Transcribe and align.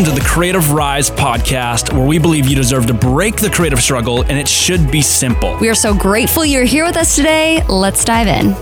Welcome 0.00 0.16
to 0.16 0.22
the 0.22 0.26
Creative 0.26 0.72
Rise 0.72 1.10
podcast, 1.10 1.92
where 1.92 2.06
we 2.06 2.16
believe 2.16 2.46
you 2.46 2.56
deserve 2.56 2.86
to 2.86 2.94
break 2.94 3.36
the 3.36 3.50
creative 3.50 3.82
struggle 3.82 4.22
and 4.22 4.38
it 4.38 4.48
should 4.48 4.90
be 4.90 5.02
simple. 5.02 5.58
We 5.60 5.68
are 5.68 5.74
so 5.74 5.94
grateful 5.94 6.42
you're 6.42 6.64
here 6.64 6.86
with 6.86 6.96
us 6.96 7.16
today. 7.16 7.62
Let's 7.68 8.02
dive 8.02 8.26
in. 8.26 8.56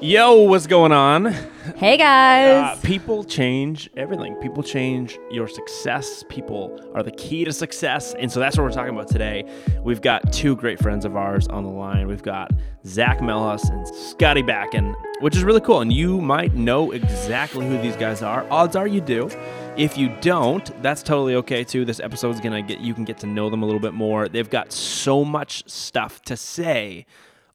Yo, 0.00 0.42
what's 0.42 0.68
going 0.68 0.92
on? 0.92 1.34
Hey 1.76 1.96
guys. 1.96 2.78
Uh, 2.78 2.80
people 2.82 3.24
change 3.24 3.90
everything. 3.96 4.34
People 4.36 4.62
change 4.62 5.18
your 5.30 5.46
success. 5.48 6.24
People 6.28 6.80
are 6.94 7.02
the 7.02 7.10
key 7.10 7.44
to 7.44 7.52
success. 7.52 8.14
And 8.14 8.30
so 8.30 8.40
that's 8.40 8.56
what 8.56 8.64
we're 8.64 8.72
talking 8.72 8.94
about 8.94 9.08
today. 9.08 9.44
We've 9.82 10.00
got 10.00 10.32
two 10.32 10.56
great 10.56 10.78
friends 10.78 11.04
of 11.04 11.16
ours 11.16 11.46
on 11.48 11.64
the 11.64 11.70
line. 11.70 12.06
We've 12.06 12.22
got 12.22 12.52
Zach 12.86 13.18
Melhus 13.18 13.68
and 13.70 13.86
Scotty 13.88 14.42
Bakken, 14.42 14.94
which 15.20 15.36
is 15.36 15.44
really 15.44 15.60
cool. 15.60 15.80
And 15.80 15.92
you 15.92 16.20
might 16.20 16.54
know 16.54 16.92
exactly 16.92 17.66
who 17.66 17.76
these 17.82 17.96
guys 17.96 18.22
are. 18.22 18.46
Odds 18.50 18.76
are 18.76 18.86
you 18.86 19.00
do. 19.00 19.28
If 19.76 19.98
you 19.98 20.08
don't, 20.20 20.82
that's 20.82 21.02
totally 21.02 21.34
okay 21.36 21.64
too. 21.64 21.84
This 21.84 22.00
episode 22.00 22.34
is 22.34 22.40
gonna 22.40 22.62
get 22.62 22.80
you 22.80 22.94
can 22.94 23.04
get 23.04 23.18
to 23.18 23.26
know 23.26 23.50
them 23.50 23.62
a 23.62 23.66
little 23.66 23.80
bit 23.80 23.94
more. 23.94 24.28
They've 24.28 24.48
got 24.48 24.72
so 24.72 25.24
much 25.24 25.68
stuff 25.68 26.22
to 26.22 26.36
say 26.36 27.06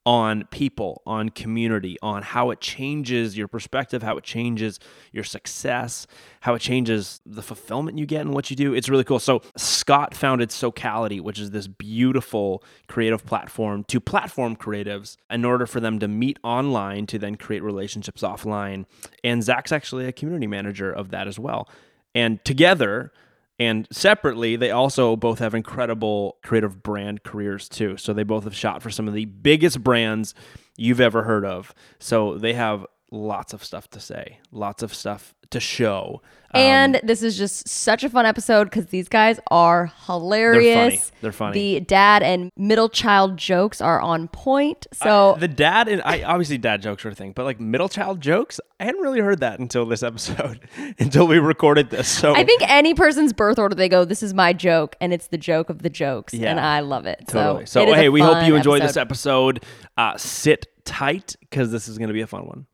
on 0.06 0.46
people, 0.52 1.02
on 1.06 1.30
community, 1.30 1.98
on 2.02 2.22
how 2.22 2.50
it 2.50 2.60
changes 2.60 3.38
your 3.38 3.48
perspective, 3.48 4.04
how 4.04 4.18
it 4.18 4.24
changes 4.24 4.80
your 5.12 5.24
success, 5.24 6.06
how 6.42 6.54
it 6.56 6.60
changes 6.60 7.22
the 7.26 7.42
fulfillment 7.42 7.98
you 7.98 8.06
get 8.06 8.22
in 8.22 8.32
what 8.32 8.50
you 8.50 8.56
do. 8.56 8.74
It's 8.74 8.90
really 8.90 9.06
cool. 9.06 9.20
So, 9.20 9.42
Scott 9.56 10.14
founded 10.14 10.52
Socality, 10.52 11.20
which 11.20 11.40
is 11.40 11.52
this 11.52 11.68
beautiful 11.68 12.64
creative 12.88 13.26
platform 13.26 13.86
to 13.86 14.00
platform 14.00 14.56
creatives 14.56 15.16
in 15.30 15.46
order 15.46 15.66
for 15.66 15.80
them 15.80 16.00
to 16.00 16.08
meet 16.08 16.38
online 16.44 17.06
to 17.08 17.18
then 17.18 17.36
create 17.36 17.64
relationships 17.64 18.22
offline. 18.22 18.86
And 19.24 19.42
Zach's 19.42 19.72
actually 19.72 20.06
a 20.06 20.12
community 20.12 20.48
manager 20.48 20.92
of 20.92 21.12
that 21.12 21.28
as 21.28 21.40
well. 21.40 21.70
And 22.16 22.44
together, 22.44 23.12
and 23.60 23.88
separately, 23.92 24.56
they 24.56 24.72
also 24.72 25.16
both 25.16 25.40
have 25.40 25.54
incredible 25.54 26.38
creative 26.44 26.82
brand 26.82 27.24
careers 27.24 27.70
too. 27.70 27.98
So 27.98 28.14
they 28.14 28.24
both 28.24 28.46
have 28.46 28.56
shot 28.56 28.82
for 28.82 28.90
some 28.90 29.08
of 29.08 29.14
the 29.14 29.26
biggest 29.26 29.84
brands 29.84 30.34
you've 30.76 31.02
ever 31.02 31.24
heard 31.24 31.46
of. 31.46 31.74
So 32.00 32.38
they 32.38 32.54
have 32.54 32.86
lots 33.14 33.54
of 33.54 33.64
stuff 33.64 33.90
to 33.92 34.00
say, 34.00 34.40
lots 34.52 34.84
of 34.84 34.94
stuff 34.94 35.36
to 35.52 35.60
show. 35.60 36.22
And 36.56 36.98
um, 36.98 37.02
this 37.04 37.24
is 37.24 37.36
just 37.36 37.68
such 37.68 38.04
a 38.04 38.10
fun 38.10 38.28
episode 38.28 38.66
because 38.66 38.88
these 38.88 39.10
guys 39.10 39.40
are 39.50 39.92
hilarious. 40.06 40.66
They're 40.66 40.92
funny. 40.92 41.20
They're 41.22 41.32
funny. 41.32 41.54
The 41.54 41.80
dad 41.86 42.22
and 42.22 42.52
middle 42.56 42.90
child 42.90 43.38
jokes 43.38 43.82
are 43.82 44.00
on 44.00 44.28
point. 44.28 44.86
So 44.94 45.32
uh, 45.32 45.38
the 45.38 45.48
dad 45.48 45.88
and 45.88 46.04
I 46.04 46.22
obviously 46.22 46.60
dad 46.60 46.84
jokes 46.84 47.06
are 47.06 47.10
a 47.10 47.16
thing, 47.16 47.32
but 47.32 47.46
like 47.46 47.60
middle 47.60 47.90
child 47.90 48.22
jokes, 48.22 48.60
I 48.80 48.86
hadn't 48.86 49.02
really 49.02 49.20
heard 49.20 49.40
that 49.40 49.60
until 49.60 49.88
this 49.88 50.04
episode, 50.04 50.60
until 51.00 51.26
we 51.26 51.40
recorded 51.40 51.90
this. 51.90 52.08
So 52.08 52.36
I 52.36 52.44
think 52.44 52.62
any 52.70 52.94
person's 52.94 53.34
birth 53.34 53.58
order, 53.58 53.74
they 53.74 53.90
go, 53.90 54.06
"This 54.06 54.22
is 54.22 54.36
my 54.36 54.54
joke," 54.54 54.96
and 55.02 55.12
it's 55.12 55.28
the 55.28 55.40
joke 55.40 55.72
of 55.72 55.82
the 55.82 55.90
jokes, 55.90 56.36
yeah, 56.36 56.52
and 56.52 56.60
I 56.60 56.82
love 56.82 57.08
it. 57.08 57.24
Totally. 57.28 57.66
So, 57.66 57.84
so 57.84 57.94
hey, 57.94 58.10
we 58.10 58.22
hope 58.22 58.46
you 58.46 58.56
enjoyed 58.56 58.84
this 58.84 58.98
episode. 58.98 59.64
Uh, 59.98 60.18
sit 60.18 60.68
tight 60.86 61.36
because 61.40 61.72
this 61.72 61.88
is 61.88 61.98
going 61.98 62.10
to 62.10 62.14
be 62.14 62.22
a 62.22 62.28
fun 62.28 62.46
one. 62.46 62.68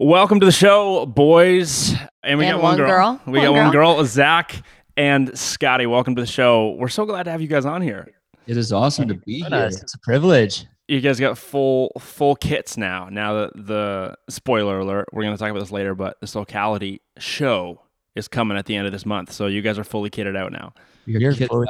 Welcome 0.00 0.38
to 0.38 0.46
the 0.46 0.52
show, 0.52 1.06
boys. 1.06 1.92
And 2.22 2.38
we 2.38 2.46
and 2.46 2.54
got 2.58 2.62
one, 2.62 2.76
girl. 2.76 2.88
girl. 2.88 3.20
We 3.26 3.32
one 3.32 3.40
got 3.40 3.52
girl. 3.52 3.62
one 3.64 3.72
girl, 3.96 4.04
Zach 4.04 4.62
and 4.96 5.36
Scotty. 5.36 5.86
Welcome 5.86 6.14
to 6.14 6.22
the 6.22 6.26
show. 6.26 6.76
We're 6.78 6.86
so 6.86 7.04
glad 7.04 7.24
to 7.24 7.32
have 7.32 7.42
you 7.42 7.48
guys 7.48 7.66
on 7.66 7.82
here. 7.82 8.06
It 8.46 8.56
is 8.56 8.72
awesome 8.72 9.08
to 9.08 9.14
be 9.14 9.40
here. 9.40 9.48
It's 9.50 9.94
a 9.94 9.98
privilege. 9.98 10.66
You 10.86 11.00
guys 11.00 11.18
got 11.18 11.36
full 11.36 11.90
full 11.98 12.36
kits 12.36 12.76
now. 12.76 13.08
Now 13.10 13.40
that 13.40 13.66
the 13.66 14.14
spoiler 14.28 14.78
alert, 14.78 15.08
we're 15.12 15.24
gonna 15.24 15.36
talk 15.36 15.50
about 15.50 15.58
this 15.58 15.72
later, 15.72 15.96
but 15.96 16.16
the 16.20 16.28
Socality 16.28 17.02
show 17.18 17.82
is 18.14 18.28
coming 18.28 18.56
at 18.56 18.66
the 18.66 18.76
end 18.76 18.86
of 18.86 18.92
this 18.92 19.04
month. 19.04 19.32
So 19.32 19.48
you 19.48 19.62
guys 19.62 19.80
are 19.80 19.84
fully 19.84 20.10
kitted 20.10 20.36
out 20.36 20.52
now. 20.52 20.74
You're 21.06 21.32
fully, 21.34 21.66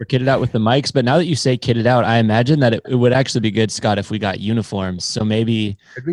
we're 0.00 0.06
kitted 0.06 0.28
out 0.28 0.40
with 0.40 0.52
the 0.52 0.58
mics, 0.58 0.90
but 0.90 1.04
now 1.04 1.18
that 1.18 1.26
you 1.26 1.36
say 1.36 1.58
kitted 1.58 1.84
out, 1.84 2.04
I 2.04 2.16
imagine 2.16 2.60
that 2.60 2.72
it, 2.72 2.80
it 2.88 2.94
would 2.94 3.12
actually 3.12 3.42
be 3.42 3.50
good, 3.50 3.70
Scott, 3.70 3.98
if 3.98 4.10
we 4.10 4.18
got 4.18 4.40
uniforms. 4.40 5.04
So 5.04 5.24
maybe 5.24 5.76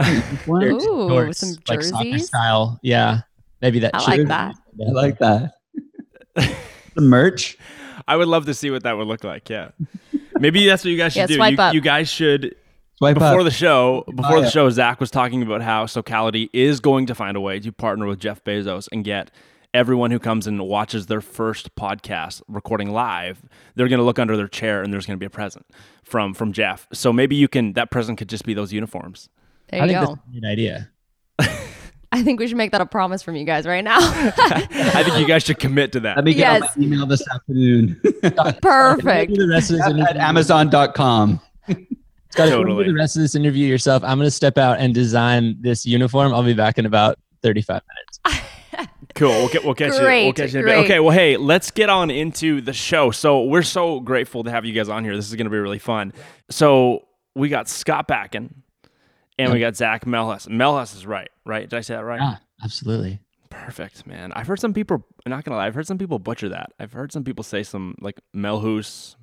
Ooh, 0.45 1.07
shorts, 1.09 1.39
some 1.39 1.55
like 1.69 1.81
soccer 1.81 2.19
style. 2.19 2.79
Yeah, 2.83 3.21
maybe 3.61 3.79
that. 3.79 3.95
I 3.95 3.99
like 3.99 4.27
that. 4.27 4.55
I 4.85 4.91
like 4.91 5.19
that. 5.19 5.53
the 6.35 7.01
merch. 7.01 7.57
I 8.09 8.17
would 8.17 8.27
love 8.27 8.45
to 8.47 8.53
see 8.53 8.69
what 8.71 8.83
that 8.83 8.97
would 8.97 9.07
look 9.07 9.23
like. 9.23 9.49
Yeah, 9.49 9.69
maybe 10.37 10.65
that's 10.65 10.83
what 10.83 10.91
you 10.91 10.97
guys 10.97 11.13
should 11.13 11.29
yeah, 11.29 11.49
do. 11.49 11.63
You, 11.63 11.71
you, 11.71 11.81
guys 11.81 12.09
should. 12.09 12.55
Swipe 12.97 13.13
before 13.13 13.39
up. 13.39 13.45
the 13.45 13.51
show, 13.51 14.03
before 14.13 14.37
oh, 14.37 14.41
the 14.41 14.49
show, 14.49 14.69
Zach 14.69 14.99
was 14.99 15.11
talking 15.11 15.43
about 15.43 15.61
how 15.61 15.85
Socality 15.85 16.49
is 16.51 16.81
going 16.81 17.05
to 17.05 17.15
find 17.15 17.37
a 17.37 17.41
way 17.41 17.59
to 17.59 17.71
partner 17.71 18.05
with 18.05 18.19
Jeff 18.19 18.43
Bezos 18.43 18.89
and 18.91 19.05
get 19.05 19.31
everyone 19.73 20.11
who 20.11 20.19
comes 20.19 20.47
and 20.47 20.59
watches 20.67 21.07
their 21.07 21.21
first 21.21 21.75
podcast 21.75 22.41
recording 22.47 22.91
live, 22.91 23.41
they're 23.75 23.87
going 23.87 23.99
to 23.99 24.05
look 24.05 24.19
under 24.19 24.37
their 24.37 24.47
chair 24.47 24.81
and 24.81 24.93
there's 24.93 25.05
going 25.05 25.17
to 25.17 25.19
be 25.19 25.25
a 25.25 25.29
present 25.29 25.65
from 26.03 26.33
from 26.33 26.51
Jeff. 26.51 26.87
So 26.93 27.11
maybe 27.13 27.35
you 27.35 27.47
can 27.47 27.73
that 27.73 27.91
present 27.91 28.17
could 28.17 28.29
just 28.29 28.45
be 28.45 28.53
those 28.53 28.73
uniforms. 28.73 29.29
There 29.69 29.79
you 29.79 29.83
I 29.83 29.87
think 29.87 29.99
go. 29.99 30.05
that's 30.05 30.27
a 30.27 30.39
good 30.39 30.47
idea. 30.47 30.89
I 32.11 32.23
think 32.23 32.39
we 32.39 32.47
should 32.47 32.57
make 32.57 32.71
that 32.71 32.81
a 32.81 32.85
promise 32.85 33.21
from 33.21 33.35
you 33.35 33.43
guys 33.43 33.65
right 33.67 33.83
now. 33.83 33.97
I 33.99 35.03
think 35.03 35.19
you 35.19 35.27
guys 35.27 35.43
should 35.43 35.59
commit 35.59 35.91
to 35.91 35.99
that. 36.01 36.15
Let 36.15 36.25
me 36.25 36.33
get 36.33 36.61
yes. 36.61 36.77
my 36.77 36.83
email 36.83 37.05
this 37.05 37.23
afternoon. 37.33 37.99
Perfect. 38.61 39.35
the 39.35 39.47
rest 39.51 39.71
of 39.71 39.77
this 39.77 40.09
at 40.09 40.17
Amazon.com. 40.17 41.41
Scott, 42.29 42.49
totally. 42.49 42.85
the 42.85 42.93
rest 42.93 43.17
of 43.17 43.21
this 43.21 43.35
interview 43.35 43.67
yourself. 43.67 44.03
I'm 44.03 44.17
going 44.17 44.27
to 44.27 44.31
step 44.31 44.57
out 44.57 44.79
and 44.79 44.93
design 44.93 45.57
this 45.59 45.85
uniform. 45.85 46.33
I'll 46.33 46.43
be 46.43 46.53
back 46.53 46.77
in 46.77 46.85
about 46.85 47.19
35 47.41 47.81
minutes. 47.95 48.16
Cool. 49.17 49.29
We'll 49.29 49.49
get 49.49 49.65
we'll 49.65 49.73
catch 49.73 49.97
great, 49.99 50.19
you. 50.19 50.25
We'll 50.27 50.33
catch 50.33 50.53
you 50.53 50.59
in 50.59 50.65
a 50.65 50.69
bit. 50.69 50.77
Okay. 50.85 50.99
Well, 50.99 51.11
hey, 51.11 51.37
let's 51.37 51.71
get 51.71 51.89
on 51.89 52.11
into 52.11 52.61
the 52.61 52.73
show. 52.73 53.09
So 53.11 53.43
we're 53.43 53.63
so 53.63 53.99
grateful 53.99 54.43
to 54.43 54.51
have 54.51 54.63
you 54.63 54.73
guys 54.73 54.89
on 54.89 55.03
here. 55.03 55.15
This 55.15 55.27
is 55.27 55.35
going 55.35 55.45
to 55.45 55.51
be 55.51 55.57
really 55.57 55.79
fun. 55.79 56.13
So 56.51 57.07
we 57.35 57.49
got 57.49 57.67
Scott 57.67 58.07
Bakken, 58.07 58.53
and 59.39 59.51
we 59.51 59.59
got 59.59 59.75
Zach 59.75 60.05
Melhus. 60.05 60.47
Melhus 60.47 60.95
is 60.95 61.05
right, 61.05 61.29
right? 61.45 61.67
Did 61.67 61.77
I 61.77 61.81
say 61.81 61.95
that 61.95 62.03
right? 62.03 62.19
Yeah, 62.21 62.35
absolutely. 62.63 63.19
Perfect, 63.49 64.05
man. 64.05 64.31
I've 64.33 64.45
heard 64.45 64.59
some 64.59 64.73
people. 64.73 65.03
I'm 65.25 65.31
not 65.31 65.43
gonna 65.43 65.57
lie. 65.57 65.65
I've 65.65 65.75
heard 65.75 65.87
some 65.87 65.97
people 65.97 66.19
butcher 66.19 66.49
that. 66.49 66.73
I've 66.79 66.93
heard 66.93 67.11
some 67.11 67.23
people 67.23 67.43
say 67.43 67.63
some 67.63 67.95
like 67.99 68.19
Melhus. 68.35 69.15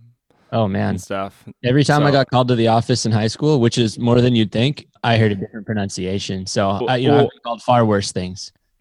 Oh 0.51 0.67
man, 0.67 0.91
and 0.91 1.01
stuff. 1.01 1.45
Every 1.65 1.85
time 1.85 2.03
so, 2.03 2.07
I 2.07 2.11
got 2.11 2.31
called 2.31 2.49
to 2.49 2.55
the 2.55 2.69
office 2.69 3.07
in 3.07 3.13
high 3.13 3.27
school, 3.27 3.61
which 3.61 3.79
is 3.79 3.99
more 3.99 4.21
than 4.21 4.35
you'd 4.35 4.53
think, 4.53 4.87
I 5.03 5.19
heard 5.19 5.33
a 5.33 5.35
different 5.35 5.67
pronunciation. 5.67 6.47
So 6.47 6.69
well, 6.69 6.91
I, 6.91 6.97
you 6.97 7.09
know, 7.09 7.15
well, 7.15 7.25
I've 7.25 7.31
been 7.31 7.41
called 7.45 7.63
far 7.63 7.85
worse 7.85 8.13
things. 8.13 8.53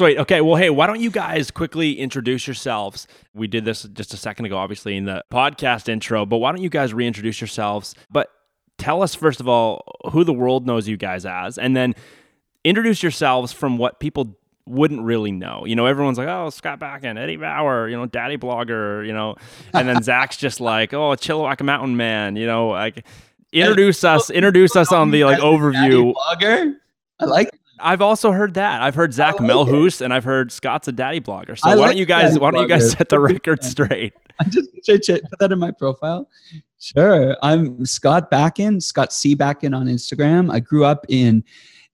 Sweet. 0.00 0.16
Okay. 0.16 0.40
Well, 0.40 0.56
hey, 0.56 0.70
why 0.70 0.86
don't 0.86 1.00
you 1.00 1.10
guys 1.10 1.50
quickly 1.50 2.00
introduce 2.00 2.46
yourselves? 2.46 3.06
We 3.34 3.46
did 3.48 3.66
this 3.66 3.82
just 3.82 4.14
a 4.14 4.16
second 4.16 4.46
ago, 4.46 4.56
obviously, 4.56 4.96
in 4.96 5.04
the 5.04 5.22
podcast 5.30 5.90
intro, 5.90 6.24
but 6.24 6.38
why 6.38 6.52
don't 6.52 6.62
you 6.62 6.70
guys 6.70 6.94
reintroduce 6.94 7.38
yourselves? 7.38 7.94
But 8.10 8.30
tell 8.78 9.02
us, 9.02 9.14
first 9.14 9.40
of 9.40 9.48
all, 9.48 9.84
who 10.10 10.24
the 10.24 10.32
world 10.32 10.66
knows 10.66 10.88
you 10.88 10.96
guys 10.96 11.26
as, 11.26 11.58
and 11.58 11.76
then 11.76 11.94
introduce 12.64 13.02
yourselves 13.02 13.52
from 13.52 13.76
what 13.76 14.00
people 14.00 14.38
wouldn't 14.64 15.02
really 15.02 15.32
know. 15.32 15.64
You 15.66 15.76
know, 15.76 15.84
everyone's 15.84 16.16
like, 16.16 16.28
oh, 16.28 16.48
Scott 16.48 16.80
Bakken, 16.80 17.18
Eddie 17.18 17.36
Bauer, 17.36 17.86
you 17.86 17.94
know, 17.98 18.06
daddy 18.06 18.38
blogger, 18.38 19.06
you 19.06 19.12
know, 19.12 19.36
and 19.74 19.86
then 19.86 20.02
Zach's 20.02 20.38
just 20.38 20.62
like, 20.62 20.94
oh, 20.94 21.10
Chilliwack 21.10 21.62
Mountain 21.62 21.98
Man, 21.98 22.36
you 22.36 22.46
know, 22.46 22.68
like 22.68 23.04
introduce 23.52 24.02
oh, 24.04 24.12
us, 24.12 24.30
introduce 24.30 24.76
oh, 24.76 24.80
us 24.80 24.92
on 24.92 25.10
the 25.10 25.24
like 25.24 25.40
overview. 25.40 26.14
Blogger? 26.14 26.76
I 27.18 27.26
like 27.26 27.50
I've 27.82 28.02
also 28.02 28.32
heard 28.32 28.54
that. 28.54 28.82
I've 28.82 28.94
heard 28.94 29.12
Zach 29.12 29.40
like 29.40 29.50
Melhus 29.50 30.00
and 30.00 30.12
I've 30.12 30.24
heard 30.24 30.52
Scott's 30.52 30.88
a 30.88 30.92
daddy 30.92 31.20
blogger. 31.20 31.58
So 31.58 31.68
I 31.68 31.74
why 31.74 31.80
like 31.80 31.88
don't 31.90 31.96
you 31.98 32.06
guys 32.06 32.38
why 32.38 32.50
don't 32.50 32.62
you 32.62 32.68
guys 32.68 32.92
set 32.92 33.08
the 33.08 33.18
record 33.18 33.64
straight? 33.64 34.12
I 34.40 34.44
just 34.44 34.68
should, 34.84 35.04
should 35.04 35.22
put 35.24 35.38
that 35.38 35.52
in 35.52 35.58
my 35.58 35.70
profile. 35.70 36.28
Sure. 36.78 37.36
I'm 37.42 37.84
Scott 37.84 38.30
Bakken, 38.30 38.82
Scott 38.82 39.12
C 39.12 39.36
Bakken 39.36 39.76
on 39.76 39.86
Instagram. 39.86 40.50
I 40.50 40.60
grew 40.60 40.84
up 40.84 41.04
in 41.08 41.44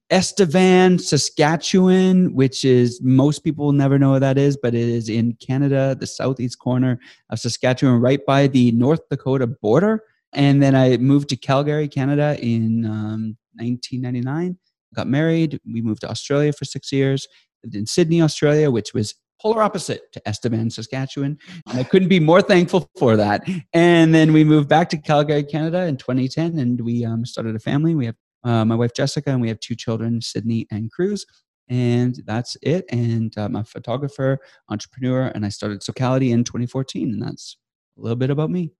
Estevan, 0.09 0.97
Saskatchewan, 0.97 2.33
which 2.33 2.63
is 2.63 3.01
most 3.01 3.43
people 3.43 3.65
will 3.65 3.73
never 3.73 3.99
know 3.99 4.11
what 4.11 4.19
that 4.19 4.37
is, 4.37 4.55
but 4.55 4.73
it 4.73 4.87
is 4.87 5.09
in 5.09 5.33
Canada, 5.33 5.97
the 5.99 6.07
southeast 6.07 6.59
corner 6.59 6.99
of 7.29 7.39
Saskatchewan, 7.39 7.99
right 7.99 8.25
by 8.25 8.47
the 8.47 8.71
North 8.71 9.01
Dakota 9.09 9.47
border. 9.47 10.03
And 10.31 10.63
then 10.63 10.75
I 10.75 10.95
moved 10.97 11.27
to 11.29 11.35
Calgary, 11.35 11.89
Canada 11.89 12.37
in 12.39 12.85
um, 12.85 13.37
1999 13.55 14.57
got 14.95 15.07
married. 15.07 15.59
We 15.71 15.81
moved 15.81 16.01
to 16.01 16.09
Australia 16.09 16.53
for 16.53 16.65
six 16.65 16.91
years, 16.91 17.27
lived 17.63 17.75
in 17.75 17.85
Sydney, 17.85 18.21
Australia, 18.21 18.71
which 18.71 18.93
was 18.93 19.15
polar 19.41 19.61
opposite 19.61 20.11
to 20.13 20.21
Estevan, 20.27 20.69
Saskatchewan. 20.69 21.37
And 21.69 21.79
I 21.79 21.83
couldn't 21.83 22.07
be 22.07 22.19
more 22.19 22.41
thankful 22.41 22.89
for 22.97 23.15
that. 23.17 23.47
And 23.73 24.13
then 24.13 24.33
we 24.33 24.43
moved 24.43 24.67
back 24.67 24.89
to 24.89 24.97
Calgary, 24.97 25.43
Canada 25.43 25.85
in 25.85 25.97
2010, 25.97 26.57
and 26.59 26.81
we 26.81 27.05
um, 27.05 27.25
started 27.25 27.55
a 27.55 27.59
family. 27.59 27.95
We 27.95 28.07
have 28.07 28.15
uh, 28.43 28.65
my 28.65 28.75
wife 28.75 28.93
Jessica, 28.95 29.31
and 29.31 29.41
we 29.41 29.49
have 29.49 29.59
two 29.59 29.75
children, 29.75 30.21
Sydney 30.21 30.67
and 30.71 30.91
Cruz. 30.91 31.25
And 31.69 32.21
that's 32.25 32.55
it. 32.61 32.85
And 32.89 33.33
I'm 33.35 33.57
a 33.57 33.63
photographer, 33.63 34.39
entrepreneur, 34.69 35.31
and 35.35 35.45
I 35.45 35.49
started 35.49 35.83
Socality 35.83 36.31
in 36.31 36.43
2014. 36.45 37.11
And 37.11 37.21
that's 37.21 37.57
a 37.97 38.01
little 38.01 38.15
bit 38.15 38.29
about 38.29 38.49
me. 38.49 38.71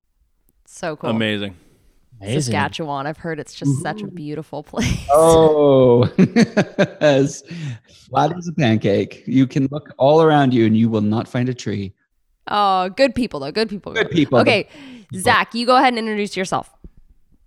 So 0.65 0.95
cool. 0.95 1.09
Amazing. 1.09 1.55
Amazing. 2.21 2.41
Saskatchewan. 2.41 3.05
I've 3.05 3.17
heard 3.17 3.39
it's 3.39 3.53
just 3.53 3.81
such 3.81 4.01
a 4.01 4.05
mm-hmm. 4.05 4.15
beautiful 4.15 4.63
place. 4.71 5.05
Oh, 5.11 6.03
as 7.01 7.43
flat 8.09 8.35
as 8.35 8.47
a 8.47 8.53
pancake. 8.53 9.23
You 9.27 9.47
can 9.47 9.67
look 9.71 9.93
all 9.97 10.21
around 10.21 10.53
you 10.53 10.65
and 10.65 10.75
you 10.75 10.89
will 10.89 11.01
not 11.01 11.27
find 11.27 11.49
a 11.49 11.53
tree. 11.53 11.93
Oh, 12.47 12.89
good 12.89 13.13
people 13.13 13.39
though. 13.39 13.51
Good 13.51 13.69
people. 13.69 13.93
Good 13.93 14.09
people. 14.09 14.39
Okay, 14.39 14.67
Zach, 15.15 15.53
you 15.53 15.65
go 15.65 15.75
ahead 15.75 15.89
and 15.89 15.99
introduce 15.99 16.37
yourself. 16.37 16.73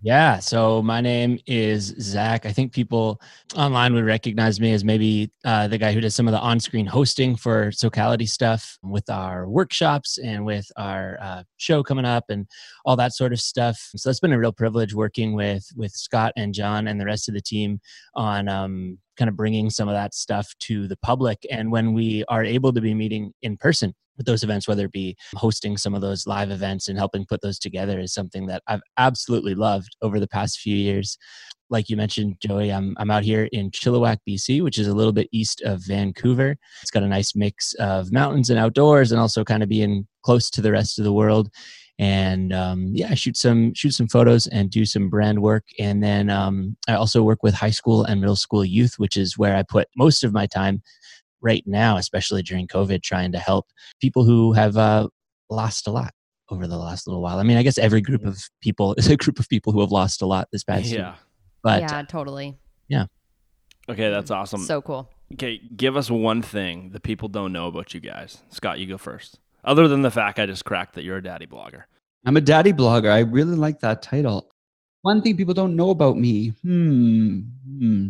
Yeah. 0.03 0.39
So 0.39 0.81
my 0.81 0.99
name 0.99 1.37
is 1.45 1.93
Zach. 1.99 2.47
I 2.47 2.51
think 2.51 2.73
people 2.73 3.21
online 3.55 3.93
would 3.93 4.03
recognize 4.03 4.59
me 4.59 4.73
as 4.73 4.83
maybe 4.83 5.29
uh, 5.45 5.67
the 5.67 5.77
guy 5.77 5.91
who 5.93 6.01
does 6.01 6.15
some 6.15 6.27
of 6.27 6.31
the 6.31 6.39
on 6.39 6.59
screen 6.59 6.87
hosting 6.87 7.35
for 7.35 7.71
Socality 7.71 8.25
stuff 8.25 8.79
with 8.81 9.07
our 9.11 9.47
workshops 9.47 10.17
and 10.17 10.43
with 10.43 10.65
our 10.75 11.19
uh, 11.21 11.43
show 11.57 11.83
coming 11.83 12.05
up 12.05 12.25
and 12.29 12.47
all 12.83 12.95
that 12.95 13.13
sort 13.13 13.31
of 13.31 13.39
stuff. 13.39 13.91
So 13.95 14.09
it's 14.09 14.19
been 14.19 14.33
a 14.33 14.39
real 14.39 14.51
privilege 14.51 14.95
working 14.95 15.33
with 15.33 15.67
with 15.75 15.91
Scott 15.91 16.33
and 16.35 16.51
John 16.51 16.87
and 16.87 16.99
the 16.99 17.05
rest 17.05 17.29
of 17.29 17.35
the 17.35 17.41
team 17.41 17.79
on 18.15 18.47
um, 18.47 18.97
kind 19.17 19.29
of 19.29 19.37
bringing 19.37 19.69
some 19.69 19.87
of 19.87 19.93
that 19.93 20.15
stuff 20.15 20.51
to 20.61 20.87
the 20.87 20.97
public. 20.97 21.45
And 21.51 21.71
when 21.71 21.93
we 21.93 22.23
are 22.27 22.43
able 22.43 22.73
to 22.73 22.81
be 22.81 22.95
meeting 22.95 23.33
in 23.43 23.55
person, 23.55 23.93
with 24.21 24.27
those 24.27 24.43
events, 24.43 24.67
whether 24.67 24.85
it 24.85 24.91
be 24.91 25.17
hosting 25.35 25.77
some 25.77 25.95
of 25.95 26.01
those 26.01 26.27
live 26.27 26.51
events 26.51 26.87
and 26.87 26.97
helping 26.97 27.25
put 27.25 27.41
those 27.41 27.57
together, 27.57 27.99
is 27.99 28.13
something 28.13 28.45
that 28.47 28.61
I've 28.67 28.81
absolutely 28.97 29.55
loved 29.55 29.95
over 30.03 30.19
the 30.19 30.27
past 30.27 30.59
few 30.59 30.75
years. 30.75 31.17
Like 31.71 31.89
you 31.89 31.97
mentioned, 31.97 32.35
Joey, 32.39 32.71
I'm, 32.71 32.95
I'm 32.99 33.09
out 33.09 33.23
here 33.23 33.47
in 33.51 33.71
Chilliwack, 33.71 34.17
BC, 34.29 34.61
which 34.61 34.77
is 34.77 34.87
a 34.87 34.93
little 34.93 35.13
bit 35.13 35.29
east 35.31 35.61
of 35.61 35.81
Vancouver. 35.87 36.55
It's 36.81 36.91
got 36.91 37.03
a 37.03 37.07
nice 37.07 37.35
mix 37.35 37.73
of 37.75 38.11
mountains 38.11 38.49
and 38.49 38.59
outdoors, 38.59 39.11
and 39.11 39.19
also 39.19 39.43
kind 39.43 39.63
of 39.63 39.69
being 39.69 40.05
close 40.23 40.49
to 40.51 40.61
the 40.61 40.71
rest 40.71 40.99
of 40.99 41.05
the 41.05 41.13
world 41.13 41.49
and 42.01 42.51
um, 42.51 42.89
yeah, 42.93 43.09
I 43.11 43.13
shoot 43.13 43.37
some 43.37 43.75
shoot 43.75 43.91
some 43.91 44.07
photos 44.07 44.47
and 44.47 44.71
do 44.71 44.85
some 44.85 45.07
brand 45.07 45.39
work. 45.43 45.65
And 45.77 46.01
then 46.01 46.31
um, 46.31 46.75
I 46.87 46.95
also 46.95 47.21
work 47.21 47.43
with 47.43 47.53
high 47.53 47.69
school 47.69 48.03
and 48.03 48.19
middle 48.19 48.35
school 48.35 48.65
youth, 48.65 48.95
which 48.97 49.15
is 49.15 49.37
where 49.37 49.55
I 49.55 49.61
put 49.61 49.87
most 49.95 50.23
of 50.23 50.33
my 50.33 50.47
time 50.47 50.81
right 51.41 51.63
now, 51.65 51.97
especially 51.97 52.43
during 52.43 52.67
COVID, 52.67 53.01
trying 53.01 53.31
to 53.31 53.39
help 53.39 53.67
people 53.99 54.23
who 54.23 54.53
have 54.53 54.77
uh, 54.77 55.07
lost 55.49 55.87
a 55.87 55.91
lot 55.91 56.13
over 56.49 56.67
the 56.67 56.77
last 56.77 57.07
little 57.07 57.21
while. 57.21 57.39
I 57.39 57.43
mean, 57.43 57.57
I 57.57 57.63
guess 57.63 57.77
every 57.77 58.01
group 58.01 58.25
of 58.25 58.49
people 58.61 58.93
is 58.97 59.07
a 59.07 59.17
group 59.17 59.39
of 59.39 59.49
people 59.49 59.73
who 59.73 59.81
have 59.81 59.91
lost 59.91 60.21
a 60.21 60.25
lot 60.25 60.47
this 60.51 60.63
past 60.63 60.85
year. 60.85 60.99
Yeah. 60.99 61.15
But 61.63 61.81
yeah, 61.81 62.03
totally. 62.03 62.57
Yeah. 62.87 63.05
Okay, 63.89 64.09
that's 64.09 64.31
awesome. 64.31 64.61
So 64.61 64.81
cool. 64.81 65.09
okay, 65.33 65.59
give 65.75 65.97
us 65.97 66.09
one 66.09 66.41
thing 66.41 66.91
that 66.91 67.03
people 67.03 67.27
don't 67.27 67.53
know 67.53 67.67
about 67.67 67.93
you 67.93 67.99
guys. 67.99 68.41
Scott, 68.49 68.79
you 68.79 68.87
go 68.87 68.97
first. 68.97 69.39
Other 69.63 69.87
than 69.87 70.01
the 70.01 70.11
fact 70.11 70.39
I 70.39 70.45
just 70.45 70.65
cracked 70.65 70.95
that 70.95 71.03
you're 71.03 71.17
a 71.17 71.23
daddy 71.23 71.45
blogger. 71.45 71.83
I'm 72.25 72.37
a 72.37 72.41
daddy 72.41 72.73
blogger. 72.73 73.11
I 73.11 73.19
really 73.19 73.55
like 73.55 73.79
that 73.79 74.01
title. 74.01 74.51
One 75.01 75.21
thing 75.21 75.37
people 75.37 75.53
don't 75.53 75.75
know 75.75 75.89
about 75.89 76.17
me. 76.17 76.49
Hmm. 76.63 77.39
hmm. 77.65 78.07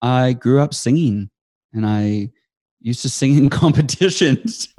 I 0.00 0.34
grew 0.34 0.60
up 0.60 0.74
singing 0.74 1.30
and 1.72 1.86
I 1.86 2.30
used 2.84 3.02
to 3.02 3.08
sing 3.08 3.36
in 3.36 3.50
competitions. 3.62 4.68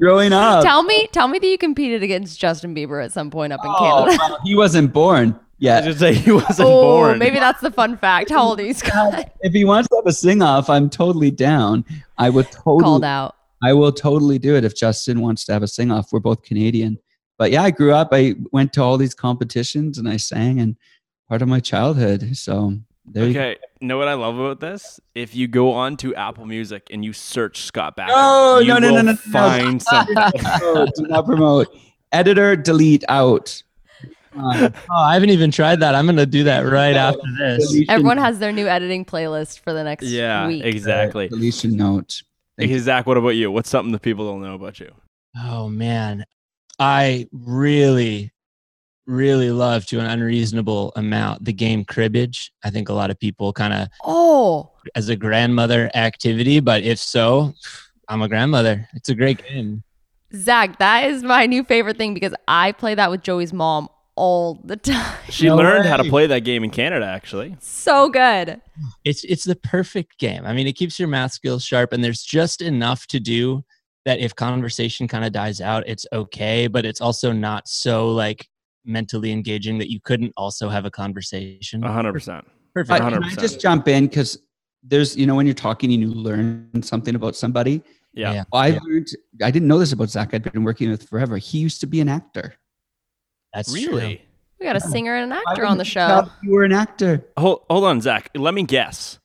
Growing 0.00 0.32
up. 0.32 0.64
tell 0.64 0.82
me, 0.82 1.06
tell 1.12 1.28
me 1.28 1.38
that 1.38 1.46
you 1.46 1.56
competed 1.58 2.02
against 2.02 2.40
Justin 2.40 2.74
Bieber 2.74 3.04
at 3.04 3.12
some 3.12 3.30
point 3.30 3.52
up 3.52 3.60
in 3.64 3.70
Oh, 3.72 3.78
Canada. 4.06 4.16
well, 4.18 4.38
he 4.44 4.56
wasn't 4.56 4.92
born 4.92 5.34
I 5.34 5.38
yet. 5.58 5.84
just 5.84 6.00
say 6.00 6.12
he 6.14 6.32
wasn't 6.32 6.68
Oh, 6.68 6.82
born. 6.82 7.18
maybe 7.20 7.38
that's 7.38 7.60
the 7.60 7.70
fun 7.70 7.96
fact. 7.96 8.30
How 8.30 8.42
old 8.42 8.58
are 8.58 8.64
you, 8.64 8.74
Scott? 8.74 9.30
If 9.42 9.52
he 9.52 9.64
wants 9.64 9.88
to 9.90 9.96
have 9.96 10.06
a 10.06 10.12
sing 10.12 10.42
off, 10.42 10.68
I'm 10.68 10.90
totally 10.90 11.30
down. 11.30 11.84
I 12.18 12.30
would 12.30 12.50
totally 12.50 12.82
Called 12.82 13.04
out. 13.04 13.36
I 13.62 13.72
will 13.74 13.92
totally 13.92 14.40
do 14.40 14.56
it 14.56 14.64
if 14.64 14.74
Justin 14.74 15.20
wants 15.20 15.44
to 15.44 15.52
have 15.52 15.62
a 15.62 15.68
sing 15.68 15.92
off. 15.92 16.12
We're 16.12 16.18
both 16.18 16.42
Canadian. 16.42 16.98
But 17.38 17.52
yeah, 17.52 17.62
I 17.62 17.70
grew 17.70 17.92
up. 17.92 18.08
I 18.10 18.34
went 18.50 18.72
to 18.72 18.82
all 18.82 18.96
these 18.98 19.14
competitions 19.14 19.98
and 19.98 20.08
I 20.08 20.16
sang 20.16 20.58
and 20.58 20.76
part 21.28 21.42
of 21.42 21.48
my 21.48 21.60
childhood. 21.60 22.36
So 22.36 22.76
there 23.06 23.26
you 23.28 23.34
go. 23.34 23.54
Okay, 23.82 23.86
know 23.88 23.98
what 23.98 24.08
I 24.08 24.14
love 24.14 24.38
about 24.38 24.60
this? 24.60 25.00
If 25.14 25.34
you 25.34 25.48
go 25.48 25.72
on 25.72 25.96
to 25.98 26.14
Apple 26.14 26.46
Music 26.46 26.86
and 26.90 27.04
you 27.04 27.12
search 27.12 27.62
Scott 27.62 27.96
Bakken, 27.96 28.08
No, 28.08 28.58
you 28.60 28.68
no, 28.68 28.78
no, 28.78 28.86
will 28.92 28.94
no, 28.96 29.02
no, 29.02 29.10
no. 29.12 29.16
find 29.16 29.82
something. 29.82 30.14
Oh, 30.16 30.86
do 30.96 31.02
not 31.08 31.26
promote. 31.26 31.68
Editor, 32.12 32.54
delete 32.56 33.04
out. 33.08 33.60
Uh, 34.38 34.70
oh, 34.90 34.94
I 34.94 35.14
haven't 35.14 35.30
even 35.30 35.50
tried 35.50 35.80
that. 35.80 35.94
I'm 35.94 36.06
going 36.06 36.16
to 36.16 36.26
do 36.26 36.44
that 36.44 36.60
right 36.60 36.94
after 36.96 37.20
this. 37.38 37.68
deletion- 37.70 37.90
Everyone 37.90 38.18
has 38.18 38.38
their 38.38 38.52
new 38.52 38.66
editing 38.66 39.04
playlist 39.04 39.60
for 39.60 39.72
the 39.72 39.82
next 39.84 40.04
yeah, 40.06 40.46
week. 40.46 40.64
exactly. 40.64 41.28
Deletion 41.28 41.76
note. 41.76 42.22
Thank 42.56 42.68
Okay, 42.68 42.74
you. 42.74 42.80
Zach, 42.80 43.06
what 43.06 43.16
about 43.16 43.30
you? 43.30 43.50
What's 43.50 43.68
something 43.68 43.92
that 43.92 44.02
people 44.02 44.30
don't 44.30 44.42
know 44.42 44.54
about 44.54 44.78
you? 44.80 44.90
Oh 45.36 45.68
man, 45.68 46.24
I 46.78 47.26
really, 47.32 48.30
really 49.06 49.50
love 49.50 49.84
to 49.86 49.98
an 50.00 50.06
unreasonable 50.06 50.92
amount 50.96 51.44
the 51.44 51.52
game 51.52 51.84
cribbage. 51.84 52.52
I 52.64 52.70
think 52.70 52.88
a 52.88 52.92
lot 52.92 53.10
of 53.10 53.18
people 53.18 53.52
kind 53.52 53.72
of 53.72 53.88
Oh, 54.04 54.70
as 54.94 55.08
a 55.08 55.16
grandmother 55.16 55.90
activity, 55.94 56.60
but 56.60 56.82
if 56.82 56.98
so, 56.98 57.54
I'm 58.08 58.22
a 58.22 58.28
grandmother. 58.28 58.88
It's 58.94 59.08
a 59.08 59.14
great 59.14 59.42
game. 59.48 59.82
Zach, 60.34 60.78
that 60.78 61.10
is 61.10 61.22
my 61.22 61.46
new 61.46 61.62
favorite 61.62 61.98
thing 61.98 62.14
because 62.14 62.34
I 62.48 62.72
play 62.72 62.94
that 62.94 63.10
with 63.10 63.22
Joey's 63.22 63.52
mom 63.52 63.88
all 64.14 64.60
the 64.64 64.76
time. 64.76 65.16
She 65.30 65.46
No 65.46 65.56
learned 65.56 65.86
how 65.86 65.96
to 65.96 66.04
play 66.08 66.26
that 66.26 66.40
game 66.40 66.64
in 66.64 66.70
Canada, 66.70 67.06
actually. 67.06 67.56
so 67.60 68.08
good. 68.08 68.60
It's 69.04 69.24
it's 69.24 69.44
the 69.44 69.56
perfect 69.56 70.18
game. 70.18 70.44
I 70.44 70.52
mean, 70.52 70.66
it 70.66 70.74
keeps 70.74 70.98
your 70.98 71.08
math 71.08 71.32
skills 71.32 71.64
sharp, 71.64 71.92
and 71.92 72.02
there's 72.02 72.22
just 72.22 72.62
enough 72.62 73.06
to 73.08 73.20
do 73.20 73.64
that 74.04 74.18
if 74.18 74.34
conversation 74.34 75.06
kind 75.06 75.24
of 75.24 75.32
dies 75.32 75.60
out, 75.60 75.84
it's 75.86 76.06
okay. 76.12 76.66
But 76.66 76.84
it's 76.84 77.00
also 77.00 77.32
not 77.32 77.68
so 77.68 78.10
like 78.10 78.48
mentally 78.84 79.32
engaging 79.32 79.78
that 79.78 79.90
you 79.90 80.00
couldn't 80.00 80.32
also 80.36 80.68
have 80.68 80.84
a 80.84 80.90
conversation. 80.90 81.84
A 81.84 81.88
100%. 81.88 82.42
Perfect. 82.74 83.00
Uh, 83.00 83.10
can 83.10 83.24
I 83.24 83.34
just 83.34 83.60
jump 83.60 83.88
in? 83.88 84.06
Because 84.06 84.38
there's, 84.82 85.16
you 85.16 85.26
know, 85.26 85.34
when 85.34 85.46
you're 85.46 85.54
talking 85.54 85.92
and 85.92 86.02
you 86.02 86.08
learn 86.08 86.82
something 86.82 87.14
about 87.14 87.36
somebody. 87.36 87.82
Yeah. 88.14 88.32
Yeah. 88.34 88.44
I 88.52 88.68
Yeah. 88.68 88.78
learned, 88.82 89.08
I 89.42 89.50
didn't 89.50 89.68
know 89.68 89.78
this 89.78 89.92
about 89.92 90.10
Zach. 90.10 90.34
I'd 90.34 90.42
been 90.50 90.64
working 90.64 90.90
with 90.90 91.08
forever. 91.08 91.38
He 91.38 91.58
used 91.58 91.80
to 91.80 91.86
be 91.86 92.00
an 92.00 92.08
actor. 92.08 92.54
That's 93.54 93.72
true. 93.72 93.86
Really? 93.98 94.22
We 94.58 94.66
got 94.66 94.76
a 94.76 94.80
singer 94.80 95.14
and 95.14 95.32
an 95.32 95.38
actor 95.46 95.66
on 95.66 95.76
the 95.76 95.84
show. 95.84 96.28
You 96.42 96.52
were 96.52 96.64
an 96.64 96.72
actor. 96.72 97.26
Hold, 97.36 97.62
hold 97.68 97.84
on, 97.84 98.00
Zach. 98.00 98.30
Let 98.34 98.54
me 98.54 98.62
guess. 98.62 99.18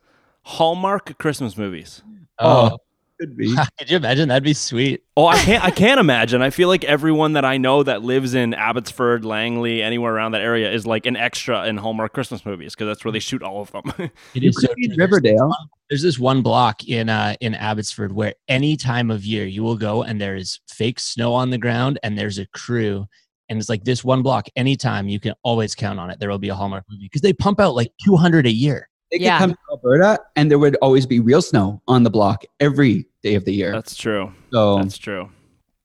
Hallmark 0.44 1.18
Christmas 1.19 1.57
movies. 1.57 2.01
Oh, 2.39 2.77
could 3.19 3.35
be. 3.37 3.55
could 3.77 3.89
you 3.89 3.97
imagine? 3.97 4.29
That'd 4.29 4.43
be 4.43 4.53
sweet. 4.53 5.03
Oh, 5.15 5.25
I 5.27 5.37
can't. 5.39 5.63
I 5.63 5.71
can't 5.71 5.99
imagine. 5.99 6.41
I 6.41 6.49
feel 6.49 6.67
like 6.67 6.83
everyone 6.83 7.33
that 7.33 7.45
I 7.45 7.57
know 7.57 7.83
that 7.83 8.03
lives 8.03 8.33
in 8.35 8.53
Abbotsford, 8.53 9.25
Langley, 9.25 9.81
anywhere 9.81 10.13
around 10.13 10.33
that 10.33 10.41
area 10.41 10.71
is 10.71 10.85
like 10.85 11.06
an 11.06 11.15
extra 11.15 11.65
in 11.68 11.77
Hallmark 11.77 12.13
Christmas 12.13 12.45
movies 12.45 12.73
because 12.75 12.87
that's 12.87 13.03
where 13.06 13.11
they 13.11 13.19
shoot 13.19 13.42
all 13.44 13.61
of 13.61 13.71
them. 13.71 13.83
It 14.35 14.44
You 14.44 14.49
is 14.49 14.61
so 14.61 14.68
could 14.68 14.75
be 14.75 14.85
in 14.85 14.89
true. 14.92 14.97
There's- 14.97 15.11
Riverdale. 15.11 15.56
There's 15.89 16.03
this 16.03 16.19
one 16.19 16.42
block 16.42 16.85
in 16.87 17.07
uh 17.09 17.35
in 17.39 17.56
Abbotsford 17.56 18.11
where 18.11 18.33
any 18.49 18.75
time 18.75 19.09
of 19.09 19.23
year 19.25 19.45
you 19.45 19.63
will 19.63 19.77
go 19.77 20.03
and 20.03 20.19
there 20.19 20.35
is 20.35 20.59
fake 20.68 20.99
snow 20.99 21.33
on 21.33 21.49
the 21.49 21.57
ground 21.57 21.97
and 22.03 22.18
there's 22.18 22.37
a 22.39 22.45
crew 22.47 23.06
and 23.47 23.57
it's 23.57 23.69
like 23.69 23.85
this 23.85 24.03
one 24.03 24.21
block 24.21 24.47
anytime 24.57 25.07
you 25.07 25.18
can 25.21 25.33
always 25.44 25.73
count 25.75 25.97
on 25.97 26.09
it 26.09 26.19
there 26.19 26.30
will 26.30 26.37
be 26.39 26.49
a 26.49 26.56
Hallmark 26.56 26.83
movie 26.89 27.06
because 27.06 27.21
they 27.21 27.31
pump 27.31 27.61
out 27.61 27.73
like 27.73 27.92
200 28.03 28.45
a 28.45 28.51
year. 28.51 28.89
They 29.11 29.19
could 29.19 29.28
come 29.37 29.52
to 29.52 29.57
Alberta 29.71 30.19
and 30.35 30.52
there 30.52 30.59
would 30.59 30.76
always 30.81 31.06
be 31.06 31.19
real 31.19 31.42
snow 31.42 31.81
on 31.87 32.04
the 32.04 32.09
block 32.09 32.44
every 32.59 33.07
day 33.23 33.35
of 33.35 33.45
the 33.45 33.54
year. 33.54 33.71
that's 33.71 33.95
true. 33.95 34.33
so 34.52 34.78
That's 34.78 34.97
true. 34.97 35.30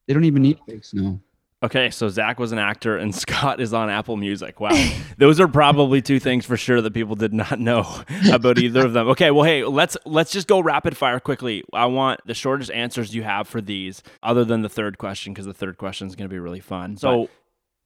they 0.07 0.15
don't 0.15 0.25
even 0.25 0.43
need 0.43 0.59
fake 0.67 0.85
snow. 0.85 1.21
Okay, 1.65 1.91
so 1.91 2.09
Zach 2.09 2.41
was 2.41 2.51
an 2.51 2.59
actor 2.59 2.97
and 2.97 3.15
Scott 3.25 3.61
is 3.61 3.73
on 3.73 3.89
Apple 3.89 4.17
Music. 4.17 4.59
Wow. 4.59 4.71
Those 5.19 5.39
are 5.39 5.47
probably 5.47 6.03
two 6.03 6.19
things 6.19 6.45
for 6.45 6.57
sure 6.57 6.81
that 6.81 6.93
people 6.93 7.15
did 7.15 7.33
not 7.33 7.61
know 7.61 7.87
about 8.33 8.59
either 8.59 8.85
of 8.85 8.93
them. 8.95 9.07
Okay, 9.11 9.31
well 9.31 9.45
hey, 9.45 9.63
let's 9.65 9.97
let's 10.05 10.33
just 10.33 10.49
go 10.49 10.59
rapid 10.59 10.97
fire 10.97 11.21
quickly. 11.21 11.63
I 11.73 11.87
want 11.87 12.19
the 12.27 12.35
shortest 12.35 12.73
answers 12.73 13.15
you 13.15 13.23
have 13.23 13.47
for 13.47 13.61
these 13.61 14.03
other 14.25 14.45
than 14.45 14.63
the 14.63 14.69
third 14.69 14.99
question 14.99 15.33
because 15.33 15.47
the 15.47 15.55
third 15.55 15.79
question 15.79 16.09
is 16.09 16.17
going 16.17 16.29
to 16.29 16.35
be 16.35 16.41
really 16.41 16.59
fun. 16.59 16.97
So 16.97 17.29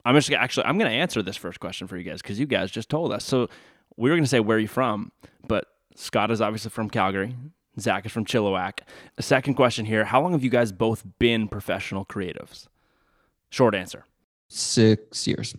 I'm 0.07 0.15
just 0.15 0.33
actually 0.33 0.65
I'm 0.65 0.79
going 0.79 0.91
to 0.91 0.97
answer 0.97 1.21
this 1.23 1.37
first 1.37 1.61
question 1.61 1.87
for 1.87 1.99
you 1.99 2.05
guys 2.05 2.23
cuz 2.23 2.41
you 2.41 2.47
guys 2.47 2.71
just 2.71 2.89
told 2.89 3.13
us. 3.13 3.25
So 3.27 3.51
we 3.97 4.11
were 4.11 4.17
going 4.17 4.25
to 4.25 4.29
say 4.29 4.41
where 4.41 4.57
are 4.57 4.61
you 4.61 4.69
from, 4.69 5.13
but 5.49 5.67
Scott 5.95 6.31
is 6.31 6.41
obviously 6.41 6.71
from 6.71 6.91
Calgary. 6.91 7.35
Zach 7.79 8.07
is 8.07 8.13
from 8.13 8.25
Chilliwack. 8.25 8.81
The 9.17 9.23
second 9.23 9.55
question 9.55 9.85
here, 9.85 10.05
how 10.05 10.23
long 10.23 10.33
have 10.33 10.43
you 10.43 10.51
guys 10.51 10.73
both 10.73 11.05
been 11.19 11.47
professional 11.49 12.05
creatives? 12.05 12.69
Short 13.51 13.75
answer. 13.75 14.05
Six 14.49 15.27
years. 15.27 15.55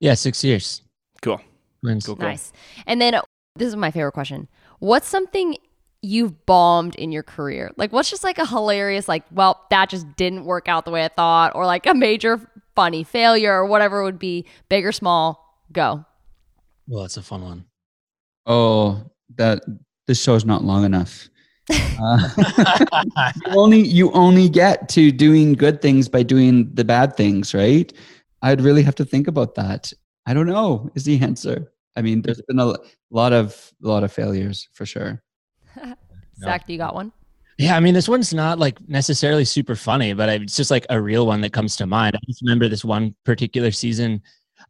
Yeah, 0.00 0.14
6 0.14 0.44
years. 0.44 0.82
Cool. 1.22 1.40
Twins. 1.82 2.06
Cool, 2.06 2.16
cool. 2.16 2.28
Nice. 2.28 2.52
And 2.86 3.00
then 3.00 3.20
this 3.56 3.66
is 3.68 3.74
my 3.76 3.90
favorite 3.90 4.12
question. 4.12 4.48
What's 4.78 5.08
something 5.08 5.56
you've 6.00 6.46
bombed 6.46 6.94
in 6.94 7.10
your 7.10 7.24
career? 7.24 7.72
Like 7.76 7.92
what's 7.92 8.08
just 8.10 8.22
like 8.22 8.38
a 8.38 8.46
hilarious 8.46 9.08
like, 9.08 9.24
well, 9.32 9.66
that 9.70 9.88
just 9.88 10.06
didn't 10.16 10.44
work 10.44 10.68
out 10.68 10.84
the 10.84 10.92
way 10.92 11.04
I 11.04 11.08
thought 11.08 11.56
or 11.56 11.66
like 11.66 11.86
a 11.86 11.94
major 11.94 12.40
funny 12.76 13.02
failure 13.02 13.52
or 13.52 13.66
whatever 13.66 14.00
it 14.00 14.04
would 14.04 14.20
be, 14.20 14.46
big 14.68 14.86
or 14.86 14.92
small, 14.92 15.60
go. 15.72 16.04
Well, 16.88 17.02
that's 17.02 17.18
a 17.18 17.22
fun 17.22 17.42
one. 17.42 17.64
Oh, 18.46 19.04
that 19.36 19.62
this 20.06 20.22
show's 20.22 20.44
not 20.44 20.64
long 20.64 20.84
enough. 20.84 21.28
Uh, 21.70 22.28
you 23.36 23.52
only 23.52 23.80
you 23.80 24.10
only 24.12 24.48
get 24.48 24.88
to 24.88 25.12
doing 25.12 25.52
good 25.52 25.82
things 25.82 26.08
by 26.08 26.22
doing 26.22 26.72
the 26.74 26.84
bad 26.84 27.14
things, 27.14 27.52
right? 27.52 27.92
I'd 28.40 28.62
really 28.62 28.82
have 28.82 28.94
to 28.96 29.04
think 29.04 29.28
about 29.28 29.54
that. 29.56 29.92
I 30.26 30.32
don't 30.32 30.46
know. 30.46 30.90
Is 30.94 31.04
the 31.04 31.20
answer? 31.20 31.70
I 31.94 32.02
mean, 32.02 32.22
there's 32.22 32.40
been 32.42 32.58
a 32.58 32.74
lot 33.10 33.32
of 33.34 33.72
a 33.84 33.88
lot 33.88 34.02
of 34.02 34.10
failures 34.10 34.68
for 34.72 34.86
sure. 34.86 35.22
Zach, 36.38 36.66
do 36.66 36.72
you 36.72 36.78
got 36.78 36.94
one? 36.94 37.12
Yeah, 37.58 37.76
I 37.76 37.80
mean, 37.80 37.92
this 37.92 38.08
one's 38.08 38.32
not 38.32 38.58
like 38.60 38.78
necessarily 38.88 39.44
super 39.44 39.74
funny, 39.74 40.14
but 40.14 40.28
it's 40.28 40.56
just 40.56 40.70
like 40.70 40.86
a 40.90 41.00
real 41.00 41.26
one 41.26 41.40
that 41.40 41.52
comes 41.52 41.74
to 41.76 41.86
mind. 41.86 42.14
I 42.14 42.20
just 42.26 42.40
remember 42.40 42.68
this 42.68 42.84
one 42.84 43.16
particular 43.24 43.72
season. 43.72 44.22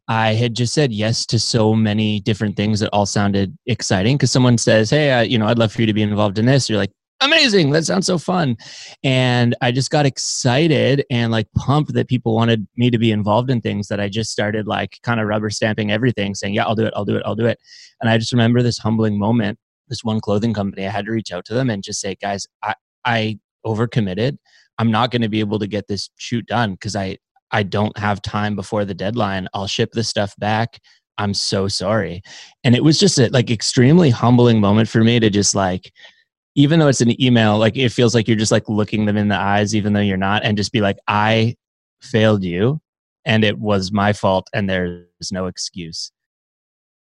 I 0.09 0.33
had 0.33 0.55
just 0.55 0.73
said 0.73 0.91
yes 0.91 1.25
to 1.27 1.39
so 1.39 1.73
many 1.73 2.19
different 2.19 2.57
things 2.57 2.81
that 2.81 2.89
all 2.91 3.05
sounded 3.05 3.57
exciting 3.67 4.17
because 4.17 4.31
someone 4.31 4.57
says, 4.57 4.89
Hey, 4.89 5.11
uh, 5.11 5.21
you 5.21 5.37
know, 5.37 5.47
I'd 5.47 5.57
love 5.57 5.71
for 5.71 5.81
you 5.81 5.87
to 5.87 5.93
be 5.93 6.01
involved 6.01 6.37
in 6.37 6.45
this. 6.45 6.69
You're 6.69 6.79
like, 6.79 6.91
amazing. 7.21 7.69
That 7.69 7.85
sounds 7.85 8.07
so 8.07 8.17
fun. 8.17 8.57
And 9.03 9.55
I 9.61 9.71
just 9.71 9.91
got 9.91 10.05
excited 10.05 11.05
and 11.09 11.31
like 11.31 11.47
pumped 11.55 11.93
that 11.93 12.07
people 12.07 12.35
wanted 12.35 12.67
me 12.75 12.89
to 12.89 12.97
be 12.97 13.11
involved 13.11 13.49
in 13.49 13.61
things 13.61 13.87
that 13.87 14.01
I 14.01 14.09
just 14.09 14.31
started 14.31 14.67
like 14.67 14.97
kind 15.03 15.21
of 15.21 15.27
rubber 15.27 15.49
stamping 15.49 15.91
everything, 15.91 16.35
saying, 16.35 16.55
Yeah, 16.55 16.65
I'll 16.65 16.75
do 16.75 16.85
it, 16.85 16.93
I'll 16.95 17.05
do 17.05 17.15
it, 17.15 17.23
I'll 17.25 17.35
do 17.35 17.45
it. 17.45 17.59
And 18.01 18.09
I 18.09 18.17
just 18.17 18.33
remember 18.33 18.61
this 18.61 18.79
humbling 18.79 19.17
moment 19.17 19.59
this 19.89 20.03
one 20.03 20.21
clothing 20.21 20.53
company, 20.53 20.87
I 20.87 20.91
had 20.91 21.05
to 21.05 21.11
reach 21.11 21.31
out 21.33 21.45
to 21.45 21.53
them 21.53 21.69
and 21.69 21.83
just 21.83 21.99
say, 21.99 22.15
guys, 22.15 22.47
I, 22.63 22.75
I 23.03 23.39
overcommitted. 23.65 24.37
I'm 24.77 24.91
not 24.91 25.11
going 25.11 25.23
to 25.23 25.29
be 25.29 25.41
able 25.41 25.59
to 25.59 25.67
get 25.67 25.87
this 25.87 26.09
shoot 26.15 26.45
done 26.45 26.73
because 26.73 26.95
I, 26.95 27.17
I 27.51 27.63
don't 27.63 27.97
have 27.97 28.21
time 28.21 28.55
before 28.55 28.85
the 28.85 28.93
deadline. 28.93 29.47
I'll 29.53 29.67
ship 29.67 29.91
the 29.91 30.03
stuff 30.03 30.35
back. 30.37 30.79
I'm 31.17 31.33
so 31.33 31.67
sorry. 31.67 32.21
And 32.63 32.75
it 32.75 32.83
was 32.83 32.99
just 32.99 33.19
a 33.19 33.29
like 33.29 33.51
extremely 33.51 34.09
humbling 34.09 34.59
moment 34.61 34.87
for 34.87 35.03
me 35.03 35.19
to 35.19 35.29
just 35.29 35.53
like, 35.53 35.91
even 36.55 36.79
though 36.79 36.87
it's 36.87 37.01
an 37.01 37.21
email, 37.21 37.57
like 37.57 37.77
it 37.77 37.89
feels 37.89 38.15
like 38.15 38.27
you're 38.27 38.37
just 38.37 38.51
like 38.51 38.67
looking 38.69 39.05
them 39.05 39.17
in 39.17 39.27
the 39.27 39.37
eyes, 39.37 39.75
even 39.75 39.93
though 39.93 39.99
you're 39.99 40.17
not, 40.17 40.43
and 40.43 40.57
just 40.57 40.71
be 40.71 40.81
like, 40.81 40.97
I 41.07 41.55
failed 42.01 42.43
you 42.43 42.79
and 43.25 43.43
it 43.43 43.59
was 43.59 43.91
my 43.91 44.13
fault 44.13 44.49
and 44.53 44.69
there's 44.69 45.31
no 45.31 45.47
excuse. 45.47 46.11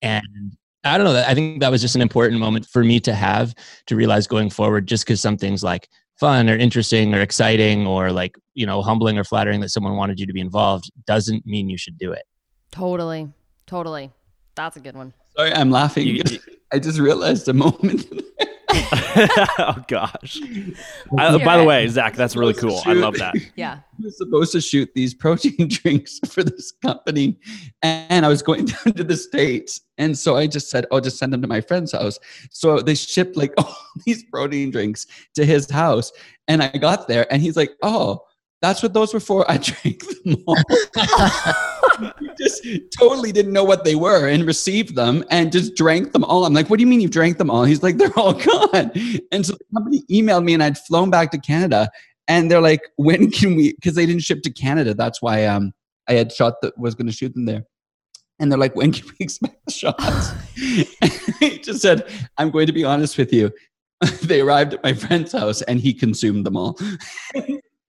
And 0.00 0.56
I 0.84 0.96
don't 0.96 1.06
know. 1.06 1.24
I 1.26 1.34
think 1.34 1.60
that 1.60 1.70
was 1.70 1.82
just 1.82 1.96
an 1.96 2.02
important 2.02 2.40
moment 2.40 2.66
for 2.66 2.84
me 2.84 3.00
to 3.00 3.14
have 3.14 3.54
to 3.86 3.96
realize 3.96 4.26
going 4.26 4.48
forward, 4.48 4.86
just 4.86 5.04
because 5.04 5.20
something's 5.20 5.62
like 5.62 5.88
fun 6.18 6.48
or 6.50 6.56
interesting 6.56 7.14
or 7.14 7.20
exciting 7.20 7.86
or 7.86 8.10
like, 8.12 8.36
you 8.54 8.66
know, 8.66 8.82
humbling 8.82 9.18
or 9.18 9.24
flattering 9.24 9.60
that 9.60 9.68
someone 9.70 9.96
wanted 9.96 10.18
you 10.18 10.26
to 10.26 10.32
be 10.32 10.40
involved 10.40 10.90
doesn't 11.06 11.46
mean 11.46 11.68
you 11.70 11.78
should 11.78 11.96
do 11.98 12.12
it. 12.12 12.24
Totally. 12.72 13.28
Totally. 13.66 14.10
That's 14.54 14.76
a 14.76 14.80
good 14.80 14.96
one. 14.96 15.12
Sorry, 15.36 15.52
I'm 15.52 15.70
laughing. 15.70 16.06
You- 16.06 16.22
I 16.72 16.78
just 16.78 16.98
realized 16.98 17.48
a 17.48 17.54
moment. 17.54 18.12
oh 19.58 19.84
gosh. 19.88 20.38
I, 21.18 21.42
by 21.42 21.56
the 21.56 21.64
way, 21.64 21.88
Zach, 21.88 22.14
that's 22.14 22.36
really 22.36 22.54
cool. 22.54 22.82
I 22.84 22.92
love 22.92 23.14
that. 23.14 23.34
Yeah. 23.56 23.80
I 23.80 24.02
was 24.04 24.18
supposed 24.18 24.52
to 24.52 24.60
shoot 24.60 24.90
these 24.94 25.14
protein 25.14 25.68
drinks 25.68 26.20
for 26.28 26.44
this 26.44 26.72
company, 26.82 27.38
and 27.82 28.24
I 28.24 28.28
was 28.28 28.42
going 28.42 28.66
down 28.66 28.94
to 28.94 29.04
the 29.04 29.16
states, 29.16 29.80
and 29.96 30.16
so 30.16 30.36
I 30.36 30.46
just 30.46 30.70
said, 30.70 30.86
"Oh, 30.90 31.00
just 31.00 31.18
send 31.18 31.32
them 31.32 31.42
to 31.42 31.48
my 31.48 31.60
friend's 31.60 31.92
house." 31.92 32.18
So 32.50 32.80
they 32.80 32.94
shipped 32.94 33.36
like 33.36 33.52
all 33.58 33.76
these 34.06 34.22
protein 34.24 34.70
drinks 34.70 35.06
to 35.34 35.44
his 35.44 35.68
house, 35.70 36.12
and 36.46 36.62
I 36.62 36.68
got 36.68 37.08
there, 37.08 37.32
and 37.32 37.42
he's 37.42 37.56
like, 37.56 37.72
"Oh." 37.82 38.22
That's 38.60 38.82
what 38.82 38.92
those 38.92 39.14
were 39.14 39.20
for. 39.20 39.48
I 39.48 39.58
drank 39.58 40.02
them 40.24 40.42
all. 40.44 40.56
Just 42.38 42.66
totally 42.98 43.32
didn't 43.32 43.52
know 43.52 43.64
what 43.64 43.84
they 43.84 43.94
were 43.94 44.28
and 44.28 44.44
received 44.44 44.94
them 44.94 45.24
and 45.30 45.50
just 45.50 45.74
drank 45.74 46.12
them 46.12 46.24
all. 46.24 46.44
I'm 46.44 46.54
like, 46.54 46.70
what 46.70 46.78
do 46.78 46.82
you 46.82 46.86
mean 46.86 47.00
you 47.00 47.08
drank 47.08 47.38
them 47.38 47.50
all? 47.50 47.64
He's 47.64 47.82
like, 47.82 47.96
they're 47.96 48.16
all 48.16 48.32
gone. 48.72 48.92
And 49.32 49.44
so 49.44 49.54
the 49.54 49.64
company 49.74 50.02
emailed 50.10 50.44
me 50.44 50.54
and 50.54 50.62
I'd 50.62 50.78
flown 50.78 51.10
back 51.10 51.30
to 51.32 51.38
Canada 51.38 51.90
and 52.28 52.50
they're 52.50 52.60
like, 52.60 52.82
when 52.96 53.30
can 53.30 53.56
we? 53.56 53.74
Because 53.74 53.94
they 53.94 54.06
didn't 54.06 54.22
ship 54.22 54.42
to 54.42 54.52
Canada. 54.52 54.94
That's 54.94 55.20
why 55.20 55.46
um 55.46 55.72
I 56.08 56.14
had 56.14 56.32
shot 56.32 56.54
that 56.62 56.76
was 56.78 56.94
going 56.94 57.06
to 57.06 57.12
shoot 57.12 57.34
them 57.34 57.44
there. 57.44 57.64
And 58.40 58.50
they're 58.50 58.58
like, 58.58 58.76
when 58.76 58.92
can 58.92 59.06
we 59.06 59.16
expect 59.20 59.64
the 59.66 59.72
shots? 59.72 60.30
he 61.40 61.58
just 61.58 61.80
said, 61.82 62.08
I'm 62.36 62.50
going 62.50 62.66
to 62.66 62.72
be 62.72 62.84
honest 62.84 63.18
with 63.18 63.32
you. 63.32 63.52
they 64.22 64.40
arrived 64.40 64.74
at 64.74 64.82
my 64.82 64.92
friend's 64.92 65.32
house 65.32 65.60
and 65.62 65.80
he 65.80 65.92
consumed 65.92 66.46
them 66.46 66.56
all. 66.56 66.78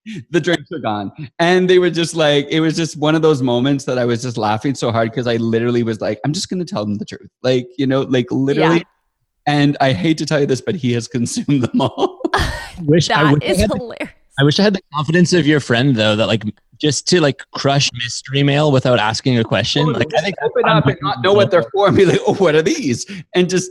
the 0.30 0.40
drinks 0.40 0.70
were 0.72 0.80
gone. 0.80 1.12
And 1.40 1.70
they 1.70 1.80
were 1.80 1.90
just 1.90 2.16
like, 2.16 2.48
it 2.50 2.60
was 2.60 2.76
just 2.76 2.98
one 2.98 3.16
of 3.16 3.22
those 3.22 3.42
moments 3.42 3.86
that 3.86 3.98
I 3.98 4.06
was 4.06 4.22
just 4.22 4.38
laughing 4.38 4.76
so 4.76 4.92
hard 4.92 5.12
because 5.12 5.28
I 5.28 5.38
literally 5.38 5.84
was 5.84 6.02
like, 6.02 6.20
I'm 6.26 6.34
just 6.34 6.50
going 6.50 6.60
to 6.60 6.66
tell 6.66 6.86
them 6.86 6.96
the 6.96 7.06
truth. 7.06 7.30
Like, 7.44 7.68
you 7.78 7.88
know, 7.88 8.02
like 8.02 8.28
literally. 8.32 8.78
Yeah. 8.78 8.84
And 9.48 9.78
I 9.82 9.94
hate 9.94 10.18
to 10.20 10.26
tell 10.26 10.40
you 10.40 10.46
this, 10.46 10.62
but 10.62 10.76
he 10.76 10.94
has 10.94 11.08
consumed 11.10 11.64
them 11.64 11.82
all. 11.82 12.22
Wish 12.84 13.10
I 13.10 13.24
That 13.24 13.34
wish 13.34 13.44
I 13.44 13.52
is 13.52 13.60
had 13.60 13.70
the. 13.72 14.10
I 14.40 14.44
wish 14.44 14.58
I 14.60 14.64
had 14.64 14.74
the 14.74 14.82
confidence 14.94 15.34
of 15.34 15.46
your 15.46 15.60
friend 15.60 15.96
though, 15.96 16.16
that 16.16 16.28
like 16.28 16.44
just 16.78 17.08
to 17.10 17.20
like 17.20 17.44
crush 17.52 17.90
mystery 17.92 18.42
mail 18.42 18.72
without 18.72 18.98
asking 18.98 19.38
a 19.38 19.44
question. 19.44 19.84
Oh, 19.86 19.92
like 19.92 20.14
I 20.16 20.22
think 20.22 20.36
open 20.42 20.64
up 20.66 20.86
and 20.88 20.98
not 21.02 21.22
know 21.22 21.34
what 21.34 21.52
they're 21.52 21.66
for 21.74 21.88
and 21.88 21.98
be 21.98 22.06
like, 22.06 22.22
oh, 22.26 22.36
what 22.36 22.56
are 22.56 22.62
these? 22.62 23.06
And 23.36 23.50
just 23.50 23.70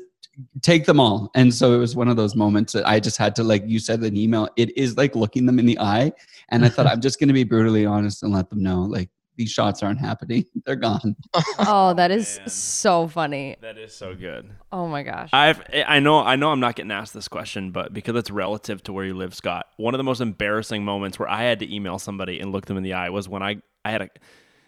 take 0.63 0.87
them 0.87 1.01
all. 1.01 1.31
And 1.35 1.53
so 1.53 1.75
it 1.75 1.79
was 1.79 1.97
one 1.97 2.09
of 2.09 2.17
those 2.17 2.35
moments 2.37 2.73
that 2.73 2.87
I 2.87 3.01
just 3.01 3.17
had 3.17 3.35
to, 3.37 3.45
like 3.45 3.65
you 3.67 3.79
said 3.79 4.01
an 4.01 4.17
email, 4.17 4.49
it 4.57 4.77
is 4.77 4.97
like 4.97 5.15
looking 5.15 5.47
them 5.47 5.59
in 5.59 5.67
the 5.67 5.79
eye. 5.79 6.13
And 6.51 6.65
I 6.65 6.69
thought, 6.69 6.87
I'm 6.91 7.01
just 7.01 7.19
going 7.19 7.29
to 7.29 7.35
be 7.35 7.45
brutally 7.45 7.87
honest 7.87 8.23
and 8.23 8.33
let 8.33 8.51
them 8.51 8.63
know, 8.63 8.83
like, 8.83 9.11
these 9.37 9.51
shots 9.53 9.85
aren't 9.85 10.01
happening. 10.01 10.45
They're 10.67 10.77
gone. 10.77 11.17
Oh, 11.61 11.95
that 11.95 12.11
is 12.11 12.39
man. 12.39 12.49
so 12.49 13.09
funny. 13.09 13.57
That 13.61 13.79
is 13.79 13.95
so 13.95 14.15
good. 14.15 14.51
Oh 14.73 14.89
my 14.89 15.03
gosh. 15.03 15.31
I've 15.33 15.63
I 15.87 16.01
know 16.01 16.19
I 16.21 16.37
know 16.37 16.51
I'm 16.51 16.61
not 16.61 16.77
getting 16.77 16.91
asked 16.91 17.15
this 17.15 17.29
question, 17.29 17.71
but 17.71 17.93
because 17.93 18.17
it's 18.17 18.31
relative 18.31 18.83
to 18.85 18.93
where 18.93 19.05
you 19.05 19.15
live, 19.15 19.35
Scott, 19.35 19.67
one 19.77 19.95
of 19.95 19.99
the 19.99 20.05
most 20.05 20.21
embarrassing 20.21 20.85
moments 20.85 21.19
where 21.19 21.29
I 21.29 21.45
had 21.45 21.61
to 21.61 21.73
email 21.73 21.99
somebody 21.99 22.41
and 22.41 22.53
look 22.53 22.67
them 22.67 22.77
in 22.77 22.83
the 22.83 22.95
eye 22.95 23.11
was 23.11 23.29
when 23.29 23.43
I 23.43 23.63
I 23.85 23.91
had 23.91 24.03
a 24.03 24.09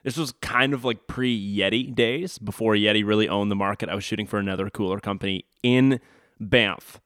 this 0.02 0.16
was 0.16 0.32
kind 0.40 0.72
of 0.74 0.84
like 0.84 1.06
pre 1.06 1.36
Yeti 1.56 1.94
days 1.94 2.38
before 2.38 2.74
Yeti 2.74 3.04
really 3.04 3.28
owned 3.28 3.50
the 3.50 3.56
market. 3.56 3.88
I 3.88 3.94
was 3.94 4.04
shooting 4.04 4.26
for 4.26 4.38
another 4.38 4.70
cooler 4.70 5.00
company 5.00 5.44
in 5.62 6.00
Banff 6.38 7.00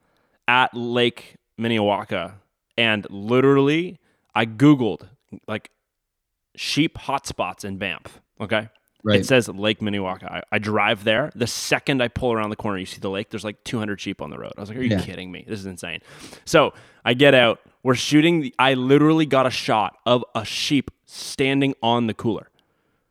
at 0.46 0.74
Lake 0.74 1.36
Minnewanka, 1.60 2.34
and 2.76 3.06
literally 3.10 3.98
I 4.34 4.46
googled 4.46 5.08
like 5.48 5.70
sheep 6.56 6.96
hotspots 6.98 7.64
in 7.64 7.78
Banff. 7.78 8.20
Okay. 8.40 8.68
Right. 9.06 9.20
It 9.20 9.26
says 9.26 9.48
Lake 9.48 9.80
Minnewanka. 9.80 10.24
I, 10.24 10.42
I 10.50 10.58
drive 10.58 11.04
there. 11.04 11.30
The 11.34 11.46
second 11.46 12.02
I 12.02 12.08
pull 12.08 12.32
around 12.32 12.48
the 12.48 12.56
corner, 12.56 12.78
you 12.78 12.86
see 12.86 13.00
the 13.00 13.10
lake. 13.10 13.28
There's 13.28 13.44
like 13.44 13.62
200 13.64 14.00
sheep 14.00 14.22
on 14.22 14.30
the 14.30 14.38
road. 14.38 14.52
I 14.56 14.60
was 14.60 14.70
like, 14.70 14.78
"Are 14.78 14.82
you 14.82 14.96
Yeah. 14.96 15.02
kidding 15.02 15.30
me? 15.30 15.44
This 15.46 15.60
is 15.60 15.66
insane." 15.66 16.00
So 16.46 16.72
I 17.04 17.12
get 17.12 17.34
out. 17.34 17.60
We're 17.82 17.96
shooting. 17.96 18.40
The, 18.40 18.54
I 18.58 18.72
literally 18.74 19.26
got 19.26 19.46
a 19.46 19.50
shot 19.50 19.98
of 20.06 20.24
a 20.34 20.44
sheep 20.46 20.90
standing 21.04 21.74
on 21.82 22.06
the 22.06 22.14
cooler. 22.14 22.48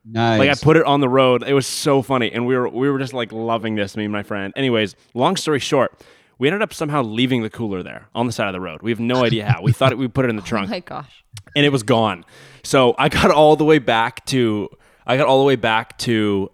Nice. 0.05 0.39
Like 0.39 0.49
I 0.49 0.55
put 0.55 0.77
it 0.77 0.85
on 0.85 1.01
the 1.01 1.09
road. 1.09 1.43
It 1.43 1.53
was 1.53 1.67
so 1.67 2.01
funny, 2.01 2.31
and 2.31 2.45
we 2.45 2.55
were 2.55 2.69
we 2.69 2.89
were 2.89 2.99
just 2.99 3.13
like 3.13 3.31
loving 3.31 3.75
this. 3.75 3.95
Me 3.97 4.03
and 4.03 4.11
my 4.11 4.23
friend. 4.23 4.53
Anyways, 4.55 4.95
long 5.13 5.35
story 5.35 5.59
short, 5.59 6.01
we 6.37 6.47
ended 6.47 6.61
up 6.61 6.73
somehow 6.73 7.03
leaving 7.03 7.41
the 7.41 7.49
cooler 7.49 7.83
there 7.83 8.07
on 8.15 8.25
the 8.25 8.31
side 8.33 8.47
of 8.47 8.53
the 8.53 8.61
road. 8.61 8.81
We 8.81 8.91
have 8.91 8.99
no 8.99 9.23
idea 9.23 9.45
how. 9.45 9.61
We 9.61 9.71
thought 9.71 9.91
it, 9.91 9.97
we 9.97 10.07
put 10.07 10.25
it 10.25 10.29
in 10.29 10.35
the 10.35 10.41
oh 10.43 10.45
trunk. 10.45 10.67
oh 10.67 10.71
my 10.71 10.79
gosh. 10.79 11.23
and 11.55 11.65
it 11.65 11.69
was 11.69 11.83
gone. 11.83 12.25
So 12.63 12.95
I 12.97 13.09
got 13.09 13.31
all 13.31 13.55
the 13.55 13.65
way 13.65 13.79
back 13.79 14.25
to 14.27 14.69
I 15.05 15.17
got 15.17 15.27
all 15.27 15.39
the 15.39 15.45
way 15.45 15.55
back 15.55 15.97
to 15.99 16.49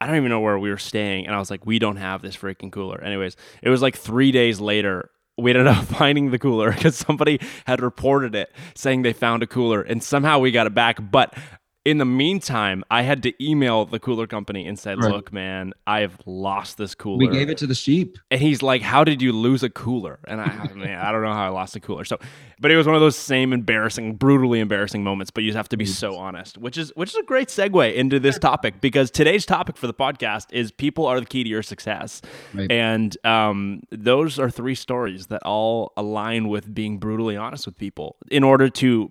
I 0.00 0.06
don't 0.06 0.16
even 0.16 0.30
know 0.30 0.40
where 0.40 0.58
we 0.58 0.70
were 0.70 0.78
staying, 0.78 1.26
and 1.26 1.34
I 1.34 1.38
was 1.38 1.50
like, 1.50 1.66
we 1.66 1.78
don't 1.78 1.96
have 1.96 2.22
this 2.22 2.36
freaking 2.36 2.72
cooler. 2.72 3.02
Anyways, 3.02 3.36
it 3.62 3.68
was 3.68 3.82
like 3.82 3.96
three 3.96 4.32
days 4.32 4.58
later. 4.58 5.10
We 5.36 5.50
ended 5.50 5.66
up 5.66 5.84
finding 5.86 6.30
the 6.30 6.38
cooler 6.38 6.72
because 6.72 6.96
somebody 6.96 7.38
had 7.66 7.80
reported 7.82 8.34
it 8.34 8.50
saying 8.74 9.02
they 9.02 9.12
found 9.12 9.42
a 9.42 9.46
cooler, 9.46 9.82
and 9.82 10.02
somehow 10.02 10.38
we 10.38 10.52
got 10.52 10.66
it 10.66 10.74
back. 10.74 10.98
But 11.10 11.34
in 11.84 11.96
the 11.96 12.04
meantime, 12.04 12.84
I 12.90 13.02
had 13.02 13.22
to 13.22 13.32
email 13.42 13.86
the 13.86 13.98
cooler 13.98 14.26
company 14.26 14.66
and 14.66 14.78
said, 14.78 14.98
Right. 14.98 15.10
"Look, 15.10 15.32
man, 15.32 15.72
I've 15.86 16.18
lost 16.26 16.76
this 16.76 16.94
cooler." 16.94 17.16
we 17.16 17.28
gave 17.28 17.48
it 17.48 17.56
to 17.58 17.66
the 17.66 17.74
sheep. 17.74 18.18
And 18.30 18.38
he's 18.40 18.62
like, 18.62 18.82
"How 18.82 19.02
did 19.02 19.22
you 19.22 19.32
lose 19.32 19.62
a 19.62 19.70
cooler?" 19.70 20.18
And 20.28 20.40
I, 20.42 20.68
man, 20.74 20.98
I 20.98 21.10
don't 21.10 21.22
know 21.22 21.32
how 21.32 21.46
I 21.46 21.48
lost 21.48 21.76
a 21.76 21.80
cooler. 21.80 22.04
So, 22.04 22.18
but 22.60 22.70
it 22.70 22.76
was 22.76 22.86
one 22.86 22.94
of 22.96 23.00
those 23.00 23.16
same 23.16 23.54
embarrassing, 23.54 24.16
brutally 24.16 24.60
embarrassing 24.60 25.02
moments. 25.02 25.30
But 25.30 25.44
you 25.44 25.54
have 25.54 25.70
to 25.70 25.78
be 25.78 25.86
so 25.86 26.16
honest, 26.16 26.58
which 26.58 26.76
is 26.76 26.92
which 26.96 27.10
is 27.10 27.16
a 27.16 27.22
great 27.22 27.48
segue 27.48 27.94
into 27.94 28.20
this 28.20 28.38
topic 28.38 28.82
because 28.82 29.10
today's 29.10 29.46
topic 29.46 29.78
for 29.78 29.86
the 29.86 29.94
podcast 29.94 30.48
is 30.52 30.70
people 30.70 31.06
are 31.06 31.18
the 31.18 31.24
key 31.26 31.44
to 31.44 31.48
your 31.48 31.62
success, 31.62 32.20
Right. 32.52 32.70
and 32.70 33.16
um, 33.24 33.82
those 33.90 34.38
are 34.38 34.50
three 34.50 34.74
stories 34.74 35.28
that 35.28 35.42
all 35.44 35.92
align 35.96 36.48
with 36.48 36.74
being 36.74 36.98
brutally 36.98 37.36
honest 37.38 37.64
with 37.64 37.78
people 37.78 38.16
in 38.30 38.44
order 38.44 38.68
to. 38.68 39.10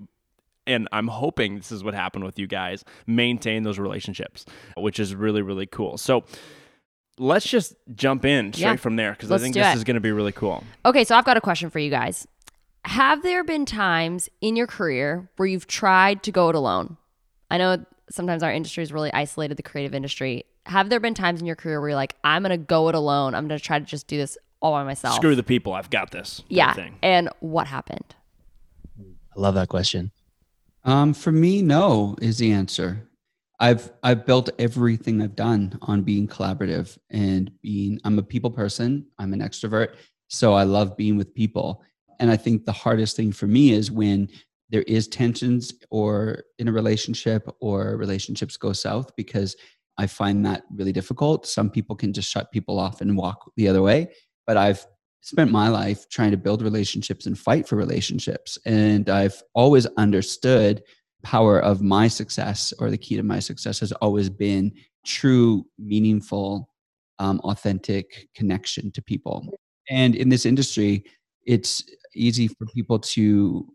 And 0.70 0.88
I'm 0.92 1.08
hoping 1.08 1.58
this 1.58 1.72
is 1.72 1.84
what 1.84 1.94
happened 1.94 2.24
with 2.24 2.38
you 2.40 2.48
guys. 2.48 2.84
Maintain 3.08 3.64
those 3.64 3.80
relationships, 3.80 4.46
which 4.78 5.00
is 5.00 5.16
really, 5.16 5.42
really 5.42 5.66
cool. 5.66 5.98
So, 5.98 6.24
let's 7.18 7.46
just 7.46 7.74
jump 7.96 8.24
in 8.24 8.54
straight 8.54 8.64
Yeah. 8.64 8.76
from 8.78 8.96
there 8.96 9.12
because 9.12 9.32
I 9.32 9.38
think 9.40 9.54
this 9.56 9.68
it. 9.68 9.76
is 9.78 9.84
going 9.84 9.96
to 9.96 10.02
be 10.02 10.12
really 10.12 10.32
cool. 10.32 10.64
Okay, 10.86 11.04
so 11.04 11.16
I've 11.16 11.26
got 11.26 11.36
a 11.36 11.42
question 11.42 11.70
for 11.70 11.80
you 11.80 11.90
guys. 11.90 12.26
Have 12.86 13.24
there 13.24 13.44
been 13.44 13.66
times 13.66 14.30
in 14.40 14.56
your 14.56 14.68
career 14.68 15.30
where 15.36 15.48
you've 15.48 15.68
tried 15.68 16.24
to 16.24 16.32
go 16.32 16.48
it 16.50 16.56
alone? 16.56 16.96
I 17.52 17.58
know 17.58 17.84
sometimes 18.10 18.42
our 18.42 18.54
industry 18.54 18.84
is 18.84 18.94
really 18.94 19.12
isolated, 19.12 19.58
the 19.58 19.64
creative 19.64 19.94
industry. 19.94 20.46
Have 20.66 20.90
there 20.90 21.00
been 21.02 21.14
times 21.14 21.42
in 21.42 21.46
your 21.46 21.58
career 21.58 21.82
where 21.82 21.90
you're 21.90 21.96
like, 21.98 22.16
I'm 22.24 22.42
going 22.44 22.52
to 22.52 22.58
go 22.66 22.88
it 22.88 22.96
alone? 22.96 23.36
I'm 23.36 23.48
going 23.48 23.60
to 23.60 23.64
try 23.64 23.80
to 23.80 23.86
just 23.86 24.08
do 24.08 24.18
this 24.18 24.38
all 24.62 24.72
by 24.72 24.84
myself? 24.84 25.16
Screw 25.16 25.36
the 25.36 25.44
people. 25.44 25.74
I've 25.74 25.90
got 25.90 26.12
this. 26.12 26.42
Yeah. 26.48 26.74
Thing. 26.74 26.98
And 27.02 27.28
what 27.40 27.68
happened? 27.68 28.16
I 29.00 29.40
love 29.40 29.56
that 29.56 29.68
question. 29.68 30.12
Um, 30.84 31.14
for 31.14 31.32
me, 31.32 31.62
no 31.62 32.16
is 32.22 32.38
the 32.38 32.52
answer. 32.52 33.10
I've 33.60 33.92
I've 34.04 34.26
built 34.26 34.50
everything 34.58 35.22
I've 35.22 35.36
done 35.36 35.78
on 35.82 36.04
being 36.04 36.28
collaborative 36.28 36.98
and 37.10 37.52
being 37.62 38.00
I'm 38.06 38.18
a 38.18 38.24
people 38.24 38.52
person, 38.52 39.06
I'm 39.18 39.34
an 39.34 39.42
extrovert, 39.42 39.96
so 40.30 40.54
I 40.54 40.64
love 40.64 40.96
being 40.96 41.18
with 41.18 41.34
people. 41.34 41.84
And 42.20 42.32
I 42.32 42.38
think 42.38 42.66
the 42.66 42.72
hardest 42.72 43.16
thing 43.16 43.32
for 43.32 43.48
me 43.48 43.72
is 43.72 43.92
when 43.92 44.30
there 44.70 44.84
is 44.84 45.08
tensions 45.08 45.74
or 45.90 46.44
in 46.60 46.68
a 46.68 46.72
relationship 46.72 47.50
or 47.60 47.98
relationships 47.98 48.56
go 48.56 48.72
south 48.72 49.14
because 49.16 49.56
I 49.98 50.08
find 50.08 50.46
that 50.46 50.64
really 50.74 50.94
difficult. 50.94 51.46
Some 51.46 51.70
people 51.70 51.96
can 51.96 52.14
just 52.14 52.30
shut 52.30 52.52
people 52.52 52.80
off 52.80 53.02
and 53.02 53.18
walk 53.18 53.52
the 53.58 53.68
other 53.68 53.82
way, 53.82 54.14
but 54.48 54.56
I've 54.56 54.86
spent 55.22 55.52
my 55.52 55.68
life 55.68 56.08
trying 56.10 56.32
to 56.32 56.38
build 56.38 56.62
relationships 56.62 57.26
and 57.26 57.38
fight 57.38 57.68
for 57.68 57.76
relationships 57.76 58.58
and 58.66 59.10
I've 59.10 59.42
always 59.54 59.86
understood 59.98 60.84
power 61.24 61.60
of 61.60 61.82
my 61.82 62.08
success 62.08 62.74
or 62.80 62.90
the 62.90 62.98
key 62.98 63.18
to 63.18 63.24
my 63.24 63.40
success 63.40 63.80
has 63.80 63.92
always 63.94 64.30
been 64.30 64.72
true 65.06 65.66
meaningful 65.78 66.70
um, 67.20 67.40
authentic 67.42 68.30
connection 68.34 68.92
to 68.92 69.02
people 69.02 69.46
and 69.90 70.16
in 70.16 70.30
this 70.30 70.46
industry 70.46 71.04
it's 71.46 71.84
easy 72.16 72.48
for 72.48 72.66
people 72.68 73.00
to 73.00 73.68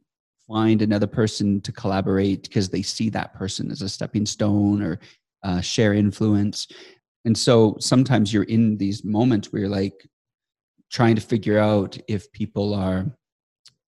find 0.49 0.83
another 0.83 1.07
person 1.07 1.61
to 1.63 1.73
collaborate 1.73 2.43
because 2.45 2.69
they 2.69 2.83
see 2.83 3.09
that 3.11 3.35
person 3.35 3.71
as 3.71 3.83
a 3.83 3.89
stepping 3.89 4.27
stone 4.27 4.83
or 4.83 5.01
uh, 5.43 5.61
share 5.61 5.95
influence. 5.95 6.67
And 7.25 7.37
so 7.37 7.77
sometimes 7.81 8.33
you're 8.33 8.45
in 8.45 8.77
these 8.77 9.05
moments 9.05 9.53
where 9.53 9.61
you're 9.61 9.69
like 9.71 10.07
trying 10.95 11.17
to 11.17 11.21
figure 11.21 11.59
out 11.59 11.99
if 12.07 12.31
people 12.31 12.73
are 12.73 13.05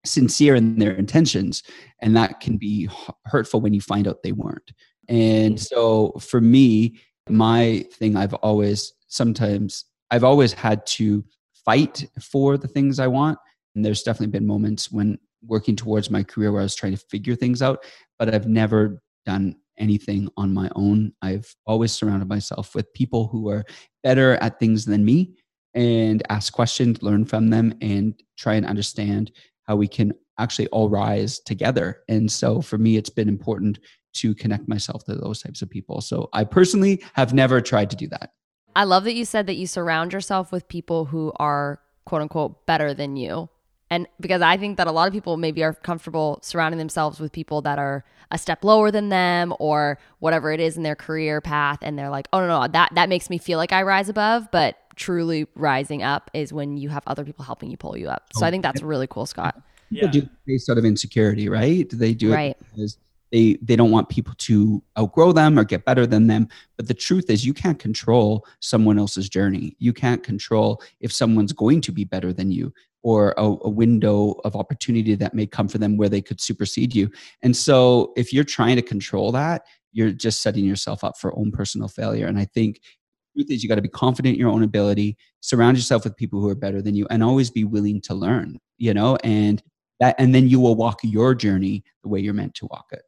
sincere 0.05 0.57
in 0.57 0.77
their 0.77 0.91
intentions. 0.91 1.63
And 2.03 2.17
that 2.17 2.41
can 2.41 2.57
be 2.57 2.91
hurtful 3.27 3.61
when 3.61 3.73
you 3.73 3.81
find 3.81 4.09
out 4.09 4.25
they 4.25 4.33
weren't. 4.33 4.73
And 5.09 5.59
so 5.59 6.15
for 6.19 6.41
me, 6.41 6.99
my 7.29 7.85
thing, 7.93 8.17
I've 8.17 8.35
always 8.35 8.93
sometimes, 9.07 9.85
I've 10.11 10.25
always 10.25 10.53
had 10.53 10.85
to 10.87 11.25
fight 11.65 12.05
for 12.21 12.57
the 12.57 12.69
things 12.69 12.99
I 12.99 13.07
want. 13.07 13.39
And 13.77 13.85
there's 13.85 14.03
definitely 14.03 14.33
been 14.33 14.47
moments 14.47 14.91
when 14.91 15.17
working 15.47 15.77
towards 15.77 16.11
my 16.11 16.25
career 16.25 16.51
where 16.51 16.61
I 16.63 16.65
was 16.65 16.75
trying 16.75 16.97
to 16.97 17.05
figure 17.09 17.37
things 17.37 17.63
out, 17.63 17.85
but 18.19 18.35
I've 18.35 18.49
never 18.49 19.01
done 19.25 19.55
anything 19.79 20.29
on 20.37 20.53
my 20.53 20.71
own. 20.75 21.13
I've 21.23 21.55
always 21.67 21.93
surrounded 21.93 22.29
myself 22.29 22.75
with 22.75 22.93
people 22.95 23.29
who 23.29 23.49
are 23.49 23.65
better 24.03 24.35
at 24.37 24.59
things 24.59 24.87
than 24.87 25.05
me 25.05 25.37
and 25.77 26.23
ask 26.31 26.53
questions, 26.53 27.03
learn 27.03 27.25
from 27.25 27.51
them, 27.51 27.75
and 27.81 28.15
try 28.37 28.55
and 28.55 28.67
understand 28.67 29.31
how 29.65 29.77
we 29.77 29.87
can 29.87 30.13
actually 30.39 30.67
all 30.69 30.89
rise 30.89 31.39
together. 31.41 32.01
And 32.09 32.31
so 32.31 32.61
for 32.61 32.79
me, 32.79 32.97
it's 32.97 33.11
been 33.11 33.29
important 33.29 33.79
to 34.15 34.35
connect 34.35 34.67
myself 34.67 35.05
to 35.05 35.15
those 35.15 35.43
types 35.43 35.63
of 35.63 35.71
people. 35.71 36.01
So 36.01 36.29
I 36.33 36.45
personally 36.45 37.03
have 37.13 37.35
never 37.35 37.61
tried 37.61 37.91
to 37.91 37.97
do 37.97 38.09
that. 38.09 38.31
I 38.75 38.85
love 38.85 39.05
that 39.05 39.15
you 39.15 39.25
said 39.25 39.47
that 39.47 39.57
you 39.57 39.67
surround 39.67 40.13
yourself 40.13 40.51
with 40.51 40.69
people 40.69 41.07
who 41.07 41.33
are 41.37 41.81
quote 42.05 42.23
unquote 42.23 42.67
better 42.67 42.95
than 42.95 43.17
you. 43.17 43.49
And 43.89 44.09
because 44.21 44.43
I 44.43 44.57
think 44.57 44.79
that 44.79 44.87
a 44.87 44.93
lot 44.93 45.07
of 45.07 45.13
people 45.13 45.37
maybe 45.37 45.63
are 45.63 45.73
comfortable 45.73 46.41
surrounding 46.43 46.79
themselves 46.79 47.21
with 47.21 47.33
people 47.33 47.63
that 47.63 47.79
are 47.79 48.05
a 48.31 48.39
step 48.39 48.65
lower 48.65 48.91
than 48.91 49.11
them 49.11 49.55
or 49.61 49.99
whatever 50.19 50.51
it 50.51 50.61
is 50.61 50.77
in 50.77 50.83
their 50.83 50.97
career 50.97 51.41
path 51.41 51.79
and 51.83 51.99
they're 51.99 52.11
like, 52.11 52.29
"Oh 52.33 52.41
no, 52.41 52.49
no, 52.49 52.69
that 52.69 52.95
that 52.95 53.09
makes 53.09 53.31
me 53.31 53.39
feel 53.39 53.59
like 53.59 53.73
I 53.73 53.83
rise 53.83 54.09
above." 54.09 54.51
But 54.51 54.77
truly 54.97 55.47
rising 55.55 56.03
up 56.03 56.31
is 56.35 56.53
when 56.53 56.77
you 56.77 56.89
have 56.89 57.03
other 57.07 57.25
people 57.25 57.45
helping 57.45 57.71
you 57.71 57.77
pull 57.77 57.97
you 57.97 58.09
up. 58.09 58.25
So 58.35 58.45
oh, 58.45 58.49
I 58.49 58.51
think 58.51 58.63
that's 58.63 58.83
really 58.83 59.07
cool, 59.07 59.27
Scott. 59.27 59.61
People 59.91 60.09
yeah. 60.09 60.21
do 60.21 60.29
based 60.47 60.69
out 60.69 60.79
of 60.79 60.85
insecurity, 60.85 61.49
right? 61.49 61.89
They 61.91 62.15
do 62.15 62.33
it 62.33 62.35
right. 62.35 62.57
because 62.59 62.99
they 63.33 63.59
they 63.63 63.77
don't 63.77 63.91
want 63.91 64.09
people 64.09 64.35
to 64.39 64.83
outgrow 64.99 65.33
them 65.33 65.59
or 65.59 65.65
get 65.65 65.85
better 65.85 66.07
than 66.07 66.29
them 66.29 66.47
but 66.77 66.87
the 66.87 66.95
truth 66.95 67.29
is 67.29 67.45
you 67.45 67.53
can't 67.53 67.81
control 67.81 68.47
someone 68.61 69.01
else's 69.01 69.29
journey 69.29 69.75
you 69.81 69.93
can't 69.93 70.23
control 70.23 70.81
if 71.01 71.13
someone's 71.13 71.53
going 71.53 71.81
to 71.81 71.91
be 71.91 72.05
better 72.05 72.33
than 72.33 72.53
you 72.53 72.73
or 73.07 73.35
a, 73.39 73.45
a, 73.45 73.71
window 73.71 74.33
of 74.45 74.57
opportunity 74.57 75.15
that 75.15 75.33
may 75.33 75.47
come 75.47 75.69
for 75.69 75.79
them 75.79 75.97
where 75.97 76.09
they 76.09 76.21
could 76.21 76.41
supersede 76.41 76.93
you. 76.93 77.09
And 77.41 77.57
so 77.57 78.13
if 78.17 78.33
you're 78.33 78.43
trying 78.43 78.75
to 78.75 78.83
control 78.83 79.31
that, 79.31 79.63
you're 79.93 80.11
just 80.11 80.43
setting 80.43 80.65
yourself 80.65 81.05
up 81.05 81.17
for 81.17 81.33
own 81.39 81.53
personal 81.53 81.87
failure. 81.87 82.27
And 82.27 82.37
I 82.37 82.47
think 82.47 82.81
the 82.81 83.06
truth 83.37 83.51
is 83.51 83.63
you 83.63 83.69
got 83.69 83.77
to 83.77 83.83
be 83.83 83.89
confident 83.89 84.35
in 84.35 84.41
your 84.41 84.51
own 84.51 84.63
ability, 84.63 85.17
surround 85.41 85.77
yourself 85.77 86.05
with 86.05 86.17
people 86.17 86.41
who 86.41 86.49
are 86.49 86.55
better 86.55 86.81
than 86.81 86.95
you, 86.95 87.07
and 87.11 87.23
always 87.23 87.51
be 87.51 87.65
willing 87.65 88.01
to 88.03 88.15
learn, 88.15 88.59
you 88.79 88.95
know, 88.95 89.17
and 89.23 89.63
that 90.01 90.15
and 90.19 90.35
then 90.35 90.49
you 90.49 90.61
will 90.61 90.75
walk 90.75 91.01
your 91.03 91.35
journey 91.35 91.85
the 92.03 92.09
way 92.09 92.21
you're 92.21 92.35
meant 92.35 92.55
to 92.55 92.67
walk 92.67 92.87
it. 92.93 93.03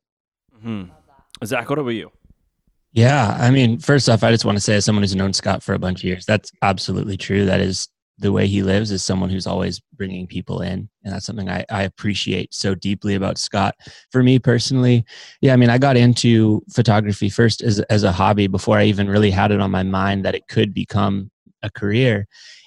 Mm-hmm. 0.57 0.85
Zach, 1.45 1.69
what 1.69 1.79
about 1.79 1.91
you? 1.91 2.11
Yeah, 2.93 3.37
I 3.39 3.51
mean, 3.51 3.79
first 3.79 4.09
off, 4.09 4.25
I 4.25 4.31
just 4.31 4.45
want 4.45 4.57
to 4.57 4.63
say, 4.63 4.77
as 4.77 4.85
someone 4.85 5.03
who's 5.03 5.15
known 5.15 5.33
Scott 5.33 5.63
for 5.63 5.75
a 5.75 5.79
bunch 5.79 6.01
of 6.01 6.05
years, 6.05 6.25
that's 6.25 6.51
absolutely 6.63 7.17
true. 7.17 7.45
That 7.45 7.61
is 7.61 7.89
the 8.19 8.33
way 8.33 8.47
he 8.47 8.63
lives 8.63 8.91
is 8.91 9.05
someone 9.05 9.31
who's 9.31 9.47
always 9.47 9.81
bringing 9.97 10.27
people 10.27 10.61
in 10.61 10.89
and 11.05 11.15
that's 11.15 11.27
something 11.27 11.49
I, 11.49 11.65
I, 11.71 11.83
appreciate 11.83 12.53
so 12.53 12.75
deeply 12.75 13.15
about 13.15 13.39
scott. 13.39 13.75
For 14.11 14.23
me 14.23 14.39
personally 14.39 15.05
yeah 15.41 15.53
i 15.53 15.57
mean 15.57 15.71
i 15.71 15.79
got 15.79 15.97
into 15.97 16.63
photography 16.73 17.31
first 17.31 17.63
as, 17.63 17.81
as 17.81 18.05
a 18.05 18.13
hobby 18.13 18.47
before 18.47 18.79
i 18.79 18.85
even 18.85 19.09
really 19.09 19.31
had 19.31 19.53
it 19.53 19.61
on 19.61 19.71
my 19.71 19.83
mind 19.83 20.25
that 20.25 20.35
it 20.35 20.49
could 20.49 20.75
become 20.75 21.31
a 21.63 21.71
career. 21.71 22.27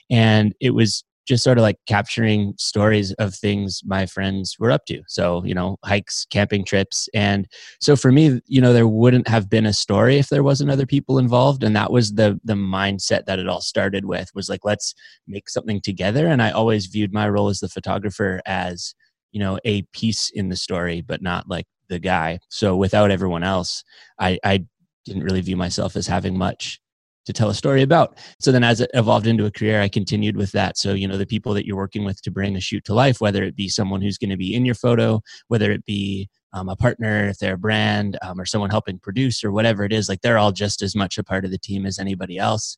And 0.09 0.53
it 0.59 0.71
was 0.71 1.03
just 1.31 1.45
sort 1.45 1.57
of 1.57 1.61
like 1.61 1.77
capturing 1.87 2.53
stories 2.57 3.13
of 3.13 3.33
things 3.33 3.81
my 3.85 4.05
friends 4.05 4.57
were 4.59 4.69
up 4.69 4.85
to. 4.85 5.01
So, 5.07 5.41
you 5.45 5.53
know, 5.53 5.77
hikes, 5.85 6.27
camping 6.29 6.65
trips. 6.65 7.07
And 7.13 7.47
so 7.79 7.95
for 7.95 8.11
me, 8.11 8.41
you 8.47 8.59
know, 8.59 8.73
there 8.73 8.85
wouldn't 8.85 9.29
have 9.29 9.49
been 9.49 9.65
a 9.65 9.71
story 9.71 10.17
if 10.17 10.27
there 10.27 10.43
wasn't 10.43 10.71
other 10.71 10.85
people 10.85 11.17
involved. 11.17 11.63
And 11.63 11.73
that 11.73 11.89
was 11.89 12.15
the 12.15 12.37
the 12.43 12.55
mindset 12.55 13.27
that 13.27 13.39
it 13.39 13.47
all 13.47 13.61
started 13.61 14.03
with 14.03 14.29
was 14.35 14.49
like, 14.49 14.65
let's 14.65 14.93
make 15.25 15.47
something 15.47 15.79
together. 15.79 16.27
And 16.27 16.41
I 16.41 16.51
always 16.51 16.87
viewed 16.87 17.13
my 17.13 17.29
role 17.29 17.47
as 17.47 17.61
the 17.61 17.69
photographer 17.69 18.41
as, 18.45 18.93
you 19.31 19.39
know, 19.39 19.57
a 19.63 19.83
piece 19.93 20.29
in 20.31 20.49
the 20.49 20.57
story, 20.57 20.99
but 20.99 21.21
not 21.21 21.47
like 21.47 21.65
the 21.87 21.99
guy. 21.99 22.39
So 22.49 22.75
without 22.75 23.09
everyone 23.09 23.43
else, 23.43 23.85
I, 24.19 24.37
I 24.43 24.65
didn't 25.05 25.23
really 25.23 25.39
view 25.39 25.55
myself 25.55 25.95
as 25.95 26.07
having 26.07 26.37
much 26.37 26.81
to 27.25 27.33
tell 27.33 27.49
a 27.49 27.53
story 27.53 27.81
about. 27.81 28.17
So 28.39 28.51
then 28.51 28.63
as 28.63 28.81
it 28.81 28.89
evolved 28.93 29.27
into 29.27 29.45
a 29.45 29.51
career, 29.51 29.81
I 29.81 29.89
continued 29.89 30.35
with 30.35 30.51
that. 30.53 30.77
So, 30.77 30.93
you 30.93 31.07
know, 31.07 31.17
the 31.17 31.25
people 31.25 31.53
that 31.53 31.65
you're 31.65 31.77
working 31.77 32.03
with 32.03 32.21
to 32.23 32.31
bring 32.31 32.55
a 32.55 32.59
shoot 32.59 32.83
to 32.85 32.93
life, 32.93 33.21
whether 33.21 33.43
it 33.43 33.55
be 33.55 33.69
someone 33.69 34.01
who's 34.01 34.17
going 34.17 34.31
to 34.31 34.37
be 34.37 34.55
in 34.55 34.65
your 34.65 34.75
photo, 34.75 35.21
whether 35.47 35.71
it 35.71 35.85
be 35.85 36.29
um, 36.53 36.67
a 36.67 36.75
partner, 36.75 37.27
if 37.27 37.37
they're 37.37 37.53
a 37.53 37.59
brand, 37.59 38.17
um, 38.21 38.39
or 38.39 38.45
someone 38.45 38.69
helping 38.69 38.99
produce 38.99 39.43
or 39.43 39.51
whatever 39.51 39.83
it 39.83 39.93
is, 39.93 40.09
like 40.09 40.21
they're 40.21 40.37
all 40.37 40.51
just 40.51 40.81
as 40.81 40.95
much 40.95 41.17
a 41.17 41.23
part 41.23 41.45
of 41.45 41.51
the 41.51 41.57
team 41.57 41.85
as 41.85 41.99
anybody 41.99 42.37
else. 42.37 42.77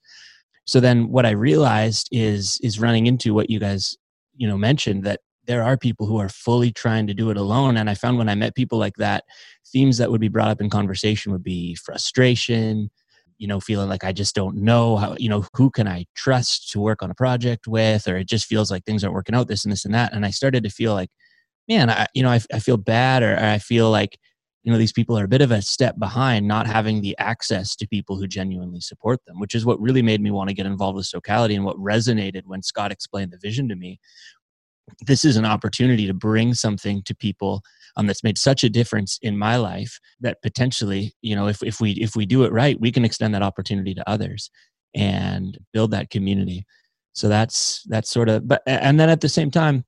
So 0.65 0.79
then 0.79 1.09
what 1.09 1.25
I 1.25 1.31
realized 1.31 2.07
is 2.11 2.59
is 2.61 2.79
running 2.79 3.07
into 3.07 3.33
what 3.33 3.49
you 3.49 3.59
guys, 3.59 3.97
you 4.35 4.47
know, 4.47 4.57
mentioned 4.57 5.03
that 5.03 5.21
there 5.45 5.63
are 5.63 5.77
people 5.77 6.07
who 6.07 6.17
are 6.19 6.29
fully 6.29 6.71
trying 6.71 7.07
to 7.07 7.13
do 7.13 7.29
it 7.29 7.37
alone. 7.37 7.75
And 7.75 7.89
I 7.89 7.95
found 7.95 8.17
when 8.17 8.29
I 8.29 8.35
met 8.35 8.55
people 8.55 8.77
like 8.77 8.95
that, 8.95 9.25
themes 9.71 9.97
that 9.97 10.09
would 10.09 10.21
be 10.21 10.29
brought 10.29 10.49
up 10.49 10.61
in 10.61 10.69
conversation 10.69 11.31
would 11.31 11.43
be 11.43 11.75
frustration, 11.75 12.89
you 13.37 13.47
know 13.47 13.59
feeling 13.59 13.89
like 13.89 14.03
i 14.03 14.11
just 14.11 14.35
don't 14.35 14.55
know 14.55 14.97
how 14.97 15.15
you 15.17 15.29
know 15.29 15.45
who 15.55 15.69
can 15.69 15.87
i 15.87 16.05
trust 16.15 16.69
to 16.71 16.79
work 16.79 17.01
on 17.01 17.11
a 17.11 17.15
project 17.15 17.67
with 17.67 18.07
or 18.07 18.17
it 18.17 18.27
just 18.27 18.45
feels 18.45 18.71
like 18.71 18.83
things 18.85 19.03
aren't 19.03 19.13
working 19.13 19.35
out 19.35 19.47
this 19.47 19.65
and 19.65 19.71
this 19.71 19.85
and 19.85 19.93
that. 19.93 20.13
And 20.13 20.25
i 20.25 20.29
started 20.29 20.63
to 20.63 20.69
feel 20.69 20.93
like 20.93 21.09
man 21.67 21.89
i 21.89 22.07
you 22.13 22.23
know 22.23 22.29
i, 22.29 22.39
I 22.53 22.59
feel 22.59 22.77
bad 22.77 23.23
or, 23.23 23.33
or 23.33 23.45
i 23.45 23.57
feel 23.57 23.89
like 23.91 24.17
you 24.63 24.71
know 24.71 24.77
these 24.77 24.93
people 24.93 25.17
are 25.17 25.25
a 25.25 25.29
bit 25.29 25.41
of 25.41 25.51
a 25.51 25.61
step 25.61 25.99
behind 25.99 26.47
not 26.47 26.67
having 26.67 27.01
the 27.01 27.17
access 27.17 27.75
to 27.75 27.87
people 27.87 28.17
who 28.17 28.27
genuinely 28.27 28.79
support 28.79 29.19
them 29.25 29.39
which 29.39 29.55
is 29.55 29.65
what 29.65 29.79
really 29.79 30.01
made 30.01 30.21
me 30.21 30.31
want 30.31 30.49
to 30.49 30.55
get 30.55 30.65
involved 30.65 30.95
with 30.95 31.05
socality 31.05 31.55
and 31.55 31.65
what 31.65 31.77
resonated 31.77 32.43
when 32.45 32.61
scott 32.61 32.91
explained 32.91 33.31
the 33.31 33.37
vision 33.37 33.67
to 33.67 33.75
me 33.75 33.99
this 35.05 35.23
is 35.25 35.37
an 35.37 35.45
opportunity 35.45 36.07
to 36.07 36.13
bring 36.13 36.53
something 36.53 37.01
to 37.03 37.15
people 37.15 37.61
um, 37.95 38.07
that's 38.07 38.23
made 38.23 38.37
such 38.37 38.63
a 38.63 38.69
difference 38.69 39.19
in 39.21 39.37
my 39.37 39.55
life 39.55 39.99
that 40.19 40.41
potentially 40.41 41.13
you 41.21 41.35
know 41.35 41.47
if, 41.47 41.61
if 41.63 41.79
we 41.79 41.91
if 41.93 42.15
we 42.15 42.25
do 42.25 42.43
it 42.43 42.51
right 42.51 42.79
we 42.79 42.91
can 42.91 43.05
extend 43.05 43.33
that 43.33 43.43
opportunity 43.43 43.93
to 43.93 44.09
others 44.09 44.49
and 44.95 45.57
build 45.71 45.91
that 45.91 46.09
community. 46.09 46.65
So 47.13 47.27
that's 47.27 47.83
that's 47.89 48.09
sort 48.09 48.29
of 48.29 48.47
but 48.47 48.63
and 48.65 48.99
then 48.99 49.09
at 49.09 49.21
the 49.21 49.29
same 49.29 49.51
time 49.51 49.85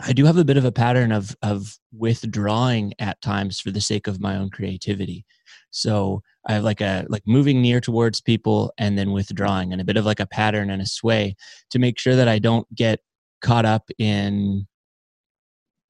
i 0.00 0.12
do 0.12 0.24
have 0.24 0.36
a 0.36 0.44
bit 0.44 0.56
of 0.56 0.64
a 0.64 0.72
pattern 0.72 1.12
of 1.12 1.36
of 1.42 1.76
withdrawing 1.92 2.92
at 2.98 3.20
times 3.22 3.60
for 3.60 3.70
the 3.70 3.80
sake 3.80 4.06
of 4.06 4.20
my 4.20 4.36
own 4.36 4.50
creativity. 4.50 5.24
So 5.70 6.22
i 6.48 6.54
have 6.54 6.64
like 6.64 6.80
a 6.80 7.04
like 7.08 7.22
moving 7.26 7.60
near 7.60 7.80
towards 7.80 8.20
people 8.20 8.72
and 8.78 8.96
then 8.98 9.12
withdrawing 9.12 9.72
and 9.72 9.80
a 9.80 9.84
bit 9.84 9.96
of 9.98 10.06
like 10.06 10.20
a 10.20 10.26
pattern 10.26 10.70
and 10.70 10.80
a 10.80 10.86
sway 10.86 11.36
to 11.70 11.78
make 11.78 11.98
sure 11.98 12.16
that 12.16 12.28
i 12.28 12.38
don't 12.38 12.66
get 12.74 13.00
caught 13.42 13.64
up 13.64 13.88
in 13.98 14.66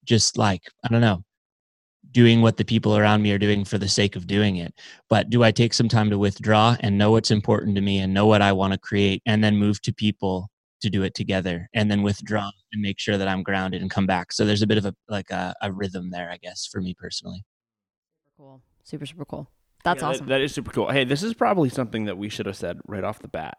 just 0.05 0.37
like 0.37 0.61
i 0.83 0.87
don't 0.87 1.01
know 1.01 1.23
doing 2.11 2.41
what 2.41 2.55
the 2.57 2.63
people 2.65 2.97
around 2.97 3.21
me 3.21 3.31
are 3.31 3.37
doing 3.37 3.65
for 3.65 3.77
the 3.77 3.87
sake 3.87 4.15
of 4.15 4.27
doing 4.27 4.57
it 4.57 4.73
but 5.09 5.29
do 5.29 5.43
i 5.43 5.51
take 5.51 5.73
some 5.73 5.89
time 5.89 6.09
to 6.09 6.17
withdraw 6.17 6.75
and 6.81 6.97
know 6.97 7.11
what's 7.11 7.31
important 7.31 7.75
to 7.75 7.81
me 7.81 7.99
and 7.99 8.13
know 8.13 8.25
what 8.25 8.41
i 8.41 8.51
want 8.51 8.71
to 8.73 8.79
create 8.79 9.21
and 9.25 9.43
then 9.43 9.55
move 9.57 9.81
to 9.81 9.93
people 9.93 10.49
to 10.81 10.89
do 10.89 11.03
it 11.03 11.13
together 11.15 11.67
and 11.73 11.89
then 11.91 12.03
withdraw 12.03 12.49
and 12.71 12.81
make 12.81 12.99
sure 12.99 13.17
that 13.17 13.27
i'm 13.27 13.43
grounded 13.43 13.81
and 13.81 13.91
come 13.91 14.05
back 14.05 14.31
so 14.31 14.45
there's 14.45 14.61
a 14.61 14.67
bit 14.67 14.77
of 14.77 14.85
a 14.85 14.95
like 15.09 15.29
a, 15.31 15.53
a 15.61 15.71
rhythm 15.71 16.09
there 16.11 16.29
i 16.31 16.37
guess 16.37 16.65
for 16.71 16.79
me 16.81 16.93
personally 16.97 17.43
super 18.25 18.31
cool 18.37 18.61
super 18.83 19.05
super 19.05 19.25
cool 19.25 19.49
That's 19.83 20.01
Yeah, 20.01 20.07
that- 20.09 20.15
awesome. 20.15 20.27
that 20.27 20.41
is 20.41 20.53
super 20.53 20.71
cool. 20.71 20.89
Hey, 20.91 21.03
this 21.03 21.23
is 21.23 21.33
probably 21.33 21.69
something 21.69 22.05
that 22.05 22.17
we 22.17 22.29
should 22.29 22.45
have 22.45 22.55
said 22.57 22.79
right 22.87 23.03
off 23.03 23.19
the 23.19 23.27
bat. 23.27 23.57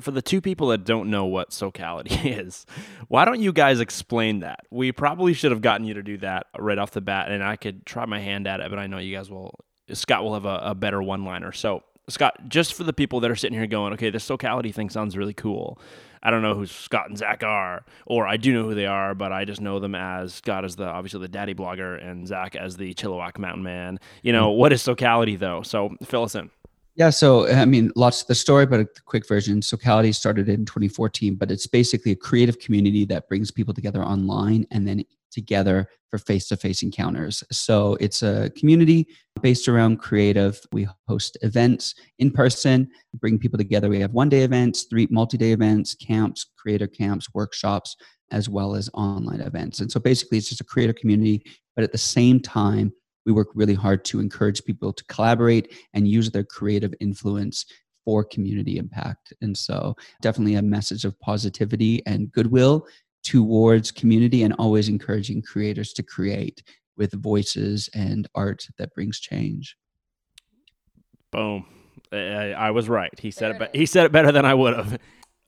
For 0.00 0.10
the 0.10 0.22
two 0.22 0.40
people 0.40 0.68
that 0.68 0.84
don't 0.84 1.10
know 1.10 1.24
what 1.24 1.52
Socality 1.52 2.14
is, 2.30 2.66
why 3.08 3.24
don't 3.24 3.40
you 3.40 3.52
guys 3.52 3.80
explain 3.80 4.40
that? 4.40 4.66
We 4.70 4.92
probably 4.92 5.32
should 5.32 5.52
have 5.52 5.62
gotten 5.62 5.86
you 5.86 5.94
to 5.94 6.02
do 6.02 6.18
that 6.18 6.46
right 6.58 6.78
off 6.78 6.90
the 6.90 7.00
bat, 7.00 7.30
and 7.30 7.42
I 7.42 7.56
could 7.56 7.86
try 7.86 8.04
my 8.06 8.20
hand 8.20 8.46
at 8.46 8.60
it, 8.60 8.70
but 8.70 8.78
I 8.78 8.86
know 8.86 8.98
you 8.98 9.14
guys 9.14 9.30
will. 9.30 9.58
Scott 9.92 10.24
will 10.24 10.34
have 10.34 10.46
a, 10.46 10.60
a 10.62 10.74
better 10.74 11.00
one 11.00 11.24
liner. 11.24 11.52
So, 11.52 11.84
Scott, 12.08 12.48
just 12.48 12.74
for 12.74 12.82
the 12.82 12.92
people 12.92 13.20
that 13.20 13.30
are 13.30 13.36
sitting 13.36 13.56
here 13.56 13.68
going, 13.68 13.92
okay, 13.92 14.10
this 14.10 14.24
Socality 14.24 14.72
thing 14.72 14.90
sounds 14.90 15.16
really 15.16 15.34
cool. 15.34 15.78
I 16.26 16.30
don't 16.30 16.42
know 16.42 16.54
who 16.54 16.66
Scott 16.66 17.08
and 17.08 17.16
Zach 17.16 17.44
are, 17.44 17.84
or 18.04 18.26
I 18.26 18.36
do 18.36 18.52
know 18.52 18.64
who 18.64 18.74
they 18.74 18.86
are, 18.86 19.14
but 19.14 19.30
I 19.30 19.44
just 19.44 19.60
know 19.60 19.78
them 19.78 19.94
as 19.94 20.34
Scott 20.34 20.64
as 20.64 20.74
the 20.74 20.84
obviously 20.84 21.20
the 21.20 21.28
daddy 21.28 21.54
blogger 21.54 22.04
and 22.04 22.26
Zach 22.26 22.56
as 22.56 22.76
the 22.76 22.94
Chilliwack 22.94 23.38
Mountain 23.38 23.62
Man. 23.62 24.00
You 24.22 24.32
know, 24.32 24.50
mm-hmm. 24.50 24.58
what 24.58 24.72
is 24.72 24.82
Socality 24.82 25.36
though? 25.36 25.62
So 25.62 25.94
fill 26.02 26.24
us 26.24 26.34
in. 26.34 26.50
Yeah, 26.96 27.10
so 27.10 27.46
I 27.46 27.66
mean, 27.66 27.92
lots 27.94 28.22
of 28.22 28.26
the 28.26 28.34
story, 28.34 28.64
but 28.64 28.80
a 28.80 28.88
quick 29.04 29.28
version. 29.28 29.60
Socality 29.60 30.12
started 30.12 30.48
in 30.48 30.64
2014, 30.64 31.34
but 31.34 31.50
it's 31.50 31.66
basically 31.66 32.12
a 32.12 32.16
creative 32.16 32.58
community 32.58 33.04
that 33.04 33.28
brings 33.28 33.50
people 33.50 33.74
together 33.74 34.02
online 34.02 34.66
and 34.70 34.88
then 34.88 35.04
together 35.30 35.90
for 36.08 36.16
face-to-face 36.16 36.82
encounters. 36.82 37.44
So 37.52 37.98
it's 38.00 38.22
a 38.22 38.50
community 38.56 39.08
based 39.42 39.68
around 39.68 39.98
creative. 39.98 40.58
We 40.72 40.88
host 41.06 41.36
events 41.42 41.94
in 42.18 42.30
person, 42.30 42.88
bring 43.16 43.38
people 43.38 43.58
together. 43.58 43.90
We 43.90 44.00
have 44.00 44.12
one-day 44.12 44.40
events, 44.40 44.84
three 44.84 45.06
multi-day 45.10 45.52
events, 45.52 45.94
camps, 45.94 46.46
creator 46.56 46.86
camps, 46.86 47.28
workshops, 47.34 47.96
as 48.30 48.48
well 48.48 48.74
as 48.74 48.88
online 48.94 49.42
events. 49.42 49.80
And 49.80 49.92
so 49.92 50.00
basically, 50.00 50.38
it's 50.38 50.48
just 50.48 50.62
a 50.62 50.64
creator 50.64 50.94
community, 50.94 51.42
but 51.74 51.84
at 51.84 51.92
the 51.92 51.98
same 51.98 52.40
time, 52.40 52.90
we 53.26 53.32
work 53.32 53.48
really 53.54 53.74
hard 53.74 54.04
to 54.06 54.20
encourage 54.20 54.64
people 54.64 54.92
to 54.92 55.04
collaborate 55.04 55.74
and 55.92 56.08
use 56.08 56.30
their 56.30 56.44
creative 56.44 56.94
influence 57.00 57.66
for 58.04 58.24
community 58.24 58.78
impact. 58.78 59.34
And 59.42 59.56
so, 59.58 59.96
definitely 60.22 60.54
a 60.54 60.62
message 60.62 61.04
of 61.04 61.18
positivity 61.20 62.06
and 62.06 62.30
goodwill 62.30 62.86
towards 63.24 63.90
community 63.90 64.44
and 64.44 64.54
always 64.54 64.88
encouraging 64.88 65.42
creators 65.42 65.92
to 65.94 66.02
create 66.04 66.62
with 66.96 67.12
voices 67.12 67.90
and 67.92 68.28
art 68.36 68.66
that 68.78 68.94
brings 68.94 69.18
change. 69.18 69.76
Boom. 71.32 71.66
I, 72.12 72.52
I 72.52 72.70
was 72.70 72.88
right. 72.88 73.12
He 73.18 73.32
said 73.32 73.50
it. 73.50 73.58
There 73.58 73.68
Be- 73.72 73.78
he 73.80 73.86
said 73.86 74.06
it 74.06 74.12
better 74.12 74.30
than 74.30 74.44
I 74.44 74.54
would 74.54 74.76
have. 74.76 74.98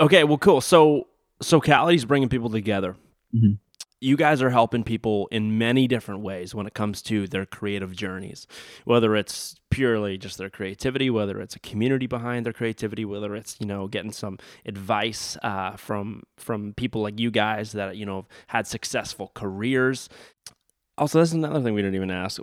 Okay. 0.01 0.25
Well, 0.25 0.39
cool. 0.39 0.61
So 0.61 1.07
Socality's 1.41 2.05
bringing 2.05 2.29
people 2.29 2.51
together. 2.51 2.97
Mhm. 3.35 3.59
You 4.01 4.17
guys 4.17 4.41
are 4.43 4.51
helping 4.51 4.85
people 4.85 5.29
in 5.33 5.59
many 5.59 5.89
different 5.89 6.21
ways 6.21 6.55
when 6.55 6.67
it 6.67 6.75
comes 6.75 7.03
to 7.03 7.27
their 7.27 7.45
creative 7.45 7.97
journeys, 7.97 8.47
whether 8.85 9.17
it's 9.17 9.57
purely 9.71 10.17
just 10.17 10.39
their 10.39 10.51
creativity, 10.51 11.11
whether 11.11 11.41
it's 11.41 11.57
a 11.57 11.61
community 11.61 12.07
behind 12.07 12.47
their 12.47 12.53
creativity, 12.53 13.05
whether 13.05 13.35
it's 13.35 13.57
you 13.59 13.67
know 13.67 13.89
getting 13.89 14.13
some 14.13 14.39
advice 14.65 15.37
uh, 15.43 15.77
from 15.77 16.23
from 16.37 16.75
people 16.75 17.03
like 17.03 17.19
you 17.19 17.31
guys 17.31 17.73
that 17.73 17.97
you 17.97 18.07
know 18.07 18.17
have 18.17 18.27
had 18.49 18.67
successful 18.67 19.33
careers. 19.35 20.09
Also, 20.97 21.21
this 21.21 21.31
is 21.31 21.35
another 21.35 21.61
thing 21.61 21.75
we 21.75 21.83
didn't 21.83 21.97
even 21.97 22.11
ask. 22.11 22.41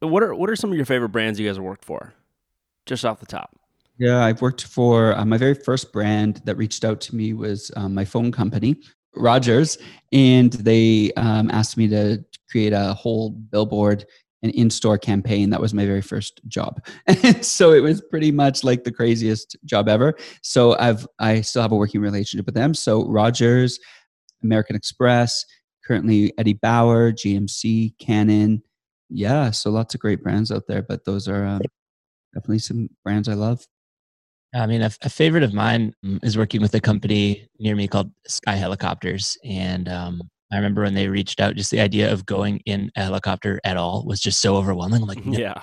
What 0.00 0.22
are 0.22 0.34
what 0.34 0.50
are 0.50 0.56
some 0.56 0.70
of 0.70 0.76
your 0.76 0.86
favorite 0.86 1.10
brands 1.10 1.38
you 1.38 1.46
guys 1.46 1.56
have 1.56 1.64
worked 1.64 1.84
for? 1.84 2.14
Just 2.84 3.04
off 3.04 3.20
the 3.20 3.26
top. 3.26 3.56
Yeah, 3.98 4.24
I've 4.24 4.42
worked 4.42 4.64
for 4.64 5.16
uh, 5.16 5.24
my 5.24 5.38
very 5.38 5.54
first 5.54 5.92
brand 5.92 6.42
that 6.44 6.56
reached 6.56 6.84
out 6.84 7.00
to 7.02 7.16
me 7.16 7.32
was 7.32 7.70
um, 7.76 7.94
my 7.94 8.04
phone 8.04 8.30
company, 8.30 8.76
Rogers, 9.16 9.78
and 10.12 10.52
they 10.52 11.12
um, 11.16 11.50
asked 11.50 11.76
me 11.76 11.88
to 11.88 12.24
create 12.50 12.72
a 12.72 12.94
whole 12.94 13.30
billboard 13.30 14.04
and 14.42 14.52
in-store 14.54 14.98
campaign. 14.98 15.50
That 15.50 15.60
was 15.60 15.74
my 15.74 15.86
very 15.86 16.02
first 16.02 16.40
job, 16.46 16.84
and 17.06 17.44
so 17.44 17.72
it 17.72 17.80
was 17.80 18.00
pretty 18.00 18.32
much 18.32 18.64
like 18.64 18.84
the 18.84 18.92
craziest 18.92 19.56
job 19.64 19.88
ever. 19.88 20.14
So 20.42 20.76
I've 20.78 21.06
I 21.18 21.40
still 21.40 21.62
have 21.62 21.72
a 21.72 21.76
working 21.76 22.00
relationship 22.00 22.46
with 22.46 22.54
them. 22.54 22.74
So 22.74 23.06
Rogers, 23.06 23.78
American 24.42 24.76
Express, 24.76 25.44
currently 25.86 26.32
Eddie 26.38 26.54
Bauer, 26.54 27.12
GMC, 27.12 27.98
Canon. 27.98 28.62
Yeah, 29.08 29.50
so 29.52 29.70
lots 29.70 29.94
of 29.94 30.00
great 30.00 30.22
brands 30.22 30.50
out 30.50 30.64
there, 30.66 30.82
but 30.82 31.04
those 31.04 31.28
are 31.28 31.44
um, 31.44 31.60
definitely 32.34 32.58
some 32.58 32.88
brands 33.04 33.28
I 33.28 33.34
love. 33.34 33.66
I 34.54 34.66
mean, 34.66 34.82
a, 34.82 34.90
a 35.02 35.10
favorite 35.10 35.42
of 35.42 35.52
mine 35.52 35.94
mm, 36.04 36.22
is 36.24 36.38
working 36.38 36.62
with 36.62 36.74
a 36.74 36.80
company 36.80 37.46
near 37.58 37.76
me 37.76 37.88
called 37.88 38.10
Sky 38.26 38.56
Helicopters. 38.56 39.36
And 39.44 39.88
um, 39.88 40.22
I 40.52 40.56
remember 40.56 40.82
when 40.82 40.94
they 40.94 41.08
reached 41.08 41.40
out, 41.40 41.56
just 41.56 41.70
the 41.70 41.80
idea 41.80 42.12
of 42.12 42.26
going 42.26 42.60
in 42.66 42.90
a 42.96 43.04
helicopter 43.04 43.60
at 43.64 43.76
all 43.76 44.04
was 44.06 44.20
just 44.20 44.40
so 44.40 44.56
overwhelming. 44.56 45.02
I'm 45.02 45.08
like, 45.08 45.26
no. 45.26 45.38
Yeah. 45.38 45.60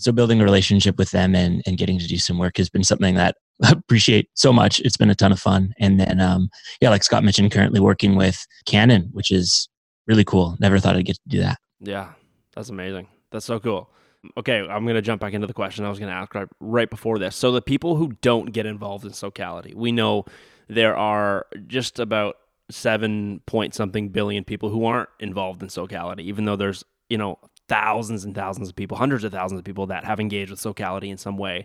So 0.00 0.12
building 0.12 0.40
a 0.40 0.44
relationship 0.44 0.96
with 0.96 1.10
them 1.10 1.34
and, 1.34 1.62
and 1.66 1.76
getting 1.76 1.98
to 1.98 2.06
do 2.06 2.18
some 2.18 2.38
work 2.38 2.56
has 2.58 2.68
been 2.68 2.84
something 2.84 3.14
that 3.16 3.36
I 3.64 3.72
appreciate 3.72 4.28
so 4.34 4.52
much. 4.52 4.80
It's 4.80 4.96
been 4.96 5.10
a 5.10 5.14
ton 5.14 5.32
of 5.32 5.40
fun. 5.40 5.72
And 5.78 5.98
then, 5.98 6.20
um, 6.20 6.48
yeah, 6.80 6.90
like 6.90 7.02
Scott 7.02 7.24
mentioned, 7.24 7.50
currently 7.52 7.80
working 7.80 8.14
with 8.14 8.46
Canon, 8.66 9.10
which 9.12 9.30
is 9.30 9.68
really 10.06 10.24
cool. 10.24 10.56
Never 10.60 10.78
thought 10.78 10.96
I'd 10.96 11.04
get 11.04 11.16
to 11.16 11.28
do 11.28 11.40
that. 11.40 11.58
Yeah, 11.80 12.12
that's 12.54 12.70
amazing. 12.70 13.08
That's 13.30 13.46
so 13.46 13.60
cool. 13.60 13.90
Okay, 14.36 14.58
I'm 14.58 14.84
going 14.84 14.96
to 14.96 15.02
jump 15.02 15.20
back 15.20 15.32
into 15.32 15.46
the 15.46 15.54
question 15.54 15.84
I 15.84 15.88
was 15.88 15.98
going 15.98 16.10
to 16.10 16.16
ask 16.16 16.34
right, 16.34 16.48
right 16.60 16.90
before 16.90 17.18
this. 17.18 17.36
So, 17.36 17.52
the 17.52 17.62
people 17.62 17.96
who 17.96 18.12
don't 18.20 18.52
get 18.52 18.66
involved 18.66 19.04
in 19.04 19.12
Socality, 19.12 19.74
we 19.74 19.92
know 19.92 20.24
there 20.68 20.96
are 20.96 21.46
just 21.66 21.98
about 21.98 22.36
seven 22.70 23.40
point 23.46 23.74
something 23.74 24.08
billion 24.08 24.44
people 24.44 24.70
who 24.70 24.84
aren't 24.84 25.08
involved 25.20 25.62
in 25.62 25.68
Socality, 25.68 26.24
even 26.28 26.44
though 26.44 26.56
there's, 26.56 26.84
you 27.08 27.16
know, 27.16 27.38
thousands 27.68 28.24
and 28.24 28.34
thousands 28.34 28.68
of 28.68 28.76
people, 28.76 28.96
hundreds 28.96 29.24
of 29.24 29.32
thousands 29.32 29.58
of 29.58 29.64
people 29.64 29.86
that 29.86 30.04
have 30.04 30.18
engaged 30.18 30.50
with 30.50 30.60
Socality 30.60 31.10
in 31.10 31.18
some 31.18 31.36
way. 31.36 31.64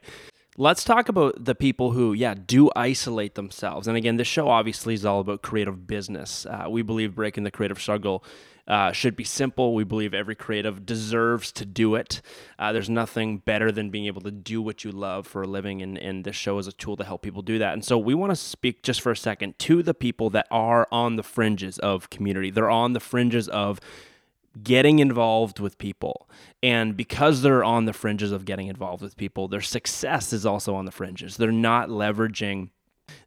Let's 0.55 0.83
talk 0.83 1.09
about 1.09 1.43
the 1.43 1.55
people 1.55 1.91
who, 1.91 2.13
yeah, 2.13 2.35
do 2.35 2.69
isolate 2.75 3.33
themselves. 3.33 3.87
And 3.87 3.97
again, 3.97 4.17
this 4.17 4.27
show 4.27 4.49
obviously 4.49 4.93
is 4.93 5.03
all 5.03 5.19
about 5.19 5.41
creative 5.41 5.87
business. 5.87 6.45
Uh, 6.45 6.67
we 6.69 6.83
believe 6.83 7.15
breaking 7.15 7.43
the 7.43 7.49
creative 7.49 7.81
struggle 7.81 8.23
uh, 8.67 8.91
should 8.91 9.15
be 9.15 9.23
simple. 9.23 9.73
We 9.73 9.83
believe 9.83 10.13
every 10.13 10.35
creative 10.35 10.85
deserves 10.85 11.51
to 11.53 11.65
do 11.65 11.95
it. 11.95 12.21
Uh, 12.57 12.71
there's 12.71 12.89
nothing 12.89 13.39
better 13.39 13.71
than 13.71 13.89
being 13.89 14.05
able 14.05 14.21
to 14.21 14.31
do 14.31 14.61
what 14.61 14.83
you 14.83 14.91
love 14.91 15.27
for 15.27 15.41
a 15.41 15.47
living, 15.47 15.81
and, 15.81 15.97
and 15.97 16.23
this 16.23 16.35
show 16.35 16.57
is 16.59 16.67
a 16.67 16.71
tool 16.71 16.95
to 16.97 17.03
help 17.03 17.21
people 17.21 17.41
do 17.41 17.59
that. 17.59 17.73
And 17.73 17.83
so 17.83 17.97
we 17.97 18.13
want 18.13 18.31
to 18.31 18.35
speak 18.35 18.83
just 18.83 19.01
for 19.01 19.11
a 19.11 19.17
second 19.17 19.59
to 19.59 19.83
the 19.83 19.93
people 19.93 20.29
that 20.31 20.47
are 20.49 20.87
on 20.91 21.15
the 21.17 21.23
fringes 21.23 21.77
of 21.79 22.09
community. 22.09 22.51
They're 22.51 22.69
on 22.69 22.93
the 22.93 22.99
fringes 22.99 23.49
of 23.49 23.79
getting 24.61 24.99
involved 24.99 25.59
with 25.59 25.77
people. 25.77 26.29
And 26.61 26.95
because 26.95 27.41
they're 27.41 27.63
on 27.63 27.85
the 27.85 27.93
fringes 27.93 28.31
of 28.31 28.45
getting 28.45 28.67
involved 28.67 29.01
with 29.01 29.17
people, 29.17 29.47
their 29.47 29.61
success 29.61 30.31
is 30.31 30.45
also 30.45 30.75
on 30.75 30.85
the 30.85 30.91
fringes. 30.91 31.37
They're 31.37 31.51
not 31.51 31.89
leveraging 31.89 32.69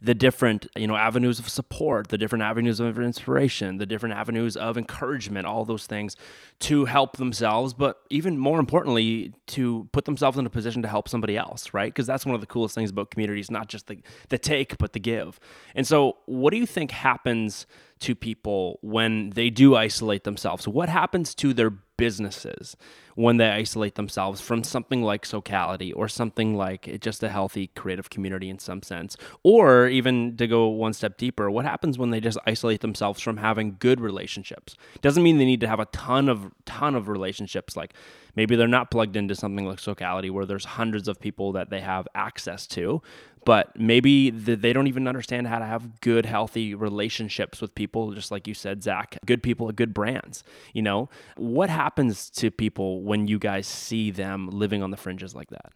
the 0.00 0.14
different 0.14 0.66
you 0.76 0.86
know 0.86 0.96
avenues 0.96 1.38
of 1.38 1.48
support 1.48 2.08
the 2.08 2.18
different 2.18 2.42
avenues 2.42 2.80
of 2.80 2.98
inspiration 2.98 3.78
the 3.78 3.86
different 3.86 4.14
avenues 4.14 4.56
of 4.56 4.76
encouragement 4.76 5.46
all 5.46 5.64
those 5.64 5.86
things 5.86 6.16
to 6.58 6.86
help 6.86 7.16
themselves 7.16 7.74
but 7.74 8.00
even 8.10 8.38
more 8.38 8.58
importantly 8.58 9.32
to 9.46 9.88
put 9.92 10.04
themselves 10.04 10.38
in 10.38 10.46
a 10.46 10.50
position 10.50 10.82
to 10.82 10.88
help 10.88 11.08
somebody 11.08 11.36
else 11.36 11.72
right? 11.72 11.92
Because 11.92 12.06
that's 12.06 12.26
one 12.26 12.34
of 12.34 12.40
the 12.40 12.46
coolest 12.46 12.74
things 12.74 12.90
about 12.90 13.10
communities 13.10 13.50
not 13.50 13.68
just 13.68 13.86
the, 13.86 13.98
the 14.28 14.38
take 14.38 14.78
but 14.78 14.92
the 14.92 15.00
give. 15.00 15.38
And 15.74 15.86
so 15.86 16.18
what 16.26 16.50
do 16.50 16.56
you 16.56 16.66
think 16.66 16.90
happens 16.90 17.66
to 18.00 18.14
people 18.14 18.78
when 18.82 19.30
they 19.30 19.50
do 19.50 19.74
isolate 19.74 20.24
themselves 20.24 20.68
what 20.68 20.88
happens 20.88 21.34
to 21.34 21.54
their 21.54 21.70
businesses 21.96 22.76
when 23.14 23.38
they 23.38 23.48
isolate 23.48 23.94
themselves 23.94 24.40
from 24.42 24.62
something 24.62 25.02
like 25.02 25.24
Socality 25.24 25.92
or 25.92 26.06
something 26.06 26.54
like 26.54 27.00
just 27.00 27.22
a 27.22 27.30
healthy 27.30 27.68
creative 27.68 28.10
community 28.10 28.50
in 28.50 28.58
some 28.58 28.82
sense. 28.82 29.16
Or 29.42 29.88
even 29.88 30.36
to 30.36 30.46
go 30.46 30.68
one 30.68 30.92
step 30.92 31.16
deeper, 31.16 31.50
what 31.50 31.64
happens 31.64 31.98
when 31.98 32.10
they 32.10 32.20
just 32.20 32.38
isolate 32.46 32.82
themselves 32.82 33.22
from 33.22 33.38
having 33.38 33.76
good 33.78 34.00
relationships? 34.00 34.76
Doesn't 35.00 35.22
mean 35.22 35.38
they 35.38 35.46
need 35.46 35.62
to 35.62 35.68
have 35.68 35.80
a 35.80 35.86
ton 35.86 36.28
of 36.28 36.52
ton 36.66 36.94
of 36.94 37.08
relationships 37.08 37.74
like 37.74 37.94
maybe 38.36 38.54
they're 38.54 38.68
not 38.68 38.90
plugged 38.90 39.16
into 39.16 39.34
something 39.34 39.66
like 39.66 39.80
Socality 39.80 40.28
where 40.28 40.44
there's 40.44 40.66
hundreds 40.66 41.08
of 41.08 41.18
people 41.18 41.52
that 41.52 41.70
they 41.70 41.80
have 41.80 42.06
access 42.14 42.66
to, 42.66 43.00
but 43.46 43.78
maybe 43.78 44.28
the, 44.28 44.56
they 44.56 44.72
don't 44.72 44.88
even 44.88 45.06
understand 45.06 45.46
how 45.46 45.60
to 45.60 45.64
have 45.64 46.00
good, 46.00 46.26
healthy 46.26 46.74
relationships 46.74 47.60
with 47.60 47.76
people, 47.76 48.12
just 48.12 48.32
like 48.32 48.48
you 48.48 48.54
said, 48.54 48.82
Zach. 48.82 49.16
Good 49.24 49.40
people, 49.40 49.68
are 49.70 49.72
good 49.72 49.94
brands. 49.94 50.42
You 50.74 50.82
know, 50.82 51.08
what 51.36 51.70
happens 51.70 52.28
to 52.30 52.50
people 52.50 53.02
when 53.02 53.28
you 53.28 53.38
guys 53.38 53.68
see 53.68 54.10
them 54.10 54.50
living 54.50 54.82
on 54.82 54.90
the 54.90 54.96
fringes 54.96 55.32
like 55.32 55.50
that? 55.50 55.72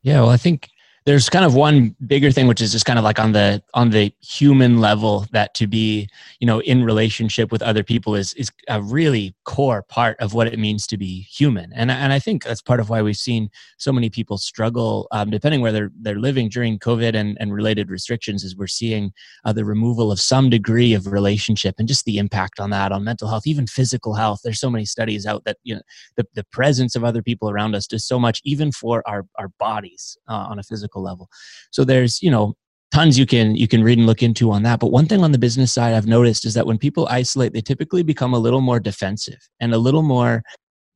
Yeah, 0.00 0.22
well, 0.22 0.30
I 0.30 0.38
think 0.38 0.70
there's 1.04 1.28
kind 1.28 1.44
of 1.44 1.54
one 1.54 1.94
bigger 2.06 2.30
thing 2.30 2.46
which 2.46 2.60
is 2.60 2.72
just 2.72 2.84
kind 2.84 2.98
of 2.98 3.04
like 3.04 3.18
on 3.18 3.32
the 3.32 3.62
on 3.74 3.90
the 3.90 4.12
human 4.20 4.80
level 4.80 5.26
that 5.32 5.54
to 5.54 5.66
be 5.66 6.08
you 6.40 6.46
know 6.46 6.60
in 6.60 6.84
relationship 6.84 7.50
with 7.50 7.62
other 7.62 7.82
people 7.82 8.14
is 8.14 8.32
is 8.34 8.50
a 8.68 8.80
really 8.82 9.34
core 9.44 9.82
part 9.82 10.16
of 10.20 10.34
what 10.34 10.46
it 10.46 10.58
means 10.58 10.86
to 10.86 10.96
be 10.96 11.22
human. 11.22 11.72
And 11.74 11.90
and 11.90 12.12
i 12.12 12.18
think 12.18 12.44
that's 12.44 12.62
part 12.62 12.80
of 12.80 12.88
why 12.88 13.02
we've 13.02 13.16
seen 13.16 13.50
so 13.78 13.92
many 13.92 14.10
people 14.10 14.38
struggle 14.38 15.08
um, 15.12 15.30
depending 15.30 15.60
where 15.60 15.72
they're 15.72 15.90
they're 16.00 16.18
living 16.18 16.48
during 16.48 16.78
covid 16.78 17.14
and 17.14 17.36
and 17.40 17.52
related 17.52 17.90
restrictions 17.90 18.44
is 18.44 18.56
we're 18.56 18.66
seeing 18.66 19.12
uh, 19.44 19.52
the 19.52 19.64
removal 19.64 20.12
of 20.12 20.20
some 20.20 20.50
degree 20.50 20.94
of 20.94 21.06
relationship 21.06 21.74
and 21.78 21.88
just 21.88 22.04
the 22.04 22.18
impact 22.18 22.60
on 22.60 22.70
that 22.70 22.92
on 22.92 23.04
mental 23.04 23.28
health 23.28 23.46
even 23.46 23.66
physical 23.66 24.14
health. 24.14 24.40
There's 24.44 24.60
so 24.60 24.70
many 24.70 24.84
studies 24.84 25.26
out 25.26 25.44
that 25.44 25.56
you 25.64 25.74
know 25.74 25.82
the, 26.16 26.26
the 26.34 26.44
presence 26.44 26.94
of 26.96 27.04
other 27.04 27.22
people 27.22 27.50
around 27.50 27.74
us 27.74 27.86
does 27.86 28.04
so 28.04 28.18
much 28.18 28.40
even 28.44 28.72
for 28.72 29.02
our 29.06 29.26
our 29.36 29.48
bodies 29.58 30.16
uh, 30.28 30.46
on 30.50 30.58
a 30.58 30.62
physical 30.62 30.91
level. 31.00 31.28
So 31.70 31.84
there's 31.84 32.22
you 32.22 32.30
know 32.30 32.54
tons 32.92 33.18
you 33.18 33.26
can 33.26 33.54
you 33.56 33.68
can 33.68 33.82
read 33.82 33.98
and 33.98 34.06
look 34.06 34.22
into 34.22 34.50
on 34.50 34.62
that. 34.64 34.80
But 34.80 34.92
one 34.92 35.06
thing 35.06 35.22
on 35.22 35.32
the 35.32 35.38
business 35.38 35.72
side 35.72 35.94
i've 35.94 36.06
noticed 36.06 36.44
is 36.44 36.54
that 36.54 36.66
when 36.66 36.78
people 36.78 37.06
isolate 37.08 37.52
they 37.52 37.60
typically 37.60 38.02
become 38.02 38.34
a 38.34 38.38
little 38.38 38.60
more 38.60 38.80
defensive 38.80 39.48
and 39.60 39.74
a 39.74 39.78
little 39.78 40.02
more 40.02 40.42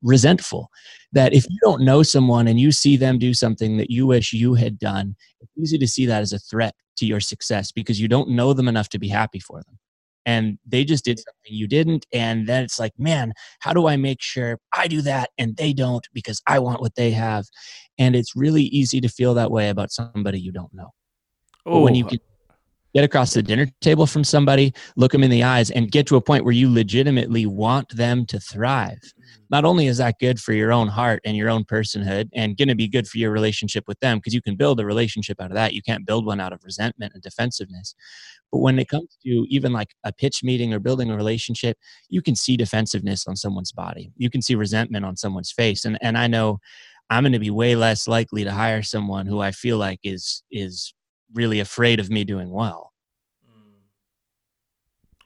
resentful. 0.03 0.69
That 1.13 1.33
if 1.33 1.45
you 1.49 1.57
don't 1.63 1.81
know 1.81 2.03
someone 2.03 2.47
and 2.47 2.59
you 2.59 2.71
see 2.71 2.97
them 2.97 3.17
do 3.17 3.33
something 3.33 3.77
that 3.77 3.89
you 3.89 4.05
wish 4.05 4.33
you 4.33 4.53
had 4.55 4.77
done 4.77 5.15
it's 5.39 5.51
easy 5.57 5.77
to 5.77 5.87
see 5.87 6.05
that 6.05 6.21
as 6.21 6.33
a 6.33 6.39
threat 6.39 6.75
to 6.97 7.05
your 7.05 7.19
success 7.19 7.71
because 7.71 7.99
you 7.99 8.07
don't 8.07 8.29
know 8.29 8.53
them 8.53 8.67
enough 8.67 8.89
to 8.89 8.99
be 8.99 9.07
happy 9.07 9.39
for 9.39 9.63
them 9.63 9.79
and 10.27 10.59
they 10.67 10.83
just 10.83 11.03
did 11.03 11.17
mm-hmm. 11.17 11.23
something 11.29 11.57
you 11.57 11.67
didn't 11.67 12.05
and 12.13 12.47
then 12.47 12.63
it's 12.63 12.79
like 12.79 12.91
man 12.99 13.33
how 13.61 13.73
do 13.73 13.87
i 13.87 13.97
make 13.97 14.21
sure 14.21 14.59
i 14.75 14.87
do 14.87 15.01
that 15.01 15.31
and 15.39 15.57
they 15.57 15.73
don't 15.73 16.07
because 16.13 16.39
i 16.45 16.59
want 16.59 16.81
what 16.81 16.93
they 16.95 17.11
have? 17.11 17.45
And 17.97 18.15
it's 18.15 18.35
really 18.35 18.63
easy 18.63 19.01
to 19.01 19.09
feel 19.09 19.33
that 19.35 19.51
way 19.51 19.69
about 19.69 19.91
somebody 19.91 20.39
you 20.39 20.51
don't 20.51 20.73
know. 20.73 20.91
But 21.65 21.79
when 21.81 21.95
you 21.95 22.05
can 22.05 22.19
get 22.93 23.03
across 23.03 23.33
the 23.33 23.43
dinner 23.43 23.67
table 23.81 24.07
from 24.07 24.23
somebody 24.23 24.73
look 24.95 25.11
them 25.11 25.23
in 25.23 25.31
the 25.31 25.43
eyes 25.43 25.69
and 25.71 25.91
get 25.91 26.07
to 26.07 26.15
a 26.15 26.21
point 26.21 26.43
where 26.43 26.53
you 26.53 26.71
legitimately 26.71 27.45
want 27.45 27.95
them 27.95 28.25
to 28.25 28.39
thrive. 28.39 28.99
Not 29.49 29.65
only 29.65 29.87
is 29.87 29.97
that 29.97 30.15
good 30.19 30.39
for 30.39 30.53
your 30.53 30.71
own 30.71 30.87
heart 30.87 31.21
and 31.25 31.37
your 31.37 31.49
own 31.49 31.63
personhood 31.63 32.29
and 32.33 32.57
going 32.57 32.67
to 32.67 32.75
be 32.75 32.87
good 32.87 33.07
for 33.07 33.17
your 33.17 33.31
relationship 33.31 33.85
with 33.87 33.99
them 33.99 34.17
because 34.17 34.33
you 34.33 34.41
can 34.41 34.55
build 34.55 34.79
a 34.79 34.85
relationship 34.85 35.39
out 35.41 35.51
of 35.51 35.55
that. 35.55 35.73
You 35.73 35.81
can't 35.81 36.05
build 36.05 36.25
one 36.25 36.39
out 36.39 36.53
of 36.53 36.63
resentment 36.63 37.13
and 37.13 37.23
defensiveness. 37.23 37.95
But 38.51 38.59
when 38.59 38.79
it 38.79 38.87
comes 38.87 39.17
to 39.23 39.45
even 39.49 39.73
like 39.73 39.93
a 40.03 40.13
pitch 40.13 40.43
meeting 40.43 40.73
or 40.73 40.79
building 40.79 41.11
a 41.11 41.15
relationship 41.15 41.77
you 42.09 42.21
can 42.21 42.35
see 42.35 42.57
defensiveness 42.57 43.27
on 43.27 43.35
someone's 43.35 43.71
body. 43.71 44.11
You 44.17 44.29
can 44.29 44.41
see 44.41 44.55
resentment 44.55 45.05
on 45.05 45.17
someone's 45.17 45.51
face. 45.51 45.85
And 45.85 45.97
and 46.01 46.17
i 46.17 46.27
know 46.27 46.59
i'm 47.09 47.23
going 47.23 47.31
to 47.31 47.39
be 47.39 47.49
way 47.49 47.75
less 47.75 48.07
likely 48.07 48.43
to 48.43 48.51
hire 48.51 48.83
someone 48.83 49.25
who 49.25 49.39
i 49.39 49.51
feel 49.51 49.77
like 49.77 49.99
is 50.03 50.43
is 50.51 50.93
really 51.33 51.59
afraid 51.59 51.99
of 51.99 52.09
me 52.09 52.23
doing 52.23 52.49
well 52.49 52.91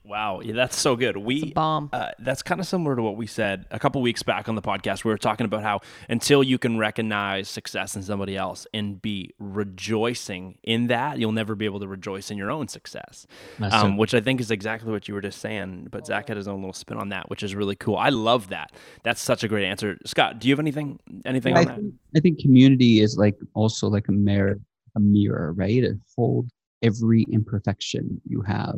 Wow, 0.03 0.41
yeah, 0.41 0.53
that's 0.53 0.77
so 0.79 0.95
good. 0.95 1.09
It's 1.15 1.17
a 1.17 1.19
We 1.19 1.53
bomb. 1.53 1.89
uh, 1.93 2.09
that's 2.17 2.41
kind 2.41 2.59
of 2.59 2.65
similar 2.65 2.95
to 2.95 3.03
what 3.03 3.15
we 3.17 3.27
said 3.27 3.65
a 3.69 3.77
couple 3.77 4.01
weeks 4.01 4.23
back 4.23 4.49
on 4.49 4.55
the 4.55 4.61
podcast. 4.61 5.05
We 5.05 5.11
were 5.11 5.17
talking 5.17 5.45
about 5.45 5.61
how 5.61 5.81
until 6.09 6.41
you 6.43 6.57
can 6.57 6.79
recognize 6.79 7.47
success 7.47 7.95
in 7.95 8.01
somebody 8.01 8.35
else 8.35 8.65
and 8.73 8.99
be 8.99 9.29
rejoicing 9.37 10.57
in 10.63 10.87
that, 10.87 11.19
you'll 11.19 11.31
never 11.31 11.53
be 11.53 11.65
able 11.65 11.79
to 11.81 11.87
rejoice 11.87 12.31
in 12.31 12.37
your 12.37 12.49
own 12.49 12.67
success. 12.67 13.27
Um, 13.61 13.95
which 13.95 14.15
I 14.15 14.21
think 14.21 14.41
is 14.41 14.49
exactly 14.49 14.91
what 14.91 15.07
you 15.07 15.13
were 15.13 15.21
just 15.21 15.39
saying. 15.39 15.89
But 15.91 16.07
Zach 16.07 16.29
had 16.29 16.35
his 16.35 16.47
own 16.47 16.61
little 16.61 16.73
spin 16.73 16.97
on 16.97 17.09
that, 17.09 17.29
which 17.29 17.43
is 17.43 17.53
really 17.53 17.75
cool. 17.75 17.95
I 17.95 18.09
love 18.09 18.49
that. 18.49 18.71
That's 19.03 19.21
such 19.21 19.43
a 19.43 19.47
great 19.47 19.65
answer. 19.65 19.97
Scott, 20.07 20.39
do 20.39 20.47
you 20.47 20.53
have 20.53 20.59
anything 20.59 20.99
anything 21.25 21.55
I 21.55 21.59
on 21.59 21.65
that? 21.67 21.75
think, 21.77 21.93
I 22.15 22.19
think 22.21 22.39
community 22.39 23.01
is 23.01 23.17
like 23.17 23.37
also 23.53 23.87
like 23.87 24.07
a 24.07 24.13
mirror, 24.13 24.59
a 24.95 24.99
mirror, 24.99 25.53
right? 25.53 25.83
It 25.83 25.97
hold 26.15 26.49
every 26.81 27.25
imperfection 27.31 28.21
you 28.27 28.41
have. 28.41 28.75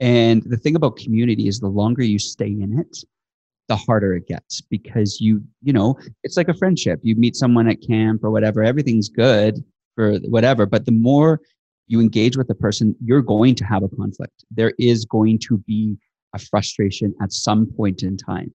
And 0.00 0.42
the 0.44 0.56
thing 0.56 0.76
about 0.76 0.96
community 0.96 1.46
is 1.48 1.60
the 1.60 1.68
longer 1.68 2.02
you 2.02 2.18
stay 2.18 2.48
in 2.48 2.78
it, 2.78 3.04
the 3.68 3.76
harder 3.76 4.14
it 4.14 4.26
gets 4.26 4.60
because 4.62 5.20
you, 5.20 5.42
you 5.62 5.72
know, 5.72 5.98
it's 6.24 6.36
like 6.36 6.48
a 6.48 6.54
friendship. 6.54 7.00
You 7.02 7.16
meet 7.16 7.36
someone 7.36 7.68
at 7.68 7.86
camp 7.86 8.24
or 8.24 8.30
whatever, 8.30 8.62
everything's 8.62 9.08
good 9.08 9.62
for 9.94 10.16
whatever. 10.20 10.66
But 10.66 10.86
the 10.86 10.92
more 10.92 11.40
you 11.86 12.00
engage 12.00 12.36
with 12.36 12.48
the 12.48 12.54
person, 12.54 12.96
you're 13.04 13.22
going 13.22 13.54
to 13.56 13.64
have 13.64 13.82
a 13.82 13.88
conflict. 13.88 14.44
There 14.50 14.72
is 14.78 15.04
going 15.04 15.38
to 15.40 15.58
be 15.58 15.96
a 16.34 16.38
frustration 16.38 17.14
at 17.20 17.32
some 17.32 17.66
point 17.66 18.02
in 18.02 18.16
time. 18.16 18.54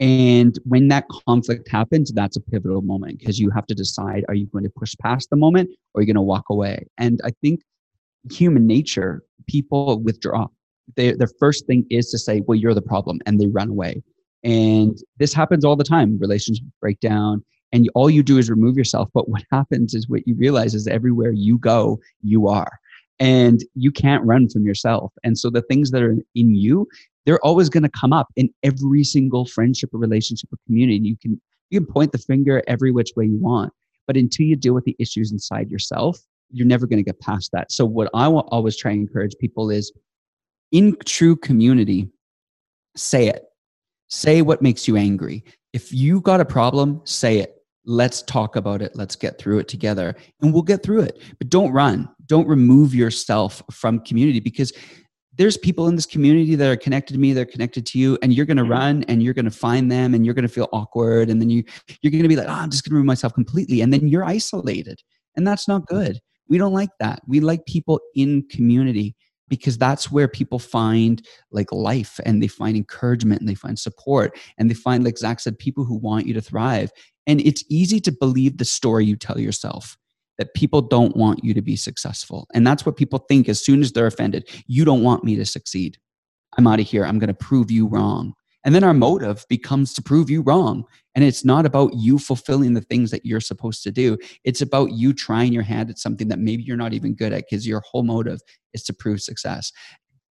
And 0.00 0.58
when 0.64 0.88
that 0.88 1.06
conflict 1.26 1.68
happens, 1.68 2.12
that's 2.12 2.36
a 2.36 2.40
pivotal 2.40 2.82
moment 2.82 3.20
because 3.20 3.38
you 3.38 3.50
have 3.50 3.66
to 3.66 3.74
decide 3.74 4.24
are 4.28 4.34
you 4.34 4.46
going 4.46 4.64
to 4.64 4.70
push 4.70 4.94
past 5.00 5.30
the 5.30 5.36
moment 5.36 5.70
or 5.94 6.00
are 6.00 6.02
you 6.02 6.06
going 6.06 6.16
to 6.16 6.22
walk 6.22 6.46
away? 6.50 6.86
And 6.98 7.20
I 7.24 7.30
think 7.40 7.60
human 8.30 8.66
nature, 8.66 9.22
people 9.46 10.00
withdraw. 10.00 10.48
They, 10.96 11.12
their 11.12 11.30
first 11.38 11.66
thing 11.66 11.86
is 11.90 12.10
to 12.10 12.18
say, 12.18 12.42
well, 12.46 12.56
you're 12.56 12.74
the 12.74 12.82
problem, 12.82 13.20
and 13.24 13.40
they 13.40 13.46
run 13.46 13.70
away. 13.70 14.02
And 14.42 14.98
this 15.18 15.32
happens 15.32 15.64
all 15.64 15.76
the 15.76 15.84
time 15.84 16.18
relationships 16.18 16.68
break 16.80 17.00
down, 17.00 17.42
and 17.72 17.88
all 17.94 18.10
you 18.10 18.22
do 18.22 18.38
is 18.38 18.50
remove 18.50 18.76
yourself. 18.76 19.08
But 19.14 19.28
what 19.28 19.42
happens 19.50 19.94
is 19.94 20.08
what 20.08 20.26
you 20.26 20.34
realize 20.34 20.74
is 20.74 20.86
everywhere 20.86 21.32
you 21.32 21.58
go, 21.58 22.00
you 22.22 22.48
are. 22.48 22.78
And 23.20 23.64
you 23.74 23.92
can't 23.92 24.24
run 24.24 24.48
from 24.48 24.66
yourself. 24.66 25.12
And 25.22 25.38
so 25.38 25.48
the 25.48 25.62
things 25.62 25.90
that 25.92 26.02
are 26.02 26.16
in 26.34 26.54
you, 26.54 26.88
they're 27.26 27.44
always 27.44 27.68
going 27.68 27.82
to 27.82 27.90
come 27.90 28.12
up 28.12 28.28
in 28.36 28.50
every 28.62 29.04
single 29.04 29.46
friendship 29.46 29.90
or 29.92 29.98
relationship 29.98 30.52
or 30.52 30.58
community. 30.66 31.08
You 31.08 31.16
can 31.16 31.40
you 31.70 31.80
can 31.80 31.90
point 31.90 32.12
the 32.12 32.18
finger 32.18 32.62
every 32.66 32.92
which 32.92 33.10
way 33.16 33.24
you 33.24 33.38
want, 33.38 33.72
but 34.06 34.16
until 34.16 34.46
you 34.46 34.56
deal 34.56 34.74
with 34.74 34.84
the 34.84 34.96
issues 34.98 35.32
inside 35.32 35.70
yourself, 35.70 36.18
you're 36.50 36.66
never 36.66 36.86
going 36.86 36.98
to 36.98 37.02
get 37.02 37.20
past 37.20 37.50
that. 37.52 37.72
So 37.72 37.84
what 37.84 38.10
I 38.14 38.28
will 38.28 38.46
always 38.50 38.76
try 38.76 38.92
and 38.92 39.00
encourage 39.00 39.36
people 39.40 39.70
is 39.70 39.92
in 40.72 40.96
true 41.04 41.36
community, 41.36 42.08
say 42.96 43.28
it. 43.28 43.44
Say 44.08 44.42
what 44.42 44.62
makes 44.62 44.86
you 44.86 44.96
angry. 44.96 45.44
If 45.72 45.92
you 45.92 46.20
got 46.20 46.40
a 46.40 46.44
problem, 46.44 47.00
say 47.04 47.38
it. 47.38 47.56
Let's 47.86 48.22
talk 48.22 48.56
about 48.56 48.80
it. 48.80 48.92
Let's 48.94 49.16
get 49.16 49.38
through 49.38 49.58
it 49.58 49.68
together 49.68 50.14
and 50.40 50.52
we'll 50.52 50.62
get 50.62 50.82
through 50.82 51.00
it. 51.00 51.20
But 51.38 51.50
don't 51.50 51.72
run. 51.72 52.08
Don't 52.26 52.46
remove 52.46 52.94
yourself 52.94 53.62
from 53.70 54.00
community 54.00 54.40
because 54.40 54.72
there's 55.36 55.56
people 55.56 55.88
in 55.88 55.96
this 55.96 56.06
community 56.06 56.54
that 56.54 56.70
are 56.70 56.76
connected 56.76 57.14
to 57.14 57.18
me, 57.18 57.32
they're 57.32 57.44
connected 57.44 57.86
to 57.86 57.98
you, 57.98 58.18
and 58.22 58.32
you're 58.32 58.46
gonna 58.46 58.62
mm-hmm. 58.62 58.72
run 58.72 59.04
and 59.04 59.22
you're 59.22 59.34
gonna 59.34 59.50
find 59.50 59.90
them 59.90 60.14
and 60.14 60.24
you're 60.24 60.34
gonna 60.34 60.48
feel 60.48 60.68
awkward. 60.72 61.28
And 61.28 61.40
then 61.40 61.50
you 61.50 61.64
you're 62.02 62.10
gonna 62.10 62.28
be 62.28 62.36
like, 62.36 62.48
oh, 62.48 62.52
I'm 62.52 62.70
just 62.70 62.84
gonna 62.84 62.94
remove 62.94 63.06
myself 63.06 63.34
completely. 63.34 63.80
And 63.80 63.92
then 63.92 64.08
you're 64.08 64.24
isolated. 64.24 65.02
And 65.36 65.46
that's 65.46 65.68
not 65.68 65.82
mm-hmm. 65.82 65.96
good. 65.96 66.20
We 66.48 66.58
don't 66.58 66.74
like 66.74 66.90
that. 67.00 67.20
We 67.26 67.40
like 67.40 67.64
people 67.66 68.00
in 68.14 68.46
community 68.50 69.16
because 69.48 69.78
that's 69.78 70.10
where 70.10 70.28
people 70.28 70.58
find 70.58 71.24
like 71.50 71.70
life 71.72 72.18
and 72.24 72.42
they 72.42 72.48
find 72.48 72.76
encouragement 72.76 73.40
and 73.40 73.48
they 73.48 73.54
find 73.54 73.78
support 73.78 74.38
and 74.58 74.70
they 74.70 74.74
find, 74.74 75.04
like 75.04 75.18
Zach 75.18 75.40
said, 75.40 75.58
people 75.58 75.84
who 75.84 75.96
want 75.96 76.26
you 76.26 76.34
to 76.34 76.40
thrive. 76.40 76.90
And 77.26 77.40
it's 77.40 77.64
easy 77.70 78.00
to 78.00 78.12
believe 78.12 78.58
the 78.58 78.64
story 78.64 79.04
you 79.04 79.16
tell 79.16 79.38
yourself 79.38 79.96
that 80.38 80.54
people 80.54 80.82
don't 80.82 81.16
want 81.16 81.44
you 81.44 81.54
to 81.54 81.62
be 81.62 81.76
successful. 81.76 82.46
And 82.54 82.66
that's 82.66 82.84
what 82.84 82.96
people 82.96 83.20
think 83.28 83.48
as 83.48 83.64
soon 83.64 83.80
as 83.80 83.92
they're 83.92 84.06
offended. 84.06 84.48
You 84.66 84.84
don't 84.84 85.02
want 85.02 85.24
me 85.24 85.36
to 85.36 85.46
succeed. 85.46 85.98
I'm 86.56 86.66
out 86.66 86.80
of 86.80 86.86
here. 86.86 87.04
I'm 87.04 87.18
going 87.18 87.28
to 87.28 87.34
prove 87.34 87.70
you 87.70 87.86
wrong. 87.86 88.34
And 88.64 88.74
then 88.74 88.84
our 88.84 88.94
motive 88.94 89.44
becomes 89.48 89.92
to 89.94 90.02
prove 90.02 90.30
you 90.30 90.40
wrong. 90.40 90.84
And 91.14 91.22
it's 91.22 91.44
not 91.44 91.66
about 91.66 91.92
you 91.94 92.18
fulfilling 92.18 92.72
the 92.72 92.80
things 92.80 93.10
that 93.10 93.26
you're 93.26 93.40
supposed 93.40 93.82
to 93.82 93.92
do. 93.92 94.16
It's 94.42 94.62
about 94.62 94.92
you 94.92 95.12
trying 95.12 95.52
your 95.52 95.62
hand 95.62 95.90
at 95.90 95.98
something 95.98 96.28
that 96.28 96.38
maybe 96.38 96.62
you're 96.62 96.76
not 96.76 96.94
even 96.94 97.14
good 97.14 97.32
at 97.32 97.44
because 97.48 97.66
your 97.66 97.80
whole 97.80 98.02
motive 98.02 98.40
is 98.72 98.82
to 98.84 98.94
prove 98.94 99.20
success. 99.20 99.70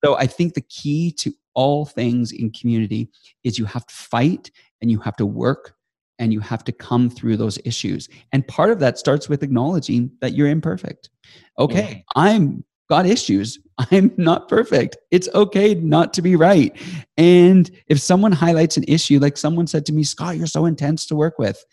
So 0.03 0.15
I 0.15 0.25
think 0.25 0.55
the 0.55 0.61
key 0.61 1.11
to 1.19 1.31
all 1.53 1.85
things 1.85 2.31
in 2.31 2.51
community 2.51 3.09
is 3.43 3.59
you 3.59 3.65
have 3.65 3.85
to 3.85 3.93
fight 3.93 4.49
and 4.81 4.89
you 4.89 4.99
have 4.99 5.15
to 5.17 5.25
work 5.25 5.75
and 6.19 6.31
you 6.31 6.39
have 6.39 6.63
to 6.65 6.71
come 6.71 7.09
through 7.09 7.37
those 7.37 7.59
issues. 7.65 8.09
And 8.31 8.47
part 8.47 8.69
of 8.69 8.79
that 8.79 8.97
starts 8.97 9.27
with 9.27 9.43
acknowledging 9.43 10.11
that 10.21 10.33
you're 10.33 10.47
imperfect. 10.47 11.09
Okay, 11.59 12.03
I'm 12.15 12.63
got 12.89 13.05
issues. 13.05 13.59
I'm 13.91 14.13
not 14.17 14.47
perfect. 14.47 14.97
It's 15.11 15.29
okay 15.33 15.73
not 15.73 16.13
to 16.13 16.21
be 16.21 16.35
right. 16.35 16.75
And 17.17 17.69
if 17.87 17.99
someone 17.99 18.31
highlights 18.31 18.77
an 18.77 18.85
issue, 18.87 19.19
like 19.19 19.37
someone 19.37 19.67
said 19.67 19.85
to 19.87 19.93
me, 19.93 20.03
Scott, 20.03 20.37
you're 20.37 20.47
so 20.47 20.65
intense 20.65 21.05
to 21.07 21.15
work 21.15 21.39
with. 21.39 21.63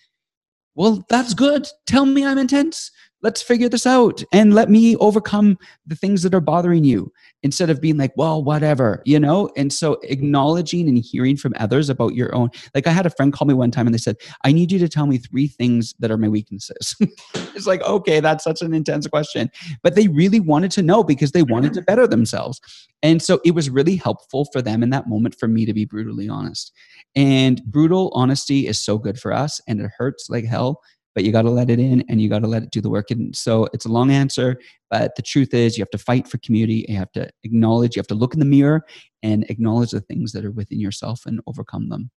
Well, 0.75 1.05
that's 1.11 1.35
good. 1.35 1.67
Tell 1.87 2.07
me 2.07 2.25
I'm 2.25 2.39
intense. 2.39 2.91
Let's 3.23 3.43
figure 3.43 3.69
this 3.69 3.87
out 3.87 4.23
and 4.33 4.55
let 4.55 4.71
me 4.71 4.97
overcome 4.97 5.59
the 5.87 5.95
things 5.95 6.23
that 6.23 6.35
are 6.35 6.41
bothering 6.41 6.85
you 6.85 7.13
instead 7.43 7.71
of 7.71 7.81
being 7.81 7.97
like, 7.97 8.13
well, 8.17 8.43
whatever, 8.43 9.03
you 9.05 9.19
know? 9.19 9.51
And 9.57 9.73
so 9.73 9.99
acknowledging 10.03 10.89
and 10.89 10.99
hearing 10.99 11.37
from 11.37 11.55
others 11.59 11.89
about 11.89 12.15
your 12.15 12.35
own. 12.35 12.51
Like 12.75 12.87
I 12.87 12.91
had 12.91 13.07
a 13.07 13.11
friend 13.11 13.33
call 13.33 13.47
me 13.47 13.55
one 13.55 13.71
time 13.71 13.87
and 13.87 13.95
they 13.95 13.99
said, 13.99 14.17
I 14.45 14.53
need 14.53 14.71
you 14.71 14.79
to 14.79 14.89
tell 14.89 15.07
me 15.07 15.19
three 15.19 15.49
things 15.49 15.95
that 15.99 16.11
are 16.11 16.19
my 16.19 16.29
weaknesses. 16.29 16.95
it's 17.35 17.67
like, 17.67 17.83
okay, 17.83 18.21
that's 18.21 18.45
such 18.45 18.63
an 18.63 18.75
intense 18.75 19.07
question. 19.07 19.51
But 19.83 19.95
they 19.95 20.09
really 20.09 20.41
wanted 20.41 20.71
to 20.73 20.83
know 20.83 21.03
because 21.03 21.33
they 21.33 21.43
wanted 21.43 21.73
to 21.75 21.83
better 21.83 22.07
themselves. 22.07 22.61
And 23.03 23.23
so 23.23 23.41
it 23.45 23.55
was 23.55 23.71
really 23.71 23.97
helpful 23.97 24.47
for 24.53 24.61
them 24.61 24.83
in 24.83 24.91
that 24.91 25.09
moment 25.09 25.35
for 25.39 25.49
me 25.49 25.65
to 25.65 25.73
be 25.73 25.85
brutally 25.85 26.29
honest. 26.29 26.73
And 27.17 27.63
brutal 27.65 28.11
honesty 28.15 28.67
is 28.67 28.79
so 28.79 28.99
good 28.99 29.19
for 29.19 29.33
us 29.33 29.61
and 29.67 29.81
it 29.81 29.91
hurts 29.97 30.29
like 30.29 30.45
hell. 30.45 30.83
But 31.15 31.25
you 31.25 31.33
got 31.33 31.43
to 31.43 31.51
let 31.51 31.71
it 31.71 31.79
in 31.79 32.05
and 32.09 32.21
you 32.21 32.29
got 32.29 32.41
to 32.41 32.47
let 32.47 32.63
it 32.63 32.71
do 32.71 32.81
the 32.81 32.91
work. 32.91 33.11
And 33.11 33.35
so 33.35 33.69
it's 33.73 33.87
a 33.87 33.89
long 33.89 34.11
answer, 34.11 34.59
but 34.91 35.15
the 35.17 35.23
truth 35.23 35.55
is 35.55 35.77
you 35.77 35.83
have 35.83 35.91
to 35.91 35.99
fight 35.99 36.29
for 36.29 36.39
community. 36.39 36.85
You 36.89 36.97
have 36.97 37.13
to 37.13 37.29
acknowledge, 37.45 37.97
you 37.97 38.01
have 38.01 38.07
to 38.09 38.15
look 38.15 38.35
in 38.35 38.41
the 38.41 38.47
mirror 38.47 38.85
and 39.23 39.45
acknowledge 39.51 39.91
the 39.91 40.01
things 40.01 40.33
that 40.33 40.45
are 40.45 40.51
within 40.51 40.81
yourself 40.81 41.27
and 41.27 41.41
overcome 41.47 41.89
them. 41.89 42.11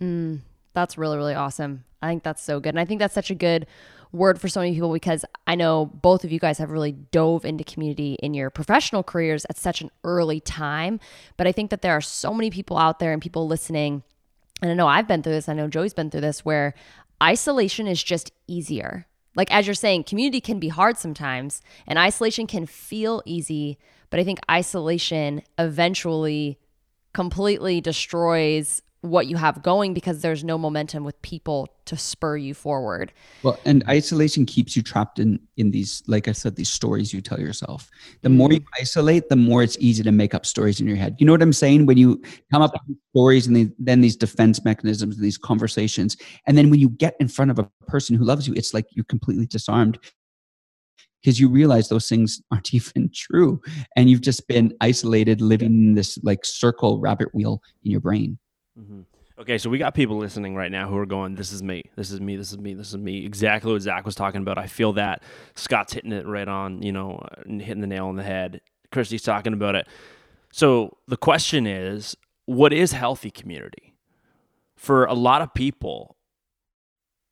Mm, 0.00 0.40
that's 0.74 0.98
really, 0.98 1.16
really 1.16 1.34
awesome. 1.34 1.84
I 2.02 2.08
think 2.08 2.22
that's 2.22 2.42
so 2.42 2.60
good. 2.60 2.70
And 2.70 2.80
I 2.80 2.84
think 2.84 3.00
that's 3.00 3.14
such 3.14 3.30
a 3.30 3.34
good 3.34 3.66
word 4.12 4.40
for 4.40 4.48
so 4.48 4.60
many 4.60 4.72
people 4.72 4.92
because 4.92 5.24
I 5.46 5.54
know 5.54 5.86
both 5.86 6.24
of 6.24 6.32
you 6.32 6.38
guys 6.38 6.58
have 6.58 6.70
really 6.70 6.92
dove 6.92 7.44
into 7.44 7.64
community 7.64 8.14
in 8.22 8.34
your 8.34 8.50
professional 8.50 9.02
careers 9.02 9.44
at 9.48 9.58
such 9.58 9.80
an 9.80 9.90
early 10.04 10.40
time. 10.40 11.00
But 11.36 11.46
I 11.46 11.52
think 11.52 11.70
that 11.70 11.82
there 11.82 11.92
are 11.92 12.00
so 12.00 12.32
many 12.32 12.50
people 12.50 12.78
out 12.78 12.98
there 12.98 13.12
and 13.12 13.20
people 13.20 13.46
listening. 13.46 14.02
And 14.62 14.70
I 14.70 14.74
know 14.74 14.86
I've 14.86 15.08
been 15.08 15.22
through 15.22 15.32
this. 15.32 15.48
I 15.48 15.54
know 15.54 15.68
Joey's 15.68 15.94
been 15.94 16.10
through 16.10 16.22
this 16.22 16.44
where 16.44 16.74
isolation 17.22 17.86
is 17.86 18.02
just 18.02 18.32
easier. 18.46 19.06
Like, 19.34 19.52
as 19.52 19.66
you're 19.66 19.74
saying, 19.74 20.04
community 20.04 20.40
can 20.40 20.58
be 20.58 20.68
hard 20.68 20.96
sometimes, 20.96 21.60
and 21.86 21.98
isolation 21.98 22.46
can 22.46 22.66
feel 22.66 23.22
easy. 23.26 23.78
But 24.08 24.20
I 24.20 24.24
think 24.24 24.40
isolation 24.50 25.42
eventually 25.58 26.58
completely 27.12 27.80
destroys 27.80 28.82
what 29.00 29.26
you 29.26 29.36
have 29.36 29.62
going 29.62 29.94
because 29.94 30.20
there's 30.20 30.42
no 30.42 30.58
momentum 30.58 31.04
with 31.04 31.20
people 31.22 31.68
to 31.84 31.96
spur 31.96 32.36
you 32.36 32.54
forward. 32.54 33.12
Well, 33.42 33.58
and 33.64 33.84
isolation 33.88 34.46
keeps 34.46 34.76
you 34.76 34.82
trapped 34.82 35.18
in 35.18 35.38
in 35.56 35.70
these 35.70 36.02
like 36.06 36.28
I 36.28 36.32
said 36.32 36.56
these 36.56 36.68
stories 36.68 37.12
you 37.12 37.20
tell 37.20 37.38
yourself. 37.40 37.88
The 38.22 38.28
more 38.28 38.52
you 38.52 38.60
mm-hmm. 38.60 38.82
isolate, 38.82 39.28
the 39.28 39.36
more 39.36 39.62
it's 39.62 39.76
easy 39.78 40.02
to 40.02 40.12
make 40.12 40.34
up 40.34 40.44
stories 40.44 40.80
in 40.80 40.86
your 40.86 40.96
head. 40.96 41.16
You 41.18 41.26
know 41.26 41.32
what 41.32 41.42
I'm 41.42 41.52
saying? 41.52 41.86
When 41.86 41.96
you 41.96 42.20
come 42.50 42.62
up 42.62 42.72
with 42.72 42.96
stories 43.12 43.46
and 43.46 43.56
the, 43.56 43.70
then 43.78 44.00
these 44.00 44.16
defense 44.16 44.64
mechanisms 44.64 45.16
and 45.16 45.24
these 45.24 45.38
conversations 45.38 46.16
and 46.46 46.58
then 46.58 46.70
when 46.70 46.80
you 46.80 46.88
get 46.88 47.14
in 47.20 47.28
front 47.28 47.50
of 47.50 47.58
a 47.58 47.68
person 47.86 48.16
who 48.16 48.24
loves 48.24 48.48
you, 48.48 48.54
it's 48.54 48.74
like 48.74 48.86
you're 48.90 49.04
completely 49.04 49.46
disarmed 49.46 49.98
because 51.22 51.40
you 51.40 51.48
realize 51.48 51.88
those 51.88 52.08
things 52.08 52.40
aren't 52.50 52.72
even 52.74 53.10
true 53.14 53.60
and 53.96 54.10
you've 54.10 54.20
just 54.20 54.46
been 54.48 54.74
isolated 54.80 55.40
living 55.40 55.72
in 55.72 55.94
this 55.94 56.18
like 56.22 56.44
circle 56.44 57.00
rabbit 57.00 57.34
wheel 57.34 57.62
in 57.84 57.90
your 57.90 58.00
brain 58.00 58.38
Mm-hmm. 58.78 59.00
Okay, 59.38 59.58
so 59.58 59.68
we 59.68 59.76
got 59.76 59.94
people 59.94 60.16
listening 60.16 60.54
right 60.54 60.70
now 60.70 60.88
who 60.88 60.96
are 60.96 61.06
going, 61.06 61.34
"This 61.34 61.52
is 61.52 61.62
me. 61.62 61.84
This 61.94 62.10
is 62.10 62.20
me. 62.20 62.36
This 62.36 62.52
is 62.52 62.58
me. 62.58 62.74
This 62.74 62.88
is 62.88 62.96
me." 62.96 63.24
Exactly 63.24 63.72
what 63.72 63.82
Zach 63.82 64.06
was 64.06 64.14
talking 64.14 64.40
about. 64.40 64.56
I 64.56 64.66
feel 64.66 64.94
that 64.94 65.22
Scott's 65.54 65.92
hitting 65.92 66.12
it 66.12 66.26
right 66.26 66.48
on. 66.48 66.82
You 66.82 66.92
know, 66.92 67.26
hitting 67.46 67.80
the 67.80 67.86
nail 67.86 68.06
on 68.06 68.16
the 68.16 68.22
head. 68.22 68.60
Christy's 68.92 69.22
talking 69.22 69.52
about 69.52 69.74
it. 69.74 69.86
So 70.52 70.96
the 71.06 71.18
question 71.18 71.66
is, 71.66 72.16
what 72.46 72.72
is 72.72 72.92
healthy 72.92 73.30
community? 73.30 73.94
For 74.74 75.04
a 75.04 75.14
lot 75.14 75.42
of 75.42 75.52
people, 75.52 76.16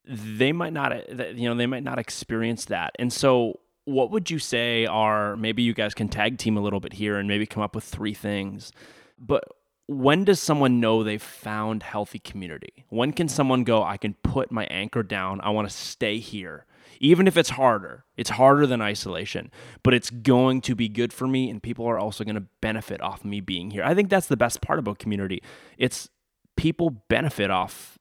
they 0.05 0.53
might 0.53 0.73
not, 0.73 1.09
you 1.37 1.49
know, 1.49 1.55
they 1.55 1.67
might 1.67 1.85
not 1.85 1.99
experience 1.99 2.67
that. 2.67 2.95
And 2.99 3.13
so, 3.13 3.61
what 3.87 4.11
would 4.11 4.31
you 4.31 4.39
say 4.39 4.87
are 4.87 5.37
maybe 5.37 5.63
you 5.63 5.73
guys 5.75 5.95
can 5.95 6.09
tag 6.09 6.39
team 6.39 6.57
a 6.57 6.61
little 6.61 6.81
bit 6.81 6.95
here 6.95 7.17
and 7.17 7.29
maybe 7.29 7.47
come 7.47 7.63
up 7.63 7.75
with 7.75 7.85
three 7.85 8.15
things. 8.15 8.73
But 9.19 9.45
when 9.87 10.25
does 10.25 10.41
someone 10.41 10.81
know 10.81 11.03
they've 11.03 11.23
found 11.23 11.83
healthy 11.83 12.19
community? 12.19 12.87
When 12.89 13.13
can 13.13 13.29
someone 13.29 13.65
go, 13.65 13.83
I 13.83 13.97
can 13.97 14.15
put 14.23 14.51
my 14.51 14.65
anchor 14.67 15.03
down, 15.03 15.41
I 15.43 15.51
want 15.51 15.69
to 15.69 15.75
stay 15.75 16.19
here? 16.19 16.67
Even 17.01 17.27
if 17.27 17.37
it's 17.37 17.51
harder, 17.51 18.05
it's 18.17 18.31
harder 18.31 18.67
than 18.67 18.81
isolation, 18.81 19.51
but 19.83 19.93
it's 19.93 20.11
going 20.11 20.61
to 20.63 20.75
be 20.75 20.89
good 20.89 21.13
for 21.13 21.27
me, 21.27 21.51
and 21.51 21.63
people 21.63 21.87
are 21.87 21.99
also 21.99 22.25
going 22.25 22.37
to 22.37 22.47
benefit 22.61 23.01
off 23.03 23.25
me 23.25 23.41
being 23.41 23.73
here. 23.73 23.83
I 23.85 23.95
think 23.95 24.09
that's 24.09 24.29
the 24.29 24.37
best 24.37 24.61
part 24.61 24.79
about 24.79 24.99
community. 24.99 25.43
It's 25.77 26.09
people 26.57 27.03
benefit 27.09 27.51
off 27.51 27.99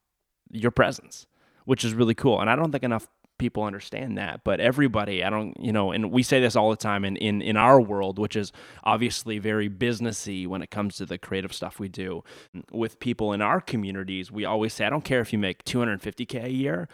your 0.52 0.72
presence, 0.72 1.26
which 1.66 1.84
is 1.84 1.94
really 1.94 2.14
cool. 2.14 2.40
And 2.40 2.50
I 2.50 2.56
don't 2.56 2.72
think 2.72 2.84
enough 2.84 3.08
people 3.44 3.64
understand 3.64 4.18
that 4.18 4.42
but 4.46 4.62
everybody 4.62 5.22
i 5.22 5.30
don't 5.30 5.54
you 5.60 5.74
know 5.74 5.92
and 5.92 6.14
we 6.14 6.24
say 6.24 6.40
this 6.40 6.56
all 6.56 6.70
the 6.70 6.78
time 6.78 7.04
in 7.04 7.18
in, 7.18 7.42
in 7.42 7.58
our 7.58 7.82
world 7.82 8.18
which 8.18 8.38
is 8.38 8.54
obviously 8.86 9.38
very 9.38 9.70
businessy 9.70 10.48
when 10.48 10.62
it 10.62 10.72
comes 10.72 10.96
to 10.96 11.06
the 11.06 11.18
creative 11.18 11.54
stuff 11.54 11.78
we 11.78 11.90
do. 11.90 12.24
With 12.72 13.02
people 13.02 13.34
in 13.34 13.42
our 13.42 13.60
communities 13.60 14.32
we 14.32 14.46
always 14.46 14.72
say 14.74 14.86
i 14.86 14.90
don't 14.90 15.04
care 15.04 15.20
if 15.20 15.34
you 15.34 15.40
make 15.40 15.66
250k 15.66 16.46
a 16.46 16.50
year 16.50 16.88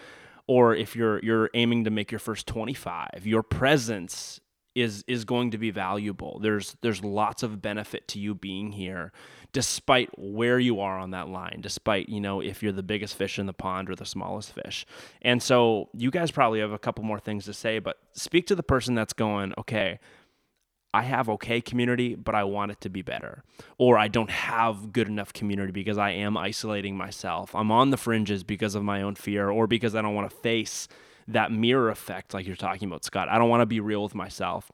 or 0.47 0.73
if 0.73 0.95
you're 0.95 1.19
you're 1.19 1.51
aiming 1.53 1.83
to 1.83 1.91
make 1.91 2.11
your 2.11 2.17
first 2.17 2.47
25 2.47 3.21
your 3.25 3.43
presence 3.43 4.41
is 4.79 5.03
is 5.07 5.25
going 5.25 5.51
to 5.51 5.57
be 5.57 5.71
valuable 5.71 6.39
there's 6.41 6.75
there's 6.81 7.03
lots 7.03 7.43
of 7.43 7.61
benefit 7.61 8.07
to 8.07 8.19
you 8.19 8.33
being 8.33 8.71
here 8.71 9.11
despite 9.51 10.09
where 10.17 10.59
you 10.59 10.79
are 10.79 10.99
on 10.99 11.11
that 11.11 11.27
line, 11.27 11.59
despite, 11.61 12.07
you 12.07 12.21
know, 12.21 12.39
if 12.39 12.61
you're 12.61 12.71
the 12.71 12.83
biggest 12.83 13.15
fish 13.15 13.39
in 13.39 13.47
the 13.47 13.53
pond 13.53 13.89
or 13.89 13.95
the 13.95 14.05
smallest 14.05 14.53
fish. 14.53 14.85
And 15.21 15.41
so 15.41 15.89
you 15.93 16.11
guys 16.11 16.31
probably 16.31 16.59
have 16.59 16.71
a 16.71 16.79
couple 16.79 17.03
more 17.03 17.19
things 17.19 17.45
to 17.45 17.53
say, 17.53 17.79
but 17.79 17.97
speak 18.13 18.45
to 18.47 18.55
the 18.55 18.63
person 18.63 18.93
that's 18.93 19.13
going, 19.13 19.53
okay, 19.57 19.99
I 20.93 21.03
have 21.03 21.29
okay 21.29 21.61
community, 21.61 22.15
but 22.15 22.35
I 22.35 22.43
want 22.43 22.71
it 22.71 22.81
to 22.81 22.89
be 22.89 23.01
better. 23.01 23.43
Or 23.77 23.97
I 23.97 24.07
don't 24.07 24.31
have 24.31 24.91
good 24.91 25.07
enough 25.07 25.33
community 25.33 25.71
because 25.71 25.97
I 25.97 26.11
am 26.11 26.37
isolating 26.37 26.95
myself. 26.95 27.55
I'm 27.55 27.71
on 27.71 27.89
the 27.89 27.97
fringes 27.97 28.43
because 28.43 28.75
of 28.75 28.83
my 28.83 29.01
own 29.01 29.15
fear 29.15 29.49
or 29.49 29.67
because 29.67 29.95
I 29.95 30.01
don't 30.01 30.15
want 30.15 30.29
to 30.29 30.35
face 30.37 30.87
that 31.29 31.51
mirror 31.51 31.89
effect, 31.89 32.33
like 32.33 32.45
you're 32.45 32.55
talking 32.55 32.87
about, 32.87 33.03
Scott. 33.03 33.29
I 33.29 33.37
don't 33.37 33.49
want 33.49 33.61
to 33.61 33.65
be 33.65 33.79
real 33.79 34.03
with 34.03 34.15
myself. 34.15 34.71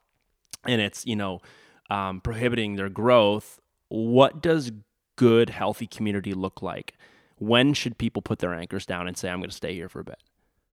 And 0.66 0.82
it's, 0.82 1.06
you 1.06 1.16
know, 1.16 1.42
um, 1.90 2.22
prohibiting 2.22 2.76
their 2.76 2.90
growth 2.90 3.60
what 3.90 4.42
does 4.42 4.72
good, 5.16 5.50
healthy 5.50 5.88
community 5.88 6.34
look 6.34 6.62
like? 6.62 6.94
When 7.38 7.74
should 7.74 7.98
people 7.98 8.22
put 8.22 8.40
their 8.40 8.54
anchors 8.54 8.86
down 8.86 9.08
and 9.08 9.18
say, 9.18 9.30
I'm 9.30 9.40
going 9.40 9.50
to 9.50 9.56
stay 9.56 9.74
here 9.74 9.90
for 9.90 10.00
a 10.00 10.04
bit? 10.04 10.18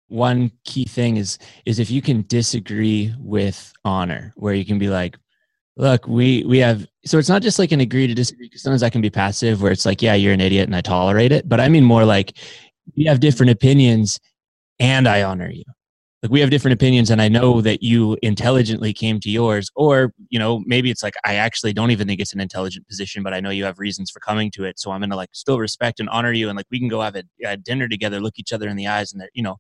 One 0.09 0.51
key 0.64 0.85
thing 0.85 1.16
is 1.19 1.38
is 1.66 1.79
if 1.79 1.90
you 1.90 2.03
can 2.03 2.25
disagree 2.27 3.14
with 3.19 3.73
honor, 3.85 4.33
where 4.37 4.55
you 4.55 4.64
can 4.64 4.79
be 4.79 4.88
like, 4.88 5.16
look, 5.77 6.07
we 6.09 6.43
we 6.45 6.59
have 6.59 6.85
so 7.05 7.16
it's 7.16 7.29
not 7.29 7.43
just 7.43 7.61
like 7.61 7.71
an 7.71 7.81
agree 7.81 8.09
to 8.09 8.14
disagree 8.14 8.47
because 8.47 8.62
sometimes 8.62 8.83
I 8.83 8.90
can 8.90 9.01
be 9.01 9.11
passive 9.11 9.62
where 9.62 9.71
it's 9.71 9.87
like, 9.87 10.03
yeah, 10.03 10.14
you're 10.14 10.33
an 10.33 10.40
idiot 10.40 10.66
and 10.66 10.75
I 10.75 10.81
tolerate 10.81 11.31
it. 11.31 11.49
But 11.49 11.61
I 11.61 11.69
mean 11.69 11.85
more 11.85 12.05
like 12.05 12.38
you 12.95 13.09
have 13.09 13.21
different 13.21 13.53
opinions 13.53 14.19
and 14.81 15.07
I 15.07 15.23
honor 15.23 15.51
you. 15.51 15.64
Like 16.23 16.33
we 16.33 16.40
have 16.40 16.51
different 16.51 16.75
opinions 16.75 17.09
and 17.09 17.23
i 17.23 17.29
know 17.29 17.62
that 17.62 17.83
you 17.83 18.19
intelligently 18.23 18.93
came 18.93 19.21
to 19.21 19.31
yours 19.31 19.71
or 19.75 20.12
you 20.29 20.38
know 20.38 20.62
maybe 20.66 20.90
it's 20.90 21.03
like 21.03 21.14
i 21.25 21.37
actually 21.37 21.73
don't 21.73 21.93
even 21.93 22.07
think 22.07 22.21
it's 22.21 22.35
an 22.35 22.40
intelligent 22.40 22.87
position 22.87 23.23
but 23.23 23.33
i 23.33 23.40
know 23.40 23.49
you 23.49 23.64
have 23.64 23.79
reasons 23.79 24.11
for 24.11 24.21
coming 24.21 24.51
to 24.51 24.64
it 24.64 24.79
so 24.79 24.90
i'm 24.90 25.01
gonna 25.01 25.16
like 25.16 25.31
still 25.33 25.59
respect 25.59 25.99
and 25.99 26.11
honor 26.11 26.31
you 26.31 26.51
and 26.51 26.59
like 26.59 26.66
we 26.71 26.79
can 26.79 26.88
go 26.88 27.01
have 27.01 27.16
a, 27.16 27.23
a 27.47 27.57
dinner 27.57 27.88
together 27.88 28.21
look 28.21 28.35
each 28.38 28.53
other 28.53 28.69
in 28.69 28.77
the 28.77 28.87
eyes 28.87 29.14
and 29.14 29.23
that 29.23 29.31
you 29.33 29.43
know. 29.43 29.57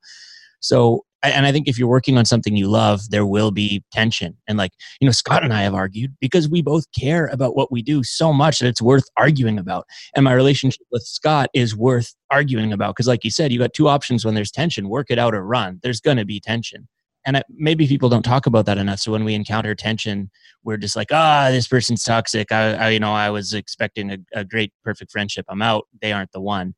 So 0.60 1.04
and 1.22 1.46
I 1.46 1.52
think 1.52 1.68
if 1.68 1.78
you're 1.78 1.88
working 1.88 2.16
on 2.16 2.24
something 2.24 2.56
you 2.56 2.68
love, 2.68 3.10
there 3.10 3.26
will 3.26 3.50
be 3.50 3.84
tension. 3.92 4.36
And 4.48 4.56
like, 4.56 4.72
you 5.00 5.06
know, 5.06 5.12
Scott 5.12 5.44
and 5.44 5.52
I 5.52 5.62
have 5.62 5.74
argued 5.74 6.16
because 6.20 6.48
we 6.48 6.62
both 6.62 6.84
care 6.98 7.26
about 7.26 7.56
what 7.56 7.70
we 7.70 7.82
do 7.82 8.02
so 8.02 8.32
much 8.32 8.58
that 8.58 8.68
it's 8.68 8.80
worth 8.80 9.04
arguing 9.16 9.58
about. 9.58 9.86
And 10.16 10.24
my 10.24 10.32
relationship 10.32 10.86
with 10.90 11.02
Scott 11.02 11.50
is 11.52 11.76
worth 11.76 12.14
arguing 12.30 12.72
about 12.72 12.94
because, 12.96 13.06
like 13.06 13.24
you 13.24 13.30
said, 13.30 13.52
you 13.52 13.58
got 13.58 13.74
two 13.74 13.88
options 13.88 14.24
when 14.24 14.34
there's 14.34 14.50
tension 14.50 14.88
work 14.88 15.10
it 15.10 15.18
out 15.18 15.34
or 15.34 15.44
run. 15.44 15.78
There's 15.82 16.00
going 16.00 16.16
to 16.16 16.24
be 16.24 16.40
tension. 16.40 16.88
And 17.26 17.42
maybe 17.50 17.86
people 17.86 18.08
don't 18.08 18.22
talk 18.22 18.46
about 18.46 18.64
that 18.64 18.78
enough. 18.78 19.00
So 19.00 19.12
when 19.12 19.24
we 19.24 19.34
encounter 19.34 19.74
tension, 19.74 20.30
we're 20.64 20.78
just 20.78 20.96
like, 20.96 21.08
ah, 21.12 21.48
this 21.50 21.68
person's 21.68 22.02
toxic. 22.02 22.50
I, 22.50 22.72
I 22.72 22.88
you 22.90 23.00
know, 23.00 23.12
I 23.12 23.28
was 23.28 23.52
expecting 23.52 24.10
a, 24.10 24.18
a 24.32 24.44
great, 24.44 24.72
perfect 24.82 25.12
friendship. 25.12 25.44
I'm 25.50 25.60
out. 25.60 25.86
They 26.00 26.12
aren't 26.12 26.32
the 26.32 26.40
one. 26.40 26.74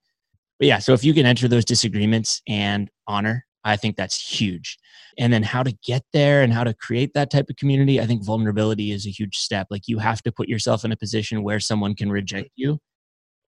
But 0.58 0.66
yeah, 0.66 0.78
so 0.80 0.94
if 0.94 1.04
you 1.04 1.14
can 1.14 1.26
enter 1.26 1.46
those 1.46 1.64
disagreements 1.64 2.42
and 2.48 2.90
honor 3.06 3.46
I 3.64 3.76
think 3.76 3.96
that's 3.96 4.20
huge. 4.20 4.78
And 5.18 5.32
then 5.32 5.42
how 5.42 5.62
to 5.62 5.72
get 5.84 6.04
there 6.12 6.42
and 6.42 6.52
how 6.52 6.64
to 6.64 6.74
create 6.74 7.14
that 7.14 7.30
type 7.30 7.50
of 7.50 7.56
community, 7.56 8.00
I 8.00 8.06
think 8.06 8.24
vulnerability 8.24 8.92
is 8.92 9.06
a 9.06 9.10
huge 9.10 9.36
step. 9.36 9.66
Like 9.70 9.82
you 9.86 9.98
have 9.98 10.22
to 10.22 10.32
put 10.32 10.48
yourself 10.48 10.84
in 10.84 10.92
a 10.92 10.96
position 10.96 11.42
where 11.42 11.60
someone 11.60 11.94
can 11.94 12.10
reject 12.10 12.50
you 12.56 12.78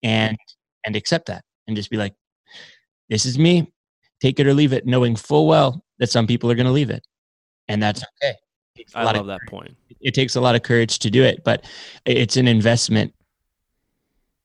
and 0.02 0.36
and 0.84 0.94
accept 0.94 1.26
that 1.26 1.42
and 1.66 1.76
just 1.76 1.90
be 1.90 1.96
like 1.96 2.14
this 3.08 3.26
is 3.26 3.38
me. 3.38 3.72
Take 4.20 4.40
it 4.40 4.46
or 4.46 4.54
leave 4.54 4.72
it 4.72 4.86
knowing 4.86 5.16
full 5.16 5.46
well 5.46 5.84
that 5.98 6.10
some 6.10 6.26
people 6.26 6.50
are 6.50 6.54
going 6.54 6.66
to 6.66 6.72
leave 6.72 6.90
it. 6.90 7.04
And 7.68 7.82
that's 7.82 8.02
okay. 8.22 8.34
I 8.94 9.04
love 9.04 9.26
that 9.26 9.40
point. 9.48 9.76
It 10.00 10.14
takes 10.14 10.36
a 10.36 10.40
lot 10.40 10.54
of 10.54 10.62
courage 10.62 10.98
to 11.00 11.10
do 11.10 11.22
it, 11.22 11.44
but 11.44 11.64
it's 12.04 12.36
an 12.36 12.48
investment. 12.48 13.14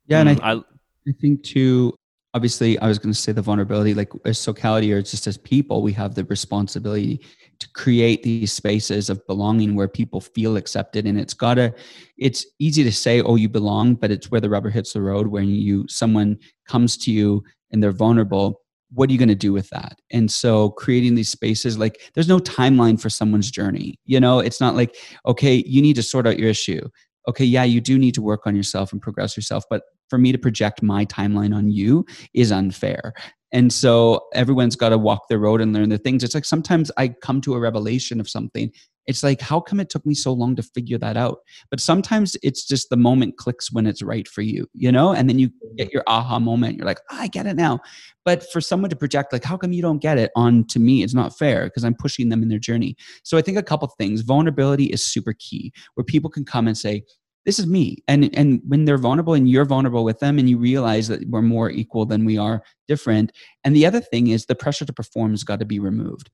Yeah, 0.08 0.22
and 0.22 0.30
I, 0.30 0.56
mm, 0.56 0.64
I 1.08 1.12
think 1.20 1.44
too 1.44 1.96
obviously 2.34 2.78
i 2.80 2.88
was 2.88 3.00
going 3.00 3.14
to 3.14 3.20
say 3.20 3.32
the 3.32 3.42
vulnerability 3.42 3.94
like 3.94 4.12
as 4.26 4.38
socality 4.38 4.94
or 4.94 5.02
just 5.02 5.28
as 5.28 5.38
people 5.38 5.82
we 5.82 5.94
have 5.94 6.16
the 6.16 6.24
responsibility 6.26 7.22
to 7.60 7.70
create 7.74 8.24
these 8.24 8.54
spaces 8.54 9.10
of 9.10 9.26
belonging 9.28 9.76
where 9.76 9.88
people 9.88 10.22
feel 10.22 10.56
accepted. 10.58 11.06
And 11.06 11.20
it's 11.20 11.34
gotta 11.34 11.74
it's 12.18 12.46
easy 12.60 12.84
to 12.84 12.92
say 12.92 13.22
oh 13.22 13.36
you 13.36 13.50
belong 13.50 13.96
but 13.96 14.12
it's 14.12 14.32
where 14.32 14.42
the 14.42 14.50
rubber 14.50 14.70
hits 14.70 14.94
the 14.94 15.02
road 15.02 15.28
when 15.28 15.50
you 15.50 15.86
someone 15.88 16.38
comes 16.68 16.98
to 16.98 17.12
you 17.12 17.44
and 17.72 17.84
they're 17.84 17.92
vulnerable. 17.92 18.62
What 18.92 19.10
are 19.10 19.14
you 19.14 19.20
going 19.20 19.30
to 19.30 19.36
do 19.36 19.54
with 19.54 19.70
that? 19.70 20.00
And 20.12 20.32
so 20.32 20.72
creating 20.72 21.16
these 21.16 21.30
spaces 21.30 21.78
like 21.78 22.02
there's 22.16 22.28
no 22.28 22.40
timeline 22.40 23.00
for 23.00 23.10
someone's 23.10 23.52
journey 23.52 24.00
you 24.06 24.20
know? 24.20 24.40
It's 24.40 24.62
not 24.62 24.76
like 24.76 24.96
okay 25.26 25.64
you 25.68 25.82
need 25.82 25.96
to 25.98 26.04
sort 26.04 26.28
out 26.28 26.40
your 26.40 26.50
issue. 26.50 26.88
Okay 27.28 27.46
yeah 27.46 27.64
you 27.64 27.82
do 27.82 28.00
need 28.00 28.16
to 28.16 28.22
work 28.22 28.48
on 28.48 28.56
yourself 28.56 28.94
and 28.94 29.02
progress 29.02 29.36
yourself 29.36 29.66
but 29.70 29.84
for 30.10 30.18
me 30.18 30.32
to 30.32 30.38
project 30.38 30.82
my 30.82 31.06
timeline 31.06 31.56
on 31.56 31.70
you 31.70 32.06
is 32.34 32.52
unfair 32.52 33.14
And 33.52 33.74
so 33.74 34.28
everyone's 34.34 34.76
got 34.76 34.90
to 34.90 34.98
walk 34.98 35.28
their 35.28 35.40
road 35.40 35.62
and 35.62 35.74
learn 35.74 35.90
their 35.90 35.98
things. 35.98 36.24
It's 36.24 36.36
like 36.36 36.46
sometimes 36.46 36.92
I 36.98 37.10
come 37.10 37.42
to 37.42 37.56
a 37.56 37.60
revelation 37.60 38.20
of 38.20 38.30
something. 38.30 38.72
It's 39.08 39.24
like, 39.24 39.42
how 39.42 39.60
come 39.60 39.80
it 39.80 39.90
took 39.90 40.06
me 40.06 40.14
so 40.14 40.32
long 40.32 40.56
to 40.56 40.62
figure 40.62 41.00
that 41.00 41.18
out? 41.18 41.40
But 41.72 41.80
sometimes 41.80 42.38
it's 42.44 42.68
just 42.68 42.92
the 42.92 42.98
moment 42.98 43.38
clicks 43.38 43.72
when 43.72 43.88
it's 43.88 44.04
right 44.04 44.28
for 44.28 44.44
you, 44.44 44.68
you 44.76 44.92
know? 44.92 45.14
And 45.14 45.28
then 45.28 45.40
you 45.40 45.50
get 45.78 45.92
your 45.92 46.04
aha 46.06 46.38
moment. 46.38 46.78
You're 46.78 46.86
like, 46.86 47.00
oh, 47.10 47.18
I 47.18 47.28
get 47.28 47.48
it 47.48 47.56
now. 47.56 47.80
But 48.24 48.46
for 48.52 48.62
someone 48.62 48.92
to 48.92 48.96
project, 48.96 49.34
like, 49.34 49.44
how 49.44 49.58
come 49.58 49.74
you 49.74 49.82
don't 49.82 49.98
get 49.98 50.20
it 50.20 50.30
on 50.36 50.64
to 50.68 50.80
me? 50.80 51.02
It's 51.02 51.16
not 51.16 51.36
fair 51.36 51.64
because 51.64 51.84
I'm 51.84 51.96
pushing 51.96 52.30
them 52.30 52.44
in 52.44 52.50
their 52.50 52.60
journey. 52.60 52.96
So 53.24 53.36
I 53.36 53.42
think 53.42 53.58
a 53.58 53.64
couple 53.64 53.88
things. 53.98 54.22
Vulnerability 54.22 54.86
is 54.86 55.04
super 55.04 55.34
key, 55.40 55.74
where 55.96 56.04
people 56.04 56.30
can 56.30 56.46
come 56.46 56.68
and 56.68 56.78
say, 56.78 57.04
this 57.50 57.58
is 57.58 57.66
me. 57.66 57.98
And 58.08 58.30
and 58.38 58.62
when 58.68 58.86
they're 58.86 59.00
vulnerable 59.00 59.34
and 59.34 59.50
you're 59.50 59.66
vulnerable 59.66 60.04
with 60.04 60.20
them 60.20 60.38
and 60.38 60.48
you 60.48 60.60
realize 60.60 61.08
that 61.08 61.28
we're 61.30 61.42
more 61.42 61.72
equal 61.72 62.06
than 62.06 62.24
we 62.24 62.38
are 62.38 62.62
different. 62.88 63.32
And 63.64 63.76
the 63.76 63.88
other 63.88 64.02
thing 64.02 64.28
is 64.28 64.46
the 64.46 64.54
pressure 64.54 64.86
to 64.86 64.94
perform 64.94 65.32
has 65.32 65.44
got 65.44 65.58
to 65.58 65.66
be 65.66 65.80
removed. 65.80 66.30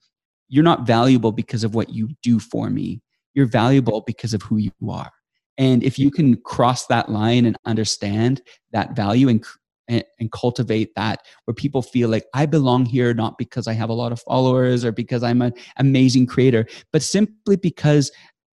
You're 0.49 0.65
not 0.65 0.85
valuable 0.85 1.31
because 1.31 1.63
of 1.63 1.73
what 1.73 1.89
you 1.91 2.09
do 2.21 2.37
for 2.37 2.69
me. 2.69 3.01
You're 3.33 3.45
valuable 3.45 4.01
because 4.05 4.33
of 4.33 4.41
who 4.41 4.57
you 4.57 4.73
are. 4.89 5.09
And 5.57 5.85
if 5.85 5.97
you 5.97 6.11
can 6.11 6.35
cross 6.41 6.87
that 6.87 7.07
line 7.07 7.45
and 7.45 7.55
understand 7.65 8.41
that 8.73 8.93
value 8.93 9.29
and 9.29 9.45
and, 9.87 10.03
and, 10.19 10.31
cultivate 10.31 10.95
that 10.95 11.21
where 11.45 11.53
people 11.53 11.83
feel 11.83 12.09
like 12.09 12.25
I 12.33 12.47
belong 12.47 12.85
here 12.85 13.13
not 13.13 13.37
because 13.37 13.67
I 13.67 13.73
have 13.73 13.89
a 13.89 13.93
lot 13.93 14.11
of 14.11 14.19
followers 14.19 14.83
or 14.83 14.91
because 14.91 15.21
I'm 15.21 15.43
an 15.43 15.53
amazing 15.77 16.25
creator, 16.25 16.65
but 16.91 17.03
simply 17.03 17.55
because 17.55 18.11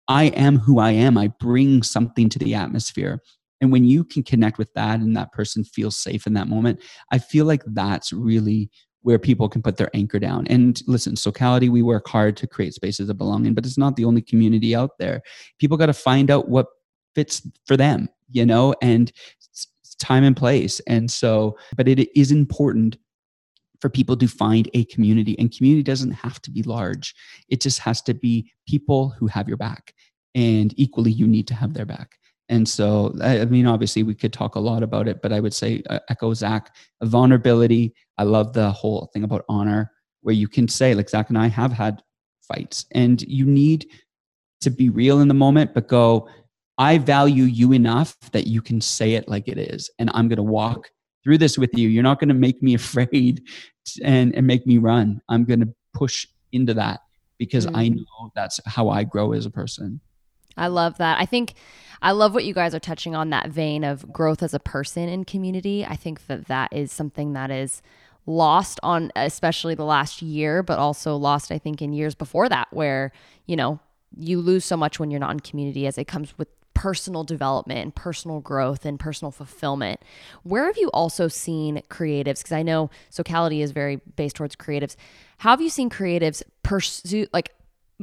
I 0.09 0.25
am 0.25 0.59
who 0.59 0.79
I 0.79 0.91
am. 0.93 1.17
I 1.17 1.29
bring 1.29 1.83
something 1.83 2.29
to 2.29 2.39
the 2.39 2.55
atmosphere. 2.55 3.23
And 3.61 3.71
when 3.71 3.85
you 3.85 4.05
can 4.05 4.23
connect 4.23 4.59
with 4.59 4.73
that 4.75 5.01
and 5.01 5.17
that 5.17 5.33
person 5.33 5.63
feels 5.63 5.97
safe 5.97 6.27
in 6.27 6.35
that 6.35 6.49
moment, 6.49 6.81
I 7.13 7.19
feel 7.19 7.45
like 7.45 7.63
that's 7.67 8.13
really 8.13 8.71
where 9.03 9.19
people 9.19 9.49
can 9.49 9.63
put 9.63 9.77
their 9.77 9.91
anchor 9.95 10.19
down. 10.19 10.47
And 10.49 10.81
listen, 10.87 11.17
Socality, 11.17 11.69
we 11.69 11.83
work 11.83 12.09
hard 12.09 12.37
to 12.39 12.47
create 12.47 12.75
spaces 12.75 13.09
of 13.09 13.19
belonging, 13.19 13.55
but 13.55 13.67
it's 13.67 13.79
not 13.79 13.97
the 13.97 14.05
only 14.05 14.23
community 14.23 14.75
out 14.75 14.91
there. 14.99 15.23
People 15.59 15.77
got 15.77 15.87
to 15.87 15.93
find 15.93 16.31
out 16.31 16.49
what 16.49 16.67
fits 17.15 17.47
for 17.67 17.77
them, 17.77 18.09
you 18.31 18.47
know, 18.47 18.75
and 18.81 19.13
time 19.99 20.25
and 20.25 20.37
place. 20.37 20.81
And 20.81 21.11
so, 21.11 21.57
but 21.77 21.89
it 21.89 22.09
is 22.19 22.33
important 22.33 22.97
for 23.83 23.91
people 23.91 24.17
to 24.17 24.29
find 24.29 24.71
a 24.75 24.85
community. 24.85 25.37
And 25.39 25.55
community 25.55 25.83
doesn't 25.83 26.13
have 26.13 26.41
to 26.43 26.51
be 26.51 26.63
large, 26.63 27.15
it 27.49 27.61
just 27.61 27.81
has 27.81 28.01
to 28.03 28.15
be 28.15 28.51
people 28.67 29.11
who 29.11 29.27
have 29.27 29.49
your 29.49 29.59
back. 29.59 29.93
And 30.35 30.73
equally, 30.79 31.11
you 31.11 31.27
need 31.27 31.47
to 31.49 31.55
have 31.55 31.75
their 31.75 31.85
back. 31.85 32.17
And 32.49 32.67
so, 32.69 33.15
I 33.23 33.45
mean, 33.45 33.67
obviously, 33.67 34.03
we 34.03 34.15
could 34.15 34.33
talk 34.33 34.55
a 34.55 34.61
lot 34.61 34.83
about 34.83 35.09
it, 35.09 35.21
but 35.21 35.33
I 35.33 35.41
would 35.41 35.53
say 35.53 35.83
uh, 35.91 35.99
echo 36.09 36.33
Zach, 36.33 36.75
vulnerability. 37.03 37.95
I 38.19 38.23
love 38.23 38.53
the 38.53 38.71
whole 38.71 39.11
thing 39.13 39.25
about 39.25 39.45
honor, 39.49 39.91
where 40.21 40.35
you 40.35 40.49
can 40.49 40.69
say, 40.69 40.95
like 40.95 41.11
Zach 41.11 41.29
and 41.29 41.39
I 41.39 41.49
have 41.49 41.73
had 41.73 42.03
fights, 42.41 42.87
and 42.93 43.21
you 43.23 43.47
need 43.47 43.87
to 44.61 44.71
be 44.71 44.91
real 44.91 45.21
in 45.21 45.29
the 45.29 45.35
moment, 45.35 45.75
but 45.75 45.89
go, 45.89 46.29
I 46.79 46.99
value 46.99 47.45
you 47.45 47.73
enough 47.73 48.17
that 48.33 48.47
you 48.47 48.63
can 48.63 48.81
say 48.81 49.15
it 49.15 49.29
like 49.29 49.49
it 49.49 49.59
is. 49.59 49.91
And 49.99 50.11
I'm 50.15 50.29
going 50.29 50.37
to 50.37 50.43
walk 50.43 50.91
through 51.23 51.39
this 51.39 51.59
with 51.59 51.71
you. 51.75 51.89
You're 51.89 52.03
not 52.03 52.19
going 52.19 52.29
to 52.29 52.35
make 52.35 52.63
me 52.63 52.75
afraid 52.83 53.43
and, 54.03 54.35
and 54.35 54.47
make 54.47 54.67
me 54.67 54.79
run. 54.79 55.21
I'm 55.29 55.45
going 55.45 55.61
to 55.61 55.75
push 55.95 56.27
into 56.53 56.75
that 56.75 57.01
because 57.39 57.67
mm. 57.67 57.77
I 57.77 57.89
know 57.89 58.31
that's 58.35 58.61
how 58.67 58.89
I 58.89 59.05
grow 59.05 59.33
as 59.33 59.47
a 59.47 59.51
person. 59.51 60.01
I 60.57 60.69
love 60.69 60.99
that. 60.99 61.19
I 61.19 61.27
think 61.27 61.55
I 62.03 62.13
love 62.13 62.35
what 62.35 62.45
you 62.45 62.55
guys 62.55 62.75
are 62.75 62.81
touching 62.81 63.15
on 63.15 63.31
that 63.31 63.49
vein 63.49 63.85
of 63.85 64.13
growth 64.13 64.43
as 64.43 64.55
a 64.55 64.61
person 64.61 65.09
in 65.09 65.25
community. 65.25 65.85
I 65.85 65.97
think 65.97 66.27
that 66.27 66.47
that 66.47 66.73
is 66.73 66.93
something 66.93 67.33
that 67.33 67.51
is 67.51 67.81
lost 68.27 68.79
on 68.83 69.11
especially 69.17 69.75
the 69.75 69.85
last 69.85 70.23
year, 70.23 70.63
but 70.63 70.79
also 70.79 71.17
lost 71.17 71.51
I 71.51 71.59
think 71.59 71.81
in 71.83 71.93
years 71.93 72.15
before 72.15 72.49
that 72.49 72.69
where, 72.71 73.13
you 73.47 73.57
know, 73.57 73.81
you 74.17 74.41
lose 74.41 74.65
so 74.65 74.77
much 74.77 75.01
when 75.01 75.11
you're 75.11 75.21
not 75.21 75.33
in 75.33 75.41
community 75.41 75.87
as 75.87 75.97
it 75.97 76.07
comes 76.07 76.37
with 76.37 76.49
personal 76.75 77.25
development 77.25 77.81
and 77.81 77.95
personal 77.95 78.41
growth 78.41 78.85
and 78.85 78.99
personal 78.99 79.31
fulfillment. 79.31 80.01
Where 80.43 80.67
have 80.67 80.77
you 80.77 80.89
also 80.93 81.29
seen 81.29 81.83
creatives? 81.89 82.39
Because 82.39 82.53
I 82.53 82.63
know 82.63 82.91
Socality 83.11 83.63
is 83.63 83.73
very 83.73 83.97
based 84.17 84.37
towards 84.37 84.57
creatives. 84.57 84.97
How 85.39 85.51
have 85.51 85.61
you 85.61 85.71
seen 85.71 85.91
creatives 85.91 86.43
pursue, 86.63 87.27
like, 87.33 87.55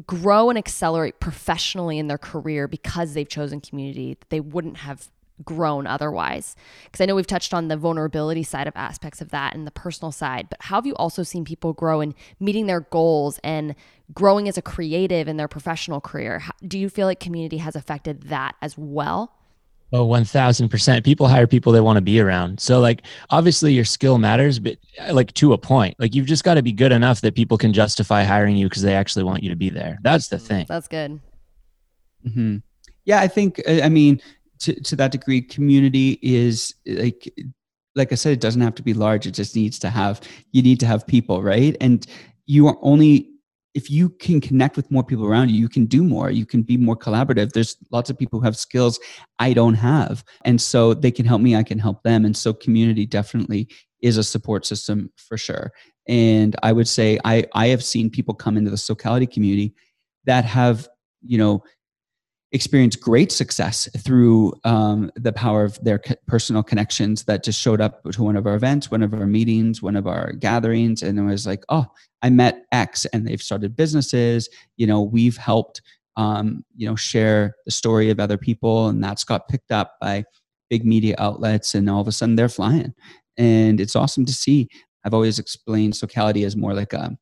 grow 0.05 0.49
and 0.49 0.57
accelerate 0.57 1.19
professionally 1.19 1.97
in 1.97 2.07
their 2.07 2.17
career 2.17 2.67
because 2.67 3.13
they've 3.13 3.27
chosen 3.27 3.59
community 3.59 4.15
that 4.19 4.29
they 4.29 4.39
wouldn't 4.39 4.77
have 4.77 5.09
grown 5.43 5.87
otherwise? 5.87 6.55
Because 6.85 7.01
I 7.01 7.05
know 7.05 7.15
we've 7.15 7.27
touched 7.27 7.53
on 7.53 7.67
the 7.67 7.77
vulnerability 7.77 8.43
side 8.43 8.67
of 8.67 8.73
aspects 8.75 9.21
of 9.21 9.29
that 9.29 9.55
and 9.55 9.65
the 9.65 9.71
personal 9.71 10.11
side, 10.11 10.47
but 10.49 10.61
how 10.61 10.75
have 10.75 10.85
you 10.85 10.95
also 10.95 11.23
seen 11.23 11.45
people 11.45 11.73
grow 11.73 12.01
in 12.01 12.15
meeting 12.39 12.67
their 12.67 12.81
goals 12.81 13.39
and 13.43 13.75
growing 14.13 14.47
as 14.47 14.57
a 14.57 14.61
creative 14.61 15.27
in 15.27 15.37
their 15.37 15.47
professional 15.47 16.01
career? 16.01 16.39
How, 16.39 16.53
do 16.67 16.77
you 16.77 16.89
feel 16.89 17.07
like 17.07 17.19
community 17.19 17.57
has 17.57 17.75
affected 17.75 18.23
that 18.23 18.55
as 18.61 18.77
well? 18.77 19.33
Oh, 19.91 20.05
1000%. 20.07 21.03
People 21.03 21.27
hire 21.27 21.47
people 21.47 21.71
they 21.71 21.81
want 21.81 21.97
to 21.97 22.01
be 22.01 22.19
around. 22.19 22.59
So, 22.59 22.79
like, 22.79 23.01
obviously 23.31 23.73
your 23.73 23.85
skill 23.85 24.19
matters, 24.19 24.59
but 24.59 24.77
uh, 24.99 25.13
like 25.13 25.33
to 25.33 25.53
a 25.53 25.57
point, 25.57 25.95
like, 25.97 26.13
you've 26.13 26.27
just 26.27 26.43
got 26.43 26.55
to 26.55 26.61
be 26.61 26.71
good 26.71 26.91
enough 26.91 27.21
that 27.21 27.33
people 27.33 27.57
can 27.57 27.73
justify 27.73 28.23
hiring 28.23 28.55
you 28.55 28.67
because 28.69 28.83
they 28.83 28.93
actually 28.93 29.23
want 29.23 29.41
you 29.41 29.49
to 29.49 29.55
be 29.55 29.71
there. 29.71 29.97
That's 30.03 30.27
the 30.27 30.37
thing. 30.37 30.67
That's 30.69 30.87
good. 30.87 31.19
Mm-hmm. 32.27 32.57
Yeah, 33.05 33.19
I 33.19 33.27
think, 33.27 33.61
I 33.67 33.89
mean, 33.89 34.21
to, 34.59 34.79
to 34.81 34.95
that 34.95 35.11
degree, 35.11 35.41
community 35.41 36.19
is 36.21 36.75
like, 36.85 37.33
like 37.95 38.11
I 38.11 38.15
said, 38.15 38.33
it 38.33 38.41
doesn't 38.41 38.61
have 38.61 38.75
to 38.75 38.83
be 38.83 38.93
large. 38.93 39.25
It 39.25 39.31
just 39.31 39.55
needs 39.55 39.79
to 39.79 39.89
have, 39.89 40.21
you 40.51 40.61
need 40.61 40.79
to 40.81 40.85
have 40.85 41.07
people, 41.07 41.41
right? 41.41 41.75
And 41.81 42.05
you 42.45 42.67
are 42.67 42.77
only 42.81 43.29
if 43.75 43.89
you 43.89 44.09
can 44.09 44.41
connect 44.41 44.75
with 44.75 44.89
more 44.89 45.03
people 45.03 45.25
around 45.25 45.49
you, 45.49 45.59
you 45.59 45.69
can 45.69 45.85
do 45.85 46.03
more. 46.03 46.31
You 46.31 46.45
can 46.45 46.63
be 46.63 46.75
more 46.75 46.97
collaborative. 46.97 47.51
There's 47.51 47.77
lots 47.91 48.09
of 48.09 48.17
people 48.17 48.39
who 48.39 48.45
have 48.45 48.57
skills 48.57 48.99
I 49.37 49.53
don't 49.53 49.75
have. 49.75 50.23
And 50.43 50.59
so 50.59 50.93
they 50.93 51.11
can 51.11 51.25
help 51.25 51.41
me, 51.41 51.55
I 51.55 51.63
can 51.63 51.79
help 51.79 52.03
them. 52.03 52.25
And 52.25 52.35
so 52.35 52.51
community 52.51 53.05
definitely 53.05 53.69
is 54.01 54.17
a 54.17 54.23
support 54.23 54.65
system 54.65 55.11
for 55.15 55.37
sure. 55.37 55.71
And 56.07 56.55
I 56.63 56.71
would 56.71 56.87
say 56.87 57.19
I, 57.23 57.45
I 57.53 57.67
have 57.67 57.83
seen 57.83 58.09
people 58.09 58.33
come 58.33 58.57
into 58.57 58.71
the 58.71 58.77
Socality 58.77 59.27
community 59.27 59.75
that 60.25 60.45
have, 60.45 60.87
you 61.21 61.37
know, 61.37 61.63
experienced 62.51 62.99
great 62.99 63.31
success 63.31 63.87
through 63.99 64.53
um, 64.63 65.11
the 65.15 65.31
power 65.31 65.63
of 65.63 65.81
their 65.83 66.01
personal 66.27 66.63
connections 66.63 67.23
that 67.25 67.43
just 67.43 67.61
showed 67.61 67.79
up 67.79 68.01
to 68.11 68.23
one 68.23 68.35
of 68.35 68.47
our 68.47 68.55
events, 68.55 68.89
one 68.89 69.03
of 69.03 69.13
our 69.13 69.27
meetings, 69.27 69.81
one 69.81 69.95
of 69.95 70.07
our 70.07 70.31
gatherings, 70.33 71.03
and 71.03 71.19
it 71.19 71.21
was 71.21 71.45
like, 71.45 71.63
oh, 71.69 71.85
I 72.21 72.29
met 72.29 72.65
X, 72.71 73.05
and 73.05 73.27
they've 73.27 73.41
started 73.41 73.75
businesses. 73.75 74.49
You 74.77 74.87
know, 74.87 75.01
we've 75.01 75.37
helped, 75.37 75.81
um, 76.17 76.65
you 76.75 76.87
know, 76.87 76.95
share 76.95 77.55
the 77.65 77.71
story 77.71 78.09
of 78.09 78.19
other 78.19 78.37
people, 78.37 78.87
and 78.87 79.03
that's 79.03 79.23
got 79.23 79.47
picked 79.47 79.71
up 79.71 79.97
by 80.01 80.25
big 80.69 80.85
media 80.85 81.15
outlets, 81.19 81.75
and 81.75 81.89
all 81.89 82.01
of 82.01 82.07
a 82.07 82.11
sudden 82.11 82.35
they're 82.35 82.49
flying, 82.49 82.93
and 83.37 83.79
it's 83.79 83.95
awesome 83.95 84.25
to 84.25 84.33
see. 84.33 84.67
I've 85.05 85.13
always 85.13 85.39
explained 85.39 85.95
Socality 85.95 86.43
as 86.43 86.55
more 86.55 86.73
like 86.73 86.93
a 86.93 87.15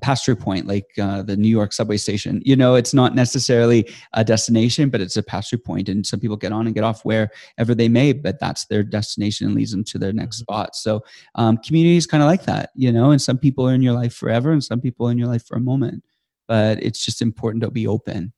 pass 0.00 0.24
through 0.24 0.36
point 0.36 0.66
like 0.66 0.86
uh, 1.00 1.22
the 1.22 1.36
New 1.36 1.48
York 1.48 1.72
subway 1.72 1.96
station. 1.96 2.40
You 2.44 2.56
know, 2.56 2.74
it's 2.74 2.94
not 2.94 3.14
necessarily 3.14 3.88
a 4.12 4.24
destination, 4.24 4.90
but 4.90 5.00
it's 5.00 5.16
a 5.16 5.22
pass 5.22 5.48
through 5.48 5.58
point, 5.58 5.88
and 5.88 6.06
some 6.06 6.20
people 6.20 6.36
get 6.36 6.52
on 6.52 6.66
and 6.66 6.74
get 6.74 6.84
off 6.84 7.04
wherever 7.04 7.74
they 7.74 7.88
may, 7.88 8.12
but 8.12 8.38
that's 8.40 8.66
their 8.66 8.82
destination 8.82 9.46
and 9.46 9.56
leads 9.56 9.72
them 9.72 9.84
to 9.84 9.98
their 9.98 10.12
next 10.12 10.36
mm-hmm. 10.36 10.52
spot. 10.52 10.76
So, 10.76 11.02
um, 11.34 11.58
community 11.58 11.96
is 11.96 12.06
kind 12.06 12.22
of 12.22 12.28
like 12.28 12.44
that, 12.44 12.70
you 12.74 12.92
know, 12.92 13.10
and 13.10 13.20
some 13.20 13.38
people 13.38 13.68
are 13.68 13.74
in 13.74 13.82
your 13.82 13.94
life 13.94 14.14
forever, 14.14 14.52
and 14.52 14.62
some 14.62 14.80
people 14.80 15.08
are 15.08 15.12
in 15.12 15.18
your 15.18 15.28
life 15.28 15.46
for 15.46 15.56
a 15.56 15.60
moment. 15.60 16.04
But 16.46 16.82
it's 16.82 17.04
just 17.04 17.20
important 17.20 17.62
to 17.62 17.70
be 17.70 17.86
open. 17.86 18.32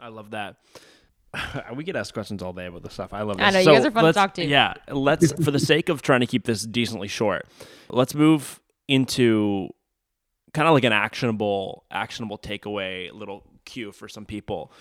I 0.00 0.08
love 0.08 0.30
that. 0.30 0.56
we 1.74 1.84
get 1.84 1.96
asked 1.96 2.14
questions 2.14 2.42
all 2.42 2.52
day 2.52 2.66
about 2.66 2.82
this 2.82 2.94
stuff. 2.94 3.12
I 3.12 3.22
love 3.22 3.38
this. 3.38 3.46
I 3.46 3.50
know 3.50 3.62
so 3.62 3.70
you 3.70 3.76
guys 3.78 3.86
are 3.86 3.90
fun 3.90 4.04
to 4.04 4.12
talk 4.12 4.34
to. 4.34 4.44
Yeah, 4.44 4.74
let's 4.88 5.32
for 5.44 5.50
the 5.50 5.60
sake 5.60 5.88
of 5.88 6.02
trying 6.02 6.20
to 6.20 6.26
keep 6.26 6.44
this 6.44 6.64
decently 6.64 7.08
short, 7.08 7.46
let's 7.90 8.14
move 8.14 8.60
into 8.88 9.68
kind 10.54 10.68
of 10.68 10.74
like 10.74 10.84
an 10.84 10.92
actionable 10.92 11.84
actionable 11.90 12.38
takeaway 12.38 13.12
little 13.12 13.44
cue 13.64 13.92
for 13.92 14.08
some 14.08 14.24
people. 14.24 14.72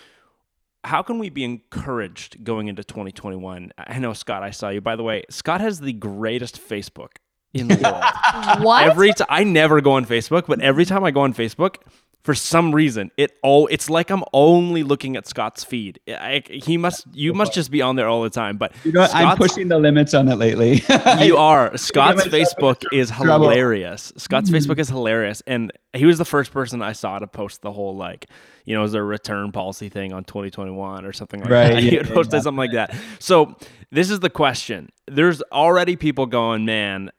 How 0.83 1.03
can 1.03 1.19
we 1.19 1.29
be 1.29 1.43
encouraged 1.43 2.43
going 2.43 2.67
into 2.67 2.83
2021 2.83 3.71
i 3.77 3.99
know 3.99 4.13
scott 4.13 4.43
i 4.43 4.51
saw 4.51 4.69
you. 4.69 4.81
By 4.81 4.95
the 4.95 5.03
way 5.03 5.23
scott 5.29 5.61
has 5.61 5.79
the 5.79 5.93
greatest 5.93 6.59
facebook 6.59 7.17
in 7.53 7.67
the 7.67 7.75
world. 7.83 8.63
What? 8.63 8.83
Every 8.87 9.13
time 9.13 9.27
i 9.29 9.43
never 9.43 9.81
go 9.81 9.91
on 9.93 10.05
facebook 10.05 10.47
but 10.47 10.61
every 10.61 10.85
time 10.85 11.03
i 11.03 11.11
go 11.11 11.21
on 11.21 11.33
facebook 11.33 11.75
for 12.23 12.33
some 12.33 12.73
reason 12.73 13.11
it 13.17 13.31
all 13.43 13.67
it's 13.67 13.89
like 13.89 14.09
i'm 14.09 14.23
only 14.33 14.83
looking 14.83 15.15
at 15.15 15.27
scott's 15.27 15.63
feed. 15.63 15.99
I, 16.07 16.43
he 16.47 16.77
must 16.77 17.07
you 17.13 17.33
must 17.33 17.53
just 17.53 17.71
be 17.71 17.81
on 17.81 17.95
there 17.95 18.07
all 18.07 18.21
the 18.21 18.29
time 18.29 18.57
but 18.57 18.73
you 18.83 18.91
know 18.91 19.07
i'm 19.13 19.37
pushing 19.37 19.67
the 19.67 19.79
limits 19.79 20.13
on 20.13 20.27
it 20.27 20.35
lately. 20.35 20.83
You 21.21 21.37
are. 21.37 21.75
Scott's 21.91 22.25
facebook 22.25 22.83
is 22.91 23.11
hilarious. 23.11 24.13
Scott's 24.17 24.49
mm-hmm. 24.49 24.71
facebook 24.71 24.79
is 24.79 24.89
hilarious 24.89 25.41
and 25.45 25.71
he 25.93 26.05
was 26.05 26.17
the 26.17 26.25
first 26.25 26.51
person 26.51 26.81
i 26.81 26.93
saw 26.93 27.19
to 27.19 27.27
post 27.27 27.61
the 27.61 27.71
whole 27.71 27.95
like 27.95 28.27
you 28.65 28.75
know, 28.75 28.83
is 28.83 28.91
there 28.91 29.01
a 29.01 29.05
return 29.05 29.51
policy 29.51 29.89
thing 29.89 30.13
on 30.13 30.23
2021 30.23 31.05
or 31.05 31.13
something 31.13 31.41
like 31.41 31.49
right, 31.49 31.73
that? 31.73 31.83
Yeah, 31.83 31.89
he 31.91 31.97
would 31.97 32.09
post 32.09 32.31
something 32.31 32.55
like 32.55 32.73
that. 32.73 32.95
So 33.19 33.55
this 33.91 34.09
is 34.09 34.19
the 34.19 34.29
question. 34.29 34.89
There's 35.07 35.41
already 35.51 35.95
people 35.95 36.25
going, 36.25 36.65
man, 36.65 37.11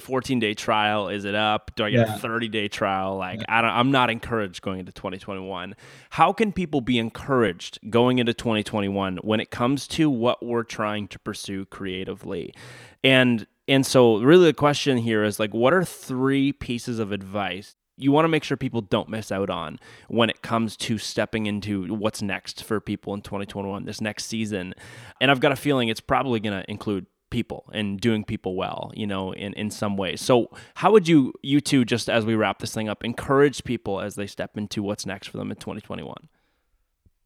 14 0.00 0.38
day 0.40 0.54
trial? 0.54 1.08
Is 1.08 1.24
it 1.24 1.34
up? 1.34 1.70
Do 1.76 1.84
I 1.84 1.90
get 1.90 2.06
Yeah. 2.08 2.14
a 2.16 2.18
30 2.18 2.48
day 2.48 2.68
trial? 2.68 3.16
Like, 3.16 3.40
I 3.48 3.60
don't, 3.62 3.70
I'm 3.70 3.90
not 3.90 4.10
encouraged 4.10 4.62
going 4.62 4.80
into 4.80 4.92
2021. 4.92 5.74
How 6.10 6.32
can 6.32 6.52
people 6.52 6.80
be 6.80 6.98
encouraged 6.98 7.78
going 7.90 8.18
into 8.18 8.34
2021 8.34 9.18
when 9.18 9.40
it 9.40 9.50
comes 9.50 9.86
to 9.88 10.08
what 10.10 10.44
we're 10.44 10.62
trying 10.64 11.08
to 11.08 11.18
pursue 11.18 11.64
creatively? 11.66 12.54
And 13.04 13.46
and 13.66 13.84
so 13.84 14.18
really 14.20 14.46
the 14.46 14.54
question 14.54 14.98
here 14.98 15.22
is 15.24 15.38
like 15.38 15.52
what 15.52 15.72
are 15.74 15.84
three 15.84 16.52
pieces 16.52 16.98
of 16.98 17.12
advice 17.12 17.74
you 18.00 18.12
want 18.12 18.24
to 18.24 18.28
make 18.28 18.44
sure 18.44 18.56
people 18.56 18.80
don't 18.80 19.08
miss 19.08 19.30
out 19.32 19.50
on 19.50 19.76
when 20.08 20.30
it 20.30 20.40
comes 20.40 20.76
to 20.76 20.96
stepping 20.98 21.46
into 21.46 21.92
what's 21.94 22.22
next 22.22 22.62
for 22.64 22.80
people 22.80 23.12
in 23.12 23.20
2021 23.20 23.84
this 23.84 24.00
next 24.00 24.24
season 24.24 24.72
and 25.20 25.30
i've 25.30 25.40
got 25.40 25.52
a 25.52 25.56
feeling 25.56 25.88
it's 25.88 26.00
probably 26.00 26.40
going 26.40 26.58
to 26.62 26.70
include 26.70 27.04
people 27.30 27.68
and 27.72 28.00
doing 28.00 28.24
people 28.24 28.54
well 28.56 28.90
you 28.94 29.06
know 29.06 29.32
in, 29.32 29.52
in 29.54 29.70
some 29.70 29.96
ways. 29.96 30.20
So 30.20 30.50
how 30.74 30.92
would 30.92 31.08
you 31.08 31.32
you 31.42 31.60
two 31.60 31.84
just 31.84 32.08
as 32.08 32.24
we 32.24 32.34
wrap 32.34 32.58
this 32.58 32.74
thing 32.74 32.88
up 32.88 33.04
encourage 33.04 33.64
people 33.64 34.00
as 34.00 34.14
they 34.14 34.26
step 34.26 34.56
into 34.56 34.82
what's 34.82 35.06
next 35.06 35.28
for 35.28 35.36
them 35.38 35.50
in 35.50 35.56
2021 35.56 36.28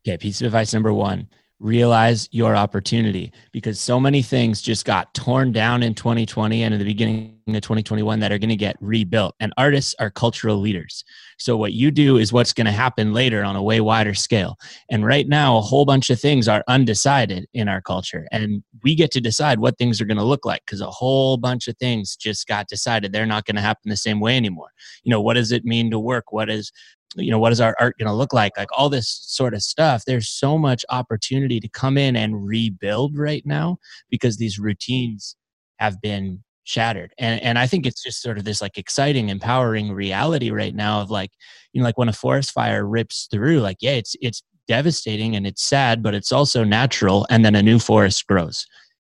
Okay, 0.04 0.16
piece 0.16 0.40
of 0.40 0.46
advice 0.46 0.74
number 0.74 0.92
one 0.92 1.28
realize 1.62 2.28
your 2.32 2.56
opportunity 2.56 3.32
because 3.52 3.78
so 3.78 4.00
many 4.00 4.20
things 4.20 4.60
just 4.60 4.84
got 4.84 5.14
torn 5.14 5.52
down 5.52 5.82
in 5.82 5.94
2020 5.94 6.62
and 6.62 6.74
in 6.74 6.78
the 6.78 6.84
beginning 6.84 7.38
of 7.46 7.54
2021 7.54 8.18
that 8.20 8.32
are 8.32 8.38
going 8.38 8.48
to 8.48 8.56
get 8.56 8.76
rebuilt. 8.80 9.34
And 9.38 9.52
artists 9.56 9.94
are 10.00 10.10
cultural 10.10 10.56
leaders. 10.58 11.04
So, 11.38 11.56
what 11.56 11.72
you 11.72 11.90
do 11.90 12.18
is 12.18 12.32
what's 12.32 12.52
going 12.52 12.66
to 12.66 12.72
happen 12.72 13.12
later 13.12 13.44
on 13.44 13.56
a 13.56 13.62
way 13.62 13.80
wider 13.80 14.14
scale. 14.14 14.56
And 14.90 15.06
right 15.06 15.28
now, 15.28 15.56
a 15.56 15.60
whole 15.60 15.84
bunch 15.84 16.10
of 16.10 16.20
things 16.20 16.48
are 16.48 16.64
undecided 16.68 17.46
in 17.54 17.68
our 17.68 17.80
culture. 17.80 18.26
And 18.32 18.62
we 18.82 18.94
get 18.94 19.10
to 19.12 19.20
decide 19.20 19.60
what 19.60 19.78
things 19.78 20.00
are 20.00 20.04
going 20.04 20.18
to 20.18 20.24
look 20.24 20.44
like 20.44 20.62
because 20.66 20.80
a 20.80 20.90
whole 20.90 21.36
bunch 21.36 21.68
of 21.68 21.76
things 21.78 22.16
just 22.16 22.46
got 22.46 22.68
decided 22.68 23.12
they're 23.12 23.26
not 23.26 23.44
going 23.44 23.56
to 23.56 23.62
happen 23.62 23.88
the 23.88 23.96
same 23.96 24.20
way 24.20 24.36
anymore. 24.36 24.70
You 25.04 25.10
know, 25.10 25.20
what 25.20 25.34
does 25.34 25.52
it 25.52 25.64
mean 25.64 25.90
to 25.90 25.98
work? 25.98 26.32
What 26.32 26.50
is 26.50 26.72
you 27.16 27.30
know 27.30 27.38
what 27.38 27.52
is 27.52 27.60
our 27.60 27.74
art 27.78 27.96
going 27.98 28.08
to 28.08 28.14
look 28.14 28.32
like? 28.32 28.56
Like 28.56 28.68
all 28.76 28.88
this 28.88 29.08
sort 29.08 29.54
of 29.54 29.62
stuff. 29.62 30.04
There's 30.04 30.28
so 30.28 30.58
much 30.58 30.84
opportunity 30.90 31.60
to 31.60 31.68
come 31.68 31.98
in 31.98 32.16
and 32.16 32.46
rebuild 32.46 33.16
right 33.16 33.44
now 33.44 33.78
because 34.10 34.36
these 34.36 34.58
routines 34.58 35.36
have 35.78 36.00
been 36.00 36.42
shattered. 36.64 37.12
And 37.18 37.40
and 37.42 37.58
i 37.58 37.66
think 37.66 37.86
it's 37.86 38.02
just 38.02 38.22
sort 38.22 38.38
of 38.38 38.44
this 38.44 38.62
like 38.62 38.78
exciting 38.78 39.28
empowering 39.28 39.92
reality 39.92 40.50
right 40.50 40.74
now 40.74 41.00
of 41.00 41.10
like 41.10 41.32
you 41.72 41.80
know 41.80 41.84
like 41.84 41.98
when 41.98 42.08
a 42.08 42.12
forest 42.12 42.52
fire 42.52 42.86
rips 42.86 43.28
through 43.30 43.60
like 43.60 43.78
yeah 43.80 43.92
it's 43.92 44.14
it's 44.20 44.42
devastating 44.68 45.34
and 45.34 45.44
it's 45.46 45.62
sad 45.62 46.02
but 46.02 46.14
it's 46.14 46.30
also 46.30 46.62
natural 46.62 47.26
and 47.30 47.44
then 47.44 47.56
a 47.56 47.62
new 47.62 47.80
forest 47.80 48.26
grows 48.28 48.64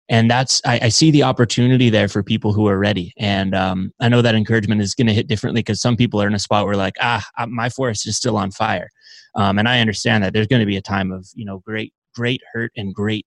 and 0.10 0.30
that's 0.30 0.62
I, 0.66 0.80
I, 0.84 0.90
see 0.90 1.10
the 1.10 1.24
opportunity 1.24 1.90
there 1.90 2.08
for 2.08 2.22
people 2.22 2.54
who 2.54 2.68
are 2.68 2.78
ready. 2.78 3.14
And 3.18 3.56
um, 3.56 3.92
i 4.00 4.10
know 4.10 4.22
that 4.22 4.36
encouragement 4.36 4.82
is 4.82 4.94
going 4.94 5.08
to 5.08 5.14
hit 5.14 5.28
differently 5.28 5.60
because 5.60 5.82
some 5.82 5.96
people 5.96 6.22
are 6.22 6.28
in 6.28 6.36
a 6.36 6.40
spot 6.40 6.66
where 6.66 6.76
like 6.76 6.96
ah 7.02 7.26
my 7.48 7.70
forest 7.70 8.08
is 8.08 8.18
still 8.18 8.38
on 8.38 8.52
fire. 8.52 8.90
Um, 9.36 9.60
and 9.60 9.68
i 9.68 9.80
understand 9.80 10.24
that. 10.24 10.34
There's 10.34 10.48
going 10.48 10.62
to 10.62 10.66
be 10.66 10.78
a 10.78 10.82
time 10.82 11.12
of 11.12 11.28
you 11.36 11.46
know 11.46 11.60
great 11.60 11.94
great 12.14 12.42
hurt 12.54 12.72
and 12.78 12.94
great 12.94 13.26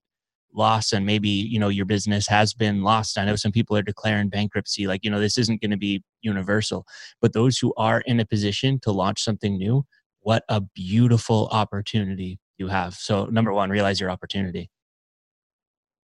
loss 0.51 0.91
and 0.93 1.05
maybe 1.05 1.29
you 1.29 1.59
know 1.59 1.69
your 1.69 1.85
business 1.85 2.27
has 2.27 2.53
been 2.53 2.81
lost. 2.83 3.17
I 3.17 3.25
know 3.25 3.35
some 3.35 3.51
people 3.51 3.77
are 3.77 3.83
declaring 3.83 4.29
bankruptcy 4.29 4.87
like 4.87 5.03
you 5.03 5.11
know 5.11 5.19
this 5.19 5.37
isn't 5.37 5.61
going 5.61 5.71
to 5.71 5.77
be 5.77 6.03
universal. 6.21 6.85
But 7.21 7.33
those 7.33 7.57
who 7.57 7.73
are 7.77 8.01
in 8.01 8.19
a 8.19 8.25
position 8.25 8.79
to 8.81 8.91
launch 8.91 9.21
something 9.21 9.57
new 9.57 9.85
what 10.21 10.43
a 10.49 10.59
beautiful 10.59 11.47
opportunity 11.51 12.39
you 12.57 12.67
have. 12.67 12.93
So 12.93 13.25
number 13.25 13.53
one 13.53 13.69
realize 13.69 14.01
your 14.01 14.11
opportunity 14.11 14.69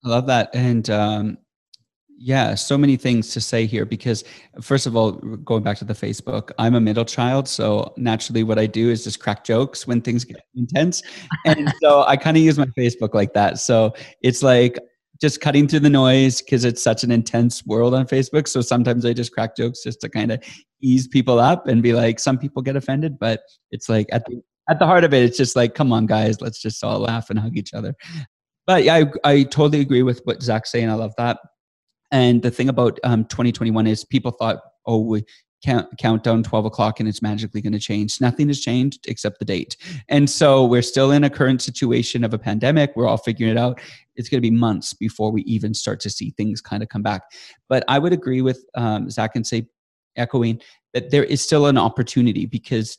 I 0.03 0.09
love 0.09 0.27
that. 0.27 0.49
And 0.53 0.89
um, 0.89 1.37
yeah, 2.17 2.55
so 2.55 2.77
many 2.77 2.97
things 2.97 3.31
to 3.33 3.41
say 3.41 3.65
here 3.65 3.85
because, 3.85 4.23
first 4.61 4.85
of 4.87 4.95
all, 4.95 5.13
going 5.13 5.63
back 5.63 5.77
to 5.77 5.85
the 5.85 5.93
Facebook, 5.93 6.51
I'm 6.59 6.75
a 6.75 6.81
middle 6.81 7.05
child. 7.05 7.47
So 7.47 7.93
naturally, 7.97 8.43
what 8.43 8.59
I 8.59 8.67
do 8.67 8.89
is 8.89 9.03
just 9.03 9.19
crack 9.19 9.43
jokes 9.43 9.87
when 9.87 10.01
things 10.01 10.23
get 10.23 10.41
intense. 10.55 11.01
And 11.45 11.73
so 11.81 12.03
I 12.07 12.17
kind 12.17 12.37
of 12.37 12.43
use 12.43 12.57
my 12.57 12.67
Facebook 12.77 13.13
like 13.13 13.33
that. 13.33 13.59
So 13.59 13.93
it's 14.21 14.43
like, 14.43 14.77
just 15.21 15.39
cutting 15.39 15.67
through 15.67 15.79
the 15.81 15.89
noise 15.89 16.41
because 16.41 16.65
it's 16.65 16.81
such 16.81 17.03
an 17.03 17.11
intense 17.11 17.63
world 17.67 17.93
on 17.93 18.07
Facebook. 18.07 18.47
So 18.47 18.59
sometimes 18.59 19.05
I 19.05 19.13
just 19.13 19.31
crack 19.31 19.55
jokes 19.55 19.83
just 19.83 20.01
to 20.01 20.09
kind 20.09 20.31
of 20.31 20.43
ease 20.81 21.07
people 21.07 21.39
up 21.39 21.67
and 21.67 21.83
be 21.83 21.93
like, 21.93 22.19
some 22.19 22.39
people 22.39 22.63
get 22.63 22.75
offended, 22.75 23.19
but 23.19 23.41
it's 23.69 23.87
like 23.87 24.07
at 24.11 24.25
the 24.25 24.41
at 24.69 24.79
the 24.79 24.85
heart 24.85 25.03
of 25.03 25.13
it, 25.13 25.23
it's 25.23 25.37
just 25.37 25.55
like, 25.55 25.75
come 25.75 25.91
on, 25.91 26.05
guys, 26.05 26.39
let's 26.39 26.61
just 26.61 26.83
all 26.83 26.99
laugh 26.99 27.29
and 27.29 27.37
hug 27.37 27.57
each 27.57 27.73
other. 27.73 27.93
But 28.67 28.83
yeah, 28.83 28.95
I, 28.95 29.05
I 29.23 29.43
totally 29.43 29.81
agree 29.81 30.03
with 30.03 30.21
what 30.25 30.41
Zach's 30.41 30.71
saying. 30.71 30.89
I 30.89 30.93
love 30.93 31.13
that. 31.17 31.39
And 32.11 32.41
the 32.41 32.51
thing 32.51 32.69
about 32.69 32.99
um, 33.03 33.25
2021 33.25 33.87
is 33.87 34.03
people 34.03 34.31
thought, 34.31 34.59
oh, 34.85 34.99
we 34.99 35.23
count, 35.63 35.87
count 35.97 36.23
down 36.23 36.43
12 36.43 36.65
o'clock 36.65 36.99
and 36.99 37.07
it's 37.07 37.21
magically 37.21 37.61
going 37.61 37.73
to 37.73 37.79
change. 37.79 38.19
Nothing 38.19 38.47
has 38.49 38.59
changed 38.59 39.05
except 39.07 39.39
the 39.39 39.45
date. 39.45 39.77
And 40.09 40.29
so 40.29 40.65
we're 40.65 40.81
still 40.81 41.11
in 41.11 41.23
a 41.23 41.29
current 41.29 41.61
situation 41.61 42.23
of 42.23 42.33
a 42.33 42.39
pandemic. 42.39 42.91
We're 42.95 43.07
all 43.07 43.17
figuring 43.17 43.51
it 43.51 43.57
out. 43.57 43.79
It's 44.15 44.27
going 44.27 44.39
to 44.39 44.49
be 44.49 44.55
months 44.55 44.93
before 44.93 45.31
we 45.31 45.43
even 45.43 45.73
start 45.73 45.99
to 46.01 46.09
see 46.09 46.31
things 46.31 46.61
kind 46.61 46.83
of 46.83 46.89
come 46.89 47.03
back. 47.03 47.23
But 47.69 47.83
I 47.87 47.99
would 47.99 48.13
agree 48.13 48.41
with 48.41 48.63
um, 48.75 49.09
Zach 49.09 49.31
and 49.35 49.47
say, 49.47 49.67
echoing 50.17 50.59
that 50.93 51.09
there 51.09 51.23
is 51.23 51.41
still 51.41 51.67
an 51.67 51.77
opportunity 51.77 52.45
because 52.45 52.97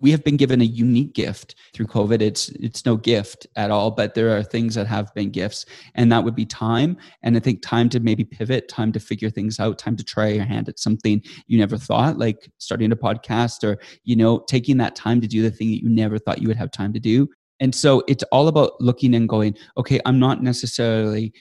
we 0.00 0.10
have 0.10 0.22
been 0.22 0.36
given 0.36 0.60
a 0.60 0.64
unique 0.64 1.12
gift 1.12 1.54
through 1.74 1.86
covid. 1.86 2.20
It's 2.20 2.48
it's 2.50 2.84
no 2.86 2.96
gift 2.96 3.46
at 3.56 3.70
all 3.70 3.90
but 3.90 4.14
there 4.14 4.36
are 4.36 4.42
things 4.42 4.74
that 4.74 4.86
have 4.86 5.12
been 5.14 5.30
gifts 5.30 5.66
and 5.94 6.10
that 6.12 6.24
would 6.24 6.34
be 6.34 6.46
time. 6.46 6.96
And 7.22 7.36
i 7.36 7.40
think 7.40 7.62
time 7.62 7.88
to 7.90 8.00
maybe 8.00 8.24
pivot 8.24 8.68
time 8.68 8.92
to 8.92 9.00
figure 9.00 9.30
things 9.30 9.60
out 9.60 9.78
time 9.78 9.96
to 9.96 10.04
try 10.04 10.28
your 10.28 10.44
hand 10.44 10.68
at 10.68 10.78
something 10.78 11.22
you 11.46 11.58
never 11.58 11.76
thought 11.76 12.18
like 12.18 12.50
starting 12.58 12.92
a 12.92 12.96
podcast 12.96 13.64
or 13.64 13.78
you 14.04 14.16
know 14.16 14.40
taking 14.40 14.76
that 14.78 14.94
time 14.94 15.20
to 15.20 15.26
do 15.26 15.42
the 15.42 15.50
thing 15.50 15.70
that 15.70 15.82
you 15.82 15.88
never 15.88 16.18
thought 16.18 16.40
you 16.40 16.48
would 16.48 16.56
have 16.56 16.70
time 16.70 16.92
to 16.92 17.00
do. 17.00 17.28
And 17.60 17.74
so 17.74 18.04
it's 18.06 18.22
all 18.30 18.46
about 18.46 18.80
looking 18.80 19.14
and 19.14 19.28
going 19.28 19.56
okay 19.76 20.00
i'm 20.06 20.18
not 20.18 20.42
necessarily 20.42 21.32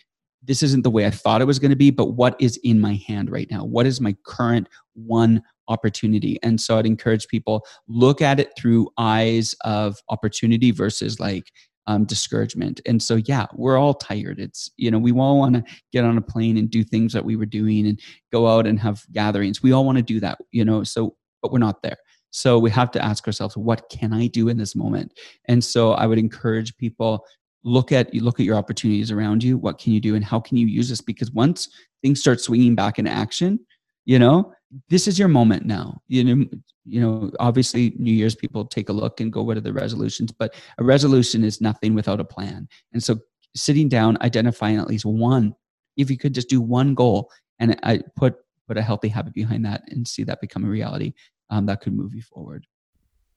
this 0.47 0.63
isn't 0.63 0.83
the 0.83 0.89
way 0.89 1.05
I 1.05 1.11
thought 1.11 1.41
it 1.41 1.45
was 1.45 1.59
going 1.59 1.71
to 1.71 1.75
be, 1.75 1.91
but 1.91 2.13
what 2.13 2.35
is 2.39 2.57
in 2.63 2.79
my 2.79 3.01
hand 3.05 3.29
right 3.29 3.49
now? 3.51 3.65
What 3.65 3.85
is 3.85 3.99
my 3.99 4.15
current 4.25 4.69
one 4.93 5.43
opportunity? 5.67 6.39
And 6.43 6.59
so 6.59 6.77
I'd 6.77 6.85
encourage 6.85 7.27
people 7.27 7.65
look 7.87 8.21
at 8.21 8.39
it 8.39 8.51
through 8.57 8.89
eyes 8.97 9.55
of 9.61 9.97
opportunity 10.09 10.71
versus 10.71 11.19
like 11.19 11.51
um, 11.87 12.03
discouragement. 12.03 12.81
And 12.85 13.01
so, 13.01 13.15
yeah, 13.15 13.45
we're 13.53 13.77
all 13.77 13.93
tired. 13.93 14.39
It's, 14.39 14.69
you 14.77 14.91
know, 14.91 14.99
we 14.99 15.13
all 15.13 15.39
want 15.39 15.55
to 15.55 15.63
get 15.93 16.03
on 16.03 16.17
a 16.17 16.21
plane 16.21 16.57
and 16.57 16.69
do 16.69 16.83
things 16.83 17.13
that 17.13 17.23
we 17.23 17.35
were 17.35 17.45
doing 17.45 17.87
and 17.87 17.99
go 18.31 18.47
out 18.47 18.67
and 18.67 18.79
have 18.79 19.05
gatherings. 19.13 19.63
We 19.63 19.71
all 19.71 19.85
want 19.85 19.97
to 19.97 20.03
do 20.03 20.19
that, 20.19 20.37
you 20.51 20.65
know, 20.65 20.83
so, 20.83 21.15
but 21.41 21.51
we're 21.51 21.59
not 21.59 21.81
there. 21.81 21.97
So 22.31 22.59
we 22.59 22.69
have 22.71 22.91
to 22.91 23.03
ask 23.03 23.25
ourselves, 23.25 23.55
what 23.55 23.89
can 23.89 24.11
I 24.11 24.27
do 24.27 24.49
in 24.49 24.57
this 24.57 24.75
moment? 24.75 25.13
And 25.45 25.63
so 25.63 25.93
I 25.93 26.05
would 26.07 26.19
encourage 26.19 26.75
people 26.77 27.25
look 27.63 27.91
at 27.91 28.13
you 28.13 28.21
look 28.21 28.39
at 28.39 28.45
your 28.45 28.55
opportunities 28.55 29.11
around 29.11 29.43
you 29.43 29.57
what 29.57 29.77
can 29.77 29.91
you 29.91 29.99
do 29.99 30.15
and 30.15 30.23
how 30.23 30.39
can 30.39 30.55
you 30.55 30.67
use 30.67 30.87
this 30.87 31.01
because 31.01 31.31
once 31.31 31.67
things 32.01 32.19
start 32.19 32.39
swinging 32.39 32.75
back 32.75 32.97
in 32.97 33.07
action 33.07 33.59
you 34.07 34.17
know 34.17 34.53
this 34.89 35.07
is 35.07 35.19
your 35.19 35.27
moment 35.27 35.65
now 35.65 36.01
you 36.07 36.23
know 36.23 36.45
you 36.85 37.01
know 37.01 37.29
obviously 37.39 37.93
new 37.99 38.11
year's 38.11 38.35
people 38.35 38.65
take 38.65 38.89
a 38.89 38.93
look 38.93 39.19
and 39.19 39.31
go 39.31 39.43
what 39.43 39.57
are 39.57 39.61
the 39.61 39.71
resolutions 39.71 40.31
but 40.31 40.55
a 40.79 40.83
resolution 40.83 41.43
is 41.43 41.61
nothing 41.61 41.93
without 41.93 42.19
a 42.19 42.23
plan 42.23 42.67
and 42.93 43.03
so 43.03 43.17
sitting 43.53 43.89
down 43.89 44.17
identifying 44.21 44.77
at 44.77 44.87
least 44.87 45.05
one 45.05 45.53
if 45.97 46.09
you 46.09 46.17
could 46.17 46.33
just 46.33 46.49
do 46.49 46.61
one 46.61 46.95
goal 46.95 47.29
and 47.59 47.77
i 47.83 48.01
put 48.15 48.35
put 48.67 48.77
a 48.77 48.81
healthy 48.81 49.09
habit 49.09 49.33
behind 49.33 49.65
that 49.65 49.83
and 49.89 50.07
see 50.07 50.23
that 50.23 50.41
become 50.41 50.63
a 50.63 50.69
reality 50.69 51.13
um, 51.49 51.65
that 51.65 51.81
could 51.81 51.93
move 51.93 52.15
you 52.15 52.21
forward 52.21 52.65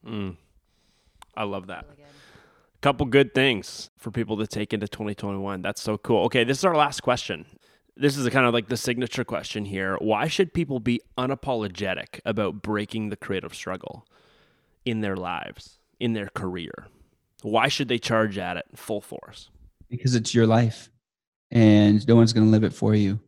mm. 0.07 0.37
i 1.37 1.43
love 1.43 1.67
that 1.67 1.85
really 1.91 2.09
couple 2.81 3.05
good 3.05 3.35
things 3.35 3.91
for 3.99 4.11
people 4.11 4.39
to 4.39 4.47
take 4.47 4.73
into 4.73 4.89
2021. 4.89 5.61
That's 5.63 5.83
so 5.83 5.99
cool. 5.99 6.25
Okay, 6.25 6.45
this 6.45 6.59
is 6.59 6.65
our 6.65 6.75
last 6.75 7.03
question. 7.03 7.45
This 8.01 8.17
is 8.17 8.25
a 8.25 8.31
kind 8.31 8.47
of 8.47 8.55
like 8.55 8.69
the 8.69 8.79
signature 8.79 9.25
question 9.25 9.67
here. 9.67 9.99
Why 10.01 10.27
should 10.27 10.55
people 10.55 10.81
be 10.81 11.03
unapologetic 11.19 12.19
about 12.25 12.63
breaking 12.63 13.11
the 13.11 13.17
creative 13.17 13.55
struggle 13.55 14.07
in 14.87 15.03
their 15.03 15.17
lives, 15.17 15.81
in 15.99 16.15
their 16.15 16.31
career? 16.35 16.87
Why 17.43 17.69
should 17.69 17.89
they 17.89 17.99
charge 17.99 18.39
at 18.39 18.57
it 18.57 18.65
full 18.75 19.03
force? 19.03 19.51
Because 19.91 20.15
it's 20.15 20.35
your 20.35 20.47
life 20.47 20.89
and 21.51 22.09
no 22.09 22.17
one's 22.17 22.33
going 22.33 22.47
to 22.47 22.51
live 22.51 22.65
it 22.65 22.73
for 22.73 22.95
you. 22.95 23.21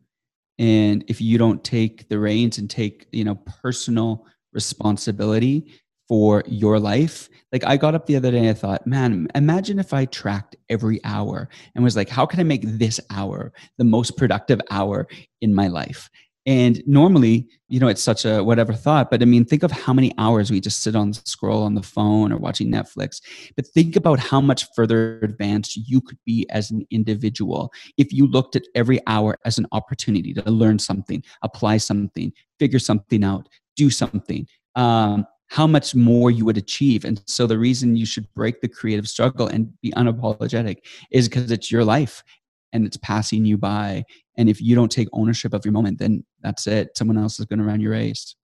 And 0.58 1.04
if 1.06 1.20
you 1.20 1.36
don't 1.36 1.62
take 1.62 2.08
the 2.08 2.18
reins 2.18 2.56
and 2.56 2.70
take, 2.70 3.08
you 3.12 3.24
know, 3.24 3.34
personal 3.34 4.24
responsibility 4.54 5.70
for 6.12 6.42
your 6.46 6.78
life. 6.78 7.30
Like 7.52 7.64
I 7.64 7.78
got 7.78 7.94
up 7.94 8.04
the 8.04 8.16
other 8.16 8.30
day 8.30 8.40
and 8.40 8.50
I 8.50 8.52
thought, 8.52 8.86
man, 8.86 9.28
imagine 9.34 9.78
if 9.78 9.94
I 9.94 10.04
tracked 10.04 10.56
every 10.68 11.02
hour 11.04 11.48
and 11.74 11.82
was 11.82 11.96
like, 11.96 12.10
how 12.10 12.26
can 12.26 12.38
I 12.38 12.42
make 12.42 12.60
this 12.64 13.00
hour 13.08 13.50
the 13.78 13.84
most 13.84 14.18
productive 14.18 14.60
hour 14.70 15.08
in 15.40 15.54
my 15.54 15.68
life? 15.68 16.10
And 16.44 16.82
normally, 16.86 17.48
you 17.70 17.80
know, 17.80 17.88
it's 17.88 18.02
such 18.02 18.26
a 18.26 18.44
whatever 18.44 18.74
thought, 18.74 19.10
but 19.10 19.22
I 19.22 19.24
mean, 19.24 19.46
think 19.46 19.62
of 19.62 19.70
how 19.70 19.94
many 19.94 20.12
hours 20.18 20.50
we 20.50 20.60
just 20.60 20.82
sit 20.82 20.94
on 20.94 21.14
scroll 21.14 21.62
on 21.62 21.76
the 21.76 21.82
phone 21.82 22.30
or 22.30 22.36
watching 22.36 22.70
Netflix. 22.70 23.22
But 23.56 23.66
think 23.68 23.96
about 23.96 24.18
how 24.18 24.42
much 24.42 24.66
further 24.76 25.18
advanced 25.22 25.78
you 25.88 26.02
could 26.02 26.18
be 26.26 26.46
as 26.50 26.70
an 26.70 26.86
individual 26.90 27.72
if 27.96 28.12
you 28.12 28.26
looked 28.26 28.54
at 28.54 28.64
every 28.74 29.00
hour 29.06 29.38
as 29.46 29.56
an 29.56 29.66
opportunity 29.72 30.34
to 30.34 30.50
learn 30.50 30.78
something, 30.78 31.24
apply 31.40 31.78
something, 31.78 32.34
figure 32.58 32.78
something 32.78 33.24
out, 33.24 33.48
do 33.76 33.88
something. 33.88 34.46
Um, 34.74 35.26
how 35.52 35.66
much 35.66 35.94
more 35.94 36.30
you 36.30 36.46
would 36.46 36.56
achieve. 36.56 37.04
And 37.04 37.22
so 37.26 37.46
the 37.46 37.58
reason 37.58 37.94
you 37.94 38.06
should 38.06 38.26
break 38.32 38.62
the 38.62 38.68
creative 38.68 39.06
struggle 39.06 39.48
and 39.48 39.70
be 39.82 39.92
unapologetic 39.92 40.78
is 41.10 41.28
because 41.28 41.50
it's 41.50 41.70
your 41.70 41.84
life 41.84 42.24
and 42.72 42.86
it's 42.86 42.96
passing 42.96 43.44
you 43.44 43.58
by. 43.58 44.02
And 44.38 44.48
if 44.48 44.62
you 44.62 44.74
don't 44.74 44.90
take 44.90 45.08
ownership 45.12 45.52
of 45.52 45.62
your 45.62 45.72
moment, 45.72 45.98
then 45.98 46.24
that's 46.40 46.66
it. 46.66 46.96
Someone 46.96 47.18
else 47.18 47.38
is 47.38 47.44
going 47.44 47.58
to 47.58 47.66
run 47.66 47.80
your 47.80 47.92
race. 47.92 48.34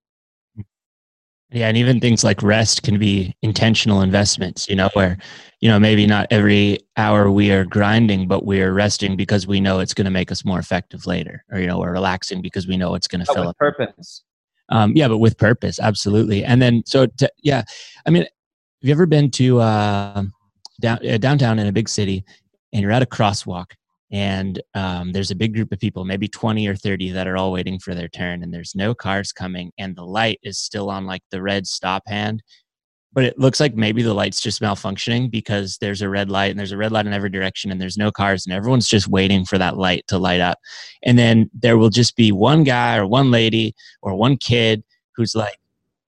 Yeah, 1.50 1.68
and 1.68 1.78
even 1.78 1.98
things 1.98 2.24
like 2.24 2.42
rest 2.42 2.82
can 2.82 2.98
be 2.98 3.34
intentional 3.40 4.02
investments, 4.02 4.68
you 4.68 4.76
know, 4.76 4.90
where, 4.92 5.16
you 5.62 5.70
know, 5.70 5.80
maybe 5.80 6.06
not 6.06 6.26
every 6.30 6.80
hour 6.98 7.30
we 7.30 7.50
are 7.52 7.64
grinding, 7.64 8.28
but 8.28 8.44
we 8.44 8.60
are 8.60 8.74
resting 8.74 9.16
because 9.16 9.46
we 9.46 9.62
know 9.62 9.80
it's 9.80 9.94
going 9.94 10.04
to 10.04 10.10
make 10.10 10.30
us 10.30 10.44
more 10.44 10.58
effective 10.58 11.06
later. 11.06 11.42
Or, 11.50 11.58
you 11.58 11.68
know, 11.68 11.78
we're 11.78 11.92
relaxing 11.92 12.42
because 12.42 12.66
we 12.66 12.76
know 12.76 12.94
it's 12.94 13.08
going 13.08 13.24
to 13.24 13.32
fill 13.32 13.48
up 13.48 13.56
purpose. 13.56 14.24
Um, 14.70 14.92
yeah, 14.94 15.08
but 15.08 15.18
with 15.18 15.38
purpose, 15.38 15.80
absolutely. 15.80 16.44
And 16.44 16.60
then, 16.60 16.82
so 16.86 17.06
to, 17.06 17.30
yeah, 17.42 17.62
I 18.06 18.10
mean, 18.10 18.22
have 18.22 18.30
you 18.80 18.92
ever 18.92 19.06
been 19.06 19.30
to 19.32 19.60
uh, 19.60 20.24
down, 20.80 21.06
uh, 21.06 21.18
downtown 21.18 21.58
in 21.58 21.66
a 21.66 21.72
big 21.72 21.88
city 21.88 22.24
and 22.72 22.82
you're 22.82 22.92
at 22.92 23.02
a 23.02 23.06
crosswalk 23.06 23.72
and 24.10 24.60
um, 24.74 25.12
there's 25.12 25.30
a 25.30 25.36
big 25.36 25.54
group 25.54 25.72
of 25.72 25.78
people, 25.78 26.04
maybe 26.04 26.28
20 26.28 26.66
or 26.66 26.76
30, 26.76 27.10
that 27.12 27.26
are 27.26 27.36
all 27.36 27.52
waiting 27.52 27.78
for 27.78 27.94
their 27.94 28.08
turn, 28.08 28.42
and 28.42 28.52
there's 28.52 28.74
no 28.74 28.94
cars 28.94 29.32
coming, 29.32 29.70
and 29.78 29.94
the 29.96 30.04
light 30.04 30.40
is 30.42 30.58
still 30.58 30.88
on 30.88 31.04
like 31.04 31.22
the 31.30 31.42
red 31.42 31.66
stop 31.66 32.02
hand, 32.06 32.42
but 33.12 33.24
it 33.24 33.38
looks 33.38 33.58
like 33.58 33.74
maybe 33.74 34.02
the 34.02 34.14
light's 34.14 34.40
just 34.40 34.60
malfunctioning 34.60 35.30
because 35.30 35.78
there's 35.78 36.02
a 36.02 36.08
red 36.08 36.30
light 36.30 36.50
and 36.50 36.58
there's 36.58 36.72
a 36.72 36.76
red 36.76 36.92
light 36.92 37.06
in 37.06 37.12
every 37.12 37.30
direction, 37.30 37.70
and 37.70 37.80
there's 37.80 37.96
no 37.96 38.10
cars, 38.10 38.46
and 38.46 38.54
everyone's 38.54 38.88
just 38.88 39.08
waiting 39.08 39.44
for 39.44 39.58
that 39.58 39.76
light 39.76 40.06
to 40.08 40.18
light 40.18 40.40
up. 40.40 40.58
And 41.02 41.18
then 41.18 41.50
there 41.54 41.78
will 41.78 41.90
just 41.90 42.16
be 42.16 42.32
one 42.32 42.64
guy 42.64 42.96
or 42.96 43.06
one 43.06 43.30
lady 43.30 43.74
or 44.02 44.14
one 44.14 44.36
kid 44.36 44.84
who's 45.16 45.34
like, 45.34 45.58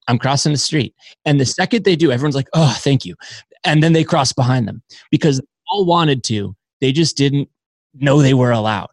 I'm 0.09 0.19
crossing 0.19 0.53
the 0.53 0.59
street. 0.59 0.95
And 1.25 1.41
the 1.41 1.47
second 1.47 1.85
they 1.85 1.97
do, 1.97 2.13
everyone's 2.13 2.35
like, 2.35 2.49
oh, 2.53 2.77
thank 2.81 3.05
you. 3.05 3.15
And 3.65 3.83
then 3.83 3.93
they 3.93 4.05
cross 4.05 4.33
behind 4.33 4.67
them 4.67 4.83
because 5.11 5.39
they 5.39 5.47
all 5.71 5.85
wanted 5.85 6.25
to. 6.25 6.55
They 6.81 6.93
just 6.93 7.17
didn't 7.17 7.49
know 7.95 8.21
they 8.21 8.35
were 8.35 8.51
allowed. 8.51 8.91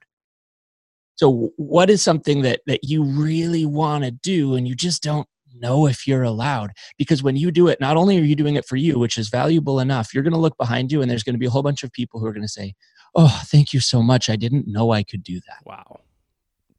So, 1.15 1.51
what 1.57 1.89
is 1.89 2.03
something 2.03 2.43
that, 2.43 2.61
that 2.67 2.83
you 2.83 3.03
really 3.03 3.65
want 3.65 4.03
to 4.03 4.11
do 4.11 4.55
and 4.55 4.67
you 4.67 4.75
just 4.75 5.01
don't 5.01 5.27
know 5.59 5.87
if 5.87 6.07
you're 6.07 6.23
allowed? 6.23 6.71
Because 6.97 7.23
when 7.23 7.35
you 7.35 7.51
do 7.51 7.67
it, 7.67 7.79
not 7.79 7.97
only 7.97 8.17
are 8.17 8.23
you 8.23 8.35
doing 8.35 8.55
it 8.55 8.65
for 8.65 8.75
you, 8.75 8.99
which 8.99 9.17
is 9.17 9.29
valuable 9.29 9.79
enough, 9.79 10.13
you're 10.13 10.23
going 10.23 10.33
to 10.33 10.39
look 10.39 10.57
behind 10.57 10.91
you 10.91 11.01
and 11.01 11.09
there's 11.09 11.23
going 11.23 11.35
to 11.35 11.39
be 11.39 11.45
a 11.45 11.49
whole 11.49 11.63
bunch 11.63 11.83
of 11.83 11.91
people 11.91 12.19
who 12.19 12.25
are 12.25 12.33
going 12.33 12.41
to 12.41 12.47
say, 12.47 12.73
Oh, 13.15 13.41
thank 13.45 13.73
you 13.73 13.79
so 13.79 14.03
much. 14.03 14.29
I 14.29 14.35
didn't 14.35 14.67
know 14.67 14.91
I 14.91 15.03
could 15.03 15.23
do 15.23 15.39
that. 15.47 15.65
Wow. 15.65 16.01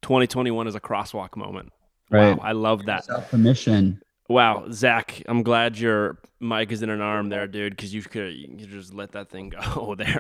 2021 0.02 0.68
is 0.68 0.74
a 0.74 0.80
crosswalk 0.80 1.36
moment. 1.36 1.72
Right. 2.10 2.36
Wow, 2.36 2.44
I 2.44 2.52
love 2.52 2.86
that. 2.86 3.04
Self 3.04 3.30
permission. 3.30 4.00
Wow, 4.28 4.66
Zach, 4.70 5.22
I'm 5.26 5.42
glad 5.42 5.78
your 5.78 6.18
mic 6.38 6.70
is 6.70 6.82
in 6.82 6.90
an 6.90 7.00
arm 7.00 7.30
there, 7.30 7.46
dude, 7.46 7.74
because 7.74 7.94
you 7.94 8.02
could 8.02 8.34
you 8.34 8.48
could 8.48 8.68
just 8.68 8.92
let 8.92 9.12
that 9.12 9.30
thing 9.30 9.48
go 9.74 9.94
there. 9.94 10.18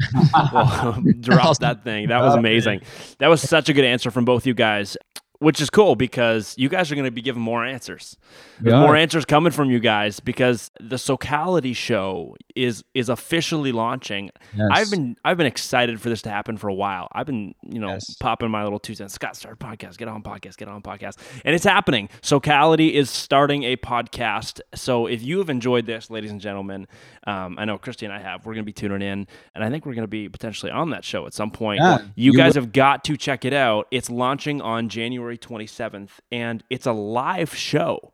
well, 0.52 0.98
drop 1.20 1.58
that 1.58 1.84
thing. 1.84 2.08
That 2.08 2.22
was 2.22 2.34
amazing. 2.34 2.80
That 3.18 3.28
was 3.28 3.42
such 3.42 3.68
a 3.68 3.72
good 3.72 3.84
answer 3.84 4.10
from 4.10 4.24
both 4.24 4.46
you 4.46 4.54
guys 4.54 4.96
which 5.40 5.60
is 5.60 5.70
cool 5.70 5.94
because 5.96 6.54
you 6.58 6.68
guys 6.68 6.90
are 6.90 6.94
going 6.96 7.04
to 7.04 7.10
be 7.12 7.22
given 7.22 7.40
more 7.40 7.64
answers. 7.64 8.16
There's 8.60 8.74
more 8.74 8.96
answers 8.96 9.24
coming 9.24 9.52
from 9.52 9.70
you 9.70 9.78
guys 9.78 10.18
because 10.20 10.70
the 10.80 10.98
Socality 10.98 11.72
show 11.72 12.36
is 12.56 12.82
is 12.94 13.08
officially 13.08 13.70
launching. 13.70 14.30
Yes. 14.56 14.68
I've 14.72 14.90
been 14.90 15.16
I've 15.24 15.36
been 15.36 15.46
excited 15.46 16.00
for 16.00 16.08
this 16.08 16.22
to 16.22 16.30
happen 16.30 16.56
for 16.56 16.66
a 16.68 16.74
while. 16.74 17.06
I've 17.12 17.26
been 17.26 17.54
you 17.62 17.78
know 17.78 17.88
Yes. 17.90 18.16
popping 18.18 18.50
my 18.50 18.64
little 18.64 18.80
two 18.80 18.94
cents. 18.94 19.14
Scott, 19.14 19.36
start 19.36 19.58
podcast. 19.60 19.96
Get 19.96 20.08
on 20.08 20.22
podcast. 20.22 20.56
Get 20.56 20.66
on 20.68 20.82
podcast. 20.82 21.18
And 21.44 21.54
it's 21.54 21.64
happening. 21.64 22.08
Socality 22.20 22.94
is 22.96 23.08
starting 23.10 23.62
a 23.62 23.76
podcast. 23.76 24.60
So 24.74 25.06
if 25.06 25.22
you 25.22 25.38
have 25.38 25.50
enjoyed 25.50 25.86
this, 25.86 26.10
ladies 26.10 26.30
and 26.32 26.40
gentlemen, 26.40 26.88
um, 27.26 27.56
I 27.58 27.64
know 27.64 27.78
Christy 27.78 28.06
and 28.06 28.12
I 28.12 28.18
have. 28.18 28.44
We're 28.44 28.54
going 28.54 28.64
to 28.64 28.68
be 28.68 28.72
tuning 28.72 29.02
in, 29.02 29.26
and 29.54 29.62
I 29.64 29.70
think 29.70 29.86
we're 29.86 29.94
going 29.94 30.02
to 30.02 30.08
be 30.08 30.28
potentially 30.28 30.72
on 30.72 30.90
that 30.90 31.04
show 31.04 31.26
at 31.26 31.34
some 31.34 31.50
point. 31.50 31.80
Yeah, 31.80 31.98
you 32.16 32.32
you 32.32 32.36
guys 32.36 32.54
will- 32.54 32.62
have 32.62 32.72
got 32.72 33.04
to 33.04 33.16
check 33.16 33.44
it 33.44 33.52
out. 33.52 33.86
It's 33.92 34.10
launching 34.10 34.60
on 34.60 34.88
January 34.88 35.27
27th, 35.36 36.20
and 36.32 36.62
it's 36.70 36.86
a 36.86 36.92
live 36.92 37.54
show, 37.54 38.12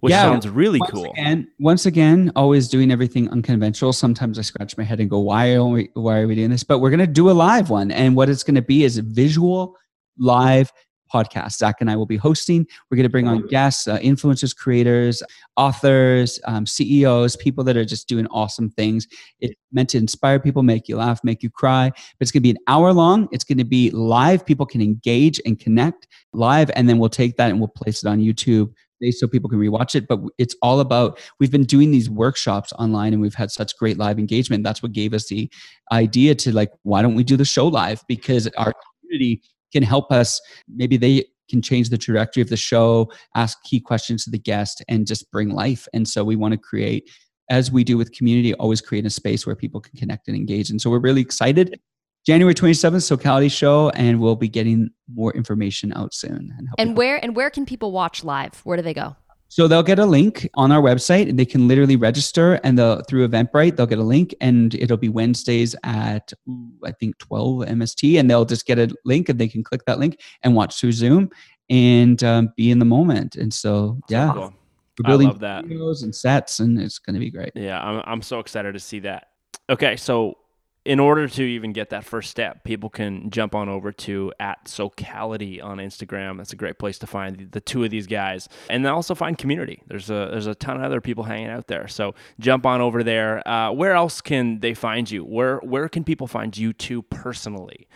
which 0.00 0.12
Yeah, 0.12 0.22
sounds 0.22 0.48
really 0.48 0.78
once 0.80 0.92
cool. 0.92 1.12
And 1.16 1.46
once 1.58 1.86
again, 1.86 2.30
always 2.36 2.68
doing 2.68 2.90
everything 2.90 3.28
unconventional. 3.30 3.92
Sometimes 3.92 4.38
I 4.38 4.42
scratch 4.42 4.76
my 4.76 4.84
head 4.84 5.00
and 5.00 5.10
go, 5.10 5.18
"Why 5.18 5.54
are 5.54 5.64
we? 5.64 5.90
Why 5.94 6.20
are 6.20 6.26
we 6.26 6.34
doing 6.34 6.50
this?" 6.50 6.64
But 6.64 6.78
we're 6.78 6.90
gonna 6.90 7.06
do 7.06 7.30
a 7.30 7.32
live 7.32 7.70
one, 7.70 7.90
and 7.90 8.14
what 8.14 8.28
it's 8.28 8.42
gonna 8.42 8.62
be 8.62 8.84
is 8.84 8.98
a 8.98 9.02
visual 9.02 9.76
live 10.18 10.72
podcast. 11.12 11.52
Zach 11.52 11.76
and 11.80 11.90
I 11.90 11.96
will 11.96 12.06
be 12.06 12.16
hosting. 12.16 12.66
We're 12.90 12.96
gonna 12.96 13.08
bring 13.08 13.28
on 13.28 13.46
guests, 13.48 13.86
uh, 13.86 13.98
influencers, 13.98 14.56
creators, 14.56 15.22
authors, 15.56 16.40
um, 16.44 16.66
CEOs, 16.66 17.36
people 17.36 17.64
that 17.64 17.76
are 17.76 17.84
just 17.84 18.08
doing 18.08 18.26
awesome 18.28 18.70
things. 18.70 19.06
It's 19.40 19.54
meant 19.72 19.90
to 19.90 19.98
inspire 19.98 20.40
people, 20.40 20.62
make 20.62 20.88
you 20.88 20.96
laugh, 20.96 21.20
make 21.22 21.42
you 21.42 21.50
cry. 21.50 21.90
But 21.90 22.20
it's 22.20 22.30
gonna 22.30 22.42
be 22.42 22.50
an 22.50 22.58
hour 22.66 22.92
long. 22.92 23.28
It's 23.32 23.44
gonna 23.44 23.64
be 23.64 23.90
live. 23.90 24.46
People 24.46 24.66
can 24.66 24.80
engage 24.80 25.40
and 25.44 25.58
connect 25.58 26.06
live, 26.32 26.70
and 26.74 26.88
then 26.88 26.98
we'll 26.98 27.10
take 27.10 27.36
that 27.36 27.50
and 27.50 27.58
we'll 27.60 27.68
place 27.68 28.02
it 28.02 28.08
on 28.08 28.20
YouTube 28.20 28.72
so 29.10 29.26
people 29.26 29.50
can 29.50 29.58
rewatch 29.58 29.94
it. 29.94 30.06
But 30.06 30.20
it's 30.38 30.54
all 30.62 30.80
about 30.80 31.18
we've 31.40 31.50
been 31.50 31.64
doing 31.64 31.90
these 31.90 32.08
workshops 32.08 32.72
online 32.78 33.12
and 33.12 33.20
we've 33.20 33.34
had 33.34 33.50
such 33.50 33.76
great 33.76 33.98
live 33.98 34.18
engagement. 34.18 34.62
That's 34.62 34.82
what 34.82 34.92
gave 34.92 35.12
us 35.14 35.26
the 35.28 35.50
idea 35.90 36.34
to 36.36 36.52
like, 36.52 36.70
why 36.82 37.02
don't 37.02 37.14
we 37.14 37.24
do 37.24 37.36
the 37.36 37.44
show 37.44 37.66
live? 37.66 38.04
Because 38.06 38.46
our 38.56 38.72
community 39.00 39.42
can 39.72 39.82
help 39.82 40.12
us. 40.12 40.40
Maybe 40.68 40.96
they 40.96 41.24
can 41.48 41.62
change 41.62 41.90
the 41.90 41.98
trajectory 41.98 42.42
of 42.42 42.48
the 42.48 42.56
show, 42.56 43.12
ask 43.34 43.62
key 43.64 43.80
questions 43.80 44.24
to 44.24 44.30
the 44.30 44.38
guest, 44.38 44.82
and 44.88 45.06
just 45.06 45.30
bring 45.30 45.50
life. 45.50 45.86
And 45.92 46.08
so 46.08 46.24
we 46.24 46.36
want 46.36 46.52
to 46.52 46.58
create. 46.58 47.10
As 47.50 47.70
we 47.70 47.84
do 47.84 47.98
with 47.98 48.12
community, 48.12 48.54
always 48.54 48.80
create 48.80 49.04
a 49.04 49.10
space 49.10 49.46
where 49.46 49.56
people 49.56 49.80
can 49.80 49.98
connect 49.98 50.28
and 50.28 50.36
engage. 50.36 50.70
And 50.70 50.80
so 50.80 50.88
we're 50.88 51.00
really 51.00 51.20
excited. 51.20 51.78
January 52.24 52.54
27th, 52.54 53.02
Socality 53.02 53.48
Show, 53.48 53.90
and 53.90 54.20
we'll 54.20 54.36
be 54.36 54.48
getting 54.48 54.90
more 55.12 55.32
information 55.32 55.92
out 55.96 56.14
soon. 56.14 56.54
And, 56.56 56.68
And 56.78 56.96
where 56.96 57.22
and 57.22 57.34
where 57.34 57.50
can 57.50 57.66
people 57.66 57.90
watch 57.90 58.22
live? 58.22 58.60
Where 58.64 58.76
do 58.76 58.82
they 58.82 58.94
go? 58.94 59.16
So 59.52 59.68
they'll 59.68 59.82
get 59.82 59.98
a 59.98 60.06
link 60.06 60.48
on 60.54 60.72
our 60.72 60.80
website 60.80 61.28
and 61.28 61.38
they 61.38 61.44
can 61.44 61.68
literally 61.68 61.96
register 61.96 62.54
and 62.64 62.78
they'll 62.78 63.02
through 63.02 63.28
Eventbrite, 63.28 63.76
they'll 63.76 63.84
get 63.84 63.98
a 63.98 64.02
link 64.02 64.34
and 64.40 64.74
it'll 64.76 64.96
be 64.96 65.10
Wednesdays 65.10 65.76
at 65.84 66.32
ooh, 66.48 66.72
I 66.82 66.92
think 66.92 67.18
12 67.18 67.66
MST 67.66 68.18
and 68.18 68.30
they'll 68.30 68.46
just 68.46 68.64
get 68.64 68.78
a 68.78 68.88
link 69.04 69.28
and 69.28 69.38
they 69.38 69.48
can 69.48 69.62
click 69.62 69.82
that 69.84 69.98
link 69.98 70.18
and 70.42 70.54
watch 70.54 70.80
through 70.80 70.92
Zoom 70.92 71.28
and 71.68 72.24
um, 72.24 72.48
be 72.56 72.70
in 72.70 72.78
the 72.78 72.86
moment. 72.86 73.36
And 73.36 73.52
so, 73.52 74.00
yeah, 74.08 74.32
Cool. 74.32 74.54
we're 74.98 75.04
I 75.04 75.08
building 75.08 75.28
love 75.28 75.40
that. 75.40 75.66
videos 75.66 76.02
and 76.02 76.14
sets 76.14 76.60
and 76.60 76.80
it's 76.80 76.98
going 76.98 77.12
to 77.12 77.20
be 77.20 77.30
great. 77.30 77.52
Yeah, 77.54 77.78
I'm, 77.78 78.02
I'm 78.06 78.22
so 78.22 78.38
excited 78.38 78.72
to 78.72 78.80
see 78.80 79.00
that. 79.00 79.26
Okay, 79.68 79.96
so 79.96 80.38
in 80.84 80.98
order 80.98 81.28
to 81.28 81.42
even 81.42 81.72
get 81.72 81.90
that 81.90 82.04
first 82.04 82.30
step, 82.30 82.64
people 82.64 82.90
can 82.90 83.30
jump 83.30 83.54
on 83.54 83.68
over 83.68 83.92
to 83.92 84.32
at 84.40 84.66
Socality 84.66 85.60
on 85.60 85.78
Instagram. 85.78 86.38
That's 86.38 86.52
a 86.52 86.56
great 86.56 86.78
place 86.78 86.98
to 86.98 87.06
find 87.06 87.50
the, 87.52 87.60
two 87.60 87.84
of 87.84 87.90
these 87.90 88.08
guys, 88.08 88.48
and 88.68 88.84
then 88.84 88.92
also 88.92 89.14
find 89.14 89.38
community. 89.38 89.82
There's 89.86 90.10
a 90.10 90.28
there's 90.30 90.48
a 90.48 90.54
ton 90.54 90.76
of 90.76 90.82
other 90.82 91.00
people 91.00 91.24
hanging 91.24 91.50
out 91.50 91.68
there. 91.68 91.86
So 91.86 92.14
jump 92.40 92.66
on 92.66 92.80
over 92.80 93.04
there. 93.04 93.46
Uh, 93.46 93.70
where 93.70 93.92
else 93.92 94.20
can 94.20 94.58
they 94.58 94.74
find 94.74 95.08
you? 95.10 95.24
Where 95.24 95.58
where 95.58 95.88
can 95.88 96.02
people 96.02 96.26
find 96.26 96.56
you 96.56 96.72
two 96.72 97.02
personally? 97.02 97.86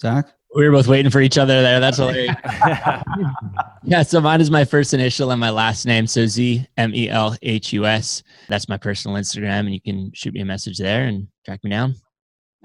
Zach? 0.00 0.37
We 0.54 0.66
were 0.66 0.72
both 0.72 0.88
waiting 0.88 1.10
for 1.10 1.20
each 1.20 1.36
other 1.36 1.60
there. 1.62 1.78
That's 1.78 1.98
hilarious. 1.98 2.34
yeah, 3.84 4.02
so 4.02 4.20
mine 4.20 4.40
is 4.40 4.50
my 4.50 4.64
first 4.64 4.94
initial 4.94 5.30
and 5.30 5.38
my 5.38 5.50
last 5.50 5.84
name. 5.84 6.06
So 6.06 6.26
Z 6.26 6.66
M 6.76 6.94
E 6.94 7.08
L 7.10 7.36
H 7.42 7.72
U 7.74 7.84
S. 7.84 8.22
That's 8.48 8.68
my 8.68 8.78
personal 8.78 9.16
Instagram, 9.18 9.60
and 9.60 9.74
you 9.74 9.80
can 9.80 10.10
shoot 10.14 10.32
me 10.32 10.40
a 10.40 10.46
message 10.46 10.78
there 10.78 11.04
and 11.04 11.28
track 11.44 11.62
me 11.62 11.70
down. 11.70 11.94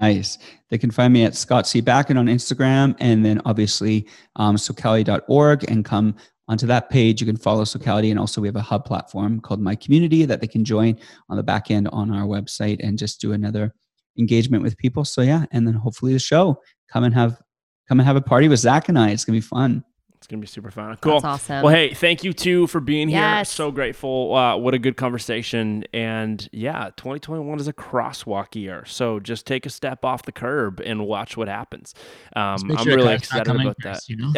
Nice. 0.00 0.38
They 0.70 0.78
can 0.78 0.90
find 0.90 1.12
me 1.12 1.24
at 1.24 1.36
Scott 1.36 1.66
C. 1.66 1.80
Bakken 1.80 2.18
on 2.18 2.26
Instagram 2.26 2.96
and 2.98 3.24
then 3.24 3.40
obviously 3.44 4.08
um, 4.36 4.58
socality.org 4.58 5.70
and 5.70 5.84
come 5.84 6.16
onto 6.48 6.66
that 6.66 6.90
page. 6.90 7.20
You 7.20 7.26
can 7.26 7.36
follow 7.36 7.64
Socality. 7.64 8.10
And 8.10 8.18
also, 8.18 8.40
we 8.40 8.48
have 8.48 8.56
a 8.56 8.62
hub 8.62 8.84
platform 8.84 9.40
called 9.40 9.60
My 9.60 9.74
Community 9.74 10.24
that 10.24 10.40
they 10.40 10.46
can 10.46 10.64
join 10.64 10.98
on 11.28 11.36
the 11.36 11.42
back 11.42 11.70
end 11.70 11.88
on 11.88 12.10
our 12.12 12.26
website 12.26 12.80
and 12.80 12.98
just 12.98 13.20
do 13.20 13.32
another 13.32 13.72
engagement 14.18 14.62
with 14.62 14.76
people. 14.76 15.04
So, 15.04 15.22
yeah. 15.22 15.46
And 15.52 15.66
then 15.66 15.74
hopefully 15.74 16.12
the 16.12 16.18
show. 16.18 16.60
Come 16.90 17.04
and 17.04 17.14
have. 17.14 17.40
Come 17.88 18.00
and 18.00 18.06
have 18.06 18.16
a 18.16 18.22
party 18.22 18.48
with 18.48 18.60
Zach 18.60 18.88
and 18.88 18.98
I. 18.98 19.10
It's 19.10 19.24
gonna 19.24 19.36
be 19.36 19.40
fun. 19.40 19.84
It's 20.24 20.26
gonna 20.26 20.40
be 20.40 20.46
super 20.46 20.70
fun. 20.70 20.96
Cool. 21.02 21.20
That's 21.20 21.24
awesome. 21.26 21.62
Well, 21.62 21.74
hey, 21.74 21.92
thank 21.92 22.24
you 22.24 22.32
too 22.32 22.66
for 22.68 22.80
being 22.80 23.10
here. 23.10 23.20
Yes. 23.20 23.50
So 23.50 23.70
grateful. 23.70 24.34
Uh, 24.34 24.56
what 24.56 24.72
a 24.72 24.78
good 24.78 24.96
conversation. 24.96 25.84
And 25.92 26.48
yeah, 26.50 26.88
2021 26.96 27.60
is 27.60 27.68
a 27.68 27.74
crosswalk 27.74 28.54
year. 28.54 28.86
So 28.86 29.20
just 29.20 29.46
take 29.46 29.66
a 29.66 29.68
step 29.68 30.02
off 30.02 30.22
the 30.22 30.32
curb 30.32 30.80
and 30.80 31.06
watch 31.06 31.36
what 31.36 31.48
happens. 31.48 31.94
Um, 32.34 32.56
Just 32.56 32.70
I'm 32.70 32.84
sure 32.86 32.96
really 32.96 33.12
excited 33.12 33.54
about 33.54 33.76
first, 33.82 34.06
that. 34.06 34.08
You 34.08 34.16
know? 34.16 34.32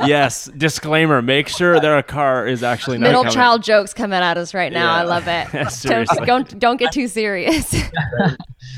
yes. 0.06 0.50
Disclaimer: 0.54 1.22
Make 1.22 1.48
sure 1.48 1.80
that 1.80 1.98
a 1.98 2.02
car 2.02 2.46
is 2.46 2.62
actually 2.62 2.98
not 2.98 3.06
Middle 3.06 3.22
coming. 3.22 3.34
child 3.34 3.62
jokes 3.62 3.94
coming 3.94 4.20
at 4.20 4.36
us 4.36 4.52
right 4.52 4.70
now. 4.70 4.92
I 4.92 5.04
love 5.04 5.28
it. 5.28 5.48
Don't, 5.82 6.08
don't 6.26 6.58
don't 6.58 6.76
get 6.76 6.92
too 6.92 7.08
serious. 7.08 7.74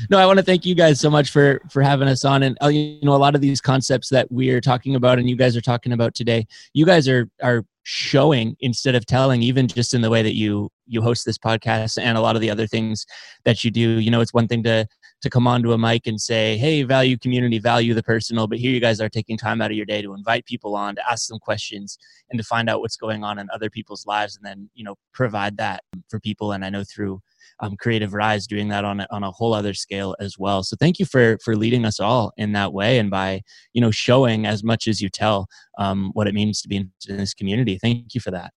No, 0.09 0.17
I 0.17 0.25
want 0.25 0.37
to 0.37 0.43
thank 0.43 0.65
you 0.65 0.75
guys 0.75 0.99
so 0.99 1.09
much 1.09 1.29
for 1.31 1.61
for 1.69 1.81
having 1.81 2.07
us 2.07 2.25
on. 2.25 2.43
And 2.43 2.57
uh, 2.61 2.67
you 2.67 2.99
know, 3.03 3.15
a 3.15 3.17
lot 3.17 3.35
of 3.35 3.41
these 3.41 3.61
concepts 3.61 4.09
that 4.09 4.31
we're 4.31 4.61
talking 4.61 4.95
about 4.95 5.19
and 5.19 5.29
you 5.29 5.35
guys 5.35 5.55
are 5.55 5.61
talking 5.61 5.93
about 5.93 6.15
today, 6.15 6.47
you 6.73 6.85
guys 6.85 7.07
are 7.07 7.29
are 7.41 7.63
showing 7.83 8.57
instead 8.61 8.95
of 8.95 9.05
telling, 9.05 9.43
even 9.43 9.67
just 9.67 9.93
in 9.93 10.01
the 10.01 10.09
way 10.09 10.23
that 10.23 10.35
you 10.35 10.69
you 10.87 11.01
host 11.01 11.25
this 11.25 11.37
podcast 11.37 12.01
and 12.01 12.17
a 12.17 12.21
lot 12.21 12.35
of 12.35 12.41
the 12.41 12.49
other 12.49 12.67
things 12.67 13.05
that 13.43 13.63
you 13.63 13.71
do. 13.71 13.99
You 13.99 14.11
know, 14.11 14.21
it's 14.21 14.33
one 14.33 14.47
thing 14.47 14.63
to 14.63 14.87
to 15.21 15.29
come 15.29 15.47
onto 15.47 15.71
a 15.71 15.77
mic 15.77 16.07
and 16.07 16.19
say, 16.19 16.57
"Hey, 16.57 16.83
value 16.83 17.17
community, 17.17 17.59
value 17.59 17.93
the 17.93 18.03
personal," 18.03 18.47
but 18.47 18.57
here 18.57 18.71
you 18.71 18.79
guys 18.79 18.99
are 18.99 19.09
taking 19.09 19.37
time 19.37 19.61
out 19.61 19.71
of 19.71 19.77
your 19.77 19.85
day 19.85 20.01
to 20.01 20.13
invite 20.13 20.45
people 20.45 20.75
on, 20.75 20.95
to 20.95 21.09
ask 21.09 21.27
them 21.27 21.39
questions, 21.39 21.97
and 22.29 22.39
to 22.39 22.43
find 22.43 22.69
out 22.69 22.81
what's 22.81 22.97
going 22.97 23.23
on 23.23 23.39
in 23.39 23.47
other 23.53 23.69
people's 23.69 24.05
lives, 24.05 24.35
and 24.35 24.45
then 24.45 24.69
you 24.73 24.83
know 24.83 24.95
provide 25.13 25.57
that 25.57 25.83
for 26.09 26.19
people. 26.19 26.51
And 26.51 26.65
I 26.65 26.69
know 26.69 26.83
through 26.83 27.21
um, 27.59 27.75
Creative 27.77 28.13
Rise 28.13 28.47
doing 28.47 28.67
that 28.69 28.85
on 28.85 28.99
a, 28.99 29.07
on 29.11 29.23
a 29.23 29.31
whole 29.31 29.53
other 29.53 29.73
scale 29.73 30.15
as 30.19 30.37
well. 30.37 30.63
So 30.63 30.75
thank 30.79 30.99
you 30.99 31.05
for 31.05 31.37
for 31.43 31.55
leading 31.55 31.85
us 31.85 31.99
all 31.99 32.33
in 32.37 32.51
that 32.53 32.73
way 32.73 32.99
and 32.99 33.09
by 33.09 33.41
you 33.73 33.81
know 33.81 33.91
showing 33.91 34.45
as 34.45 34.63
much 34.63 34.87
as 34.87 35.01
you 35.01 35.09
tell 35.09 35.47
um, 35.77 36.11
what 36.13 36.27
it 36.27 36.33
means 36.33 36.61
to 36.61 36.67
be 36.67 36.77
in, 36.77 36.91
in 37.07 37.17
this 37.17 37.33
community. 37.33 37.77
Thank 37.81 38.13
you 38.13 38.21
for 38.21 38.31
that. 38.31 38.51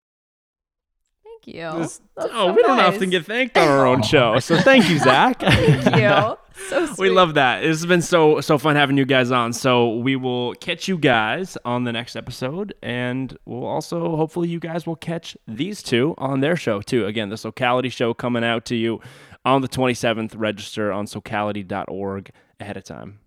Thank 1.46 1.56
you. 1.56 1.78
This- 1.80 2.00
oh, 2.16 2.28
so 2.28 2.52
we 2.52 2.62
don't 2.62 2.80
often 2.80 3.08
get 3.10 3.24
thanked 3.24 3.56
on 3.56 3.68
our 3.68 3.86
own 3.86 4.00
oh. 4.04 4.06
show. 4.06 4.38
So 4.40 4.58
thank 4.58 4.88
you, 4.90 4.98
Zach. 4.98 5.40
Thank 5.40 5.96
you. 5.96 6.36
So 6.70 6.86
sweet. 6.86 7.10
We 7.10 7.10
love 7.10 7.34
that. 7.34 7.64
It's 7.64 7.84
been 7.84 8.00
so 8.00 8.40
so 8.40 8.56
fun 8.56 8.76
having 8.76 8.96
you 8.96 9.04
guys 9.04 9.30
on. 9.30 9.52
So 9.52 9.96
we 9.96 10.16
will 10.16 10.54
catch 10.54 10.88
you 10.88 10.96
guys 10.96 11.58
on 11.66 11.84
the 11.84 11.92
next 11.92 12.16
episode, 12.16 12.72
and 12.82 13.36
we'll 13.44 13.66
also 13.66 14.16
hopefully 14.16 14.48
you 14.48 14.58
guys 14.58 14.86
will 14.86 14.96
catch 14.96 15.36
these 15.46 15.82
two 15.82 16.14
on 16.16 16.40
their 16.40 16.56
show 16.56 16.80
too. 16.80 17.04
Again, 17.04 17.28
the 17.28 17.36
Socality 17.36 17.90
show 17.90 18.14
coming 18.14 18.42
out 18.42 18.64
to 18.64 18.74
you 18.74 19.02
on 19.44 19.60
the 19.60 19.68
27th. 19.68 20.32
Register 20.34 20.90
on 20.90 21.06
socality.org 21.06 22.30
ahead 22.58 22.78
of 22.78 22.84
time, 22.84 23.18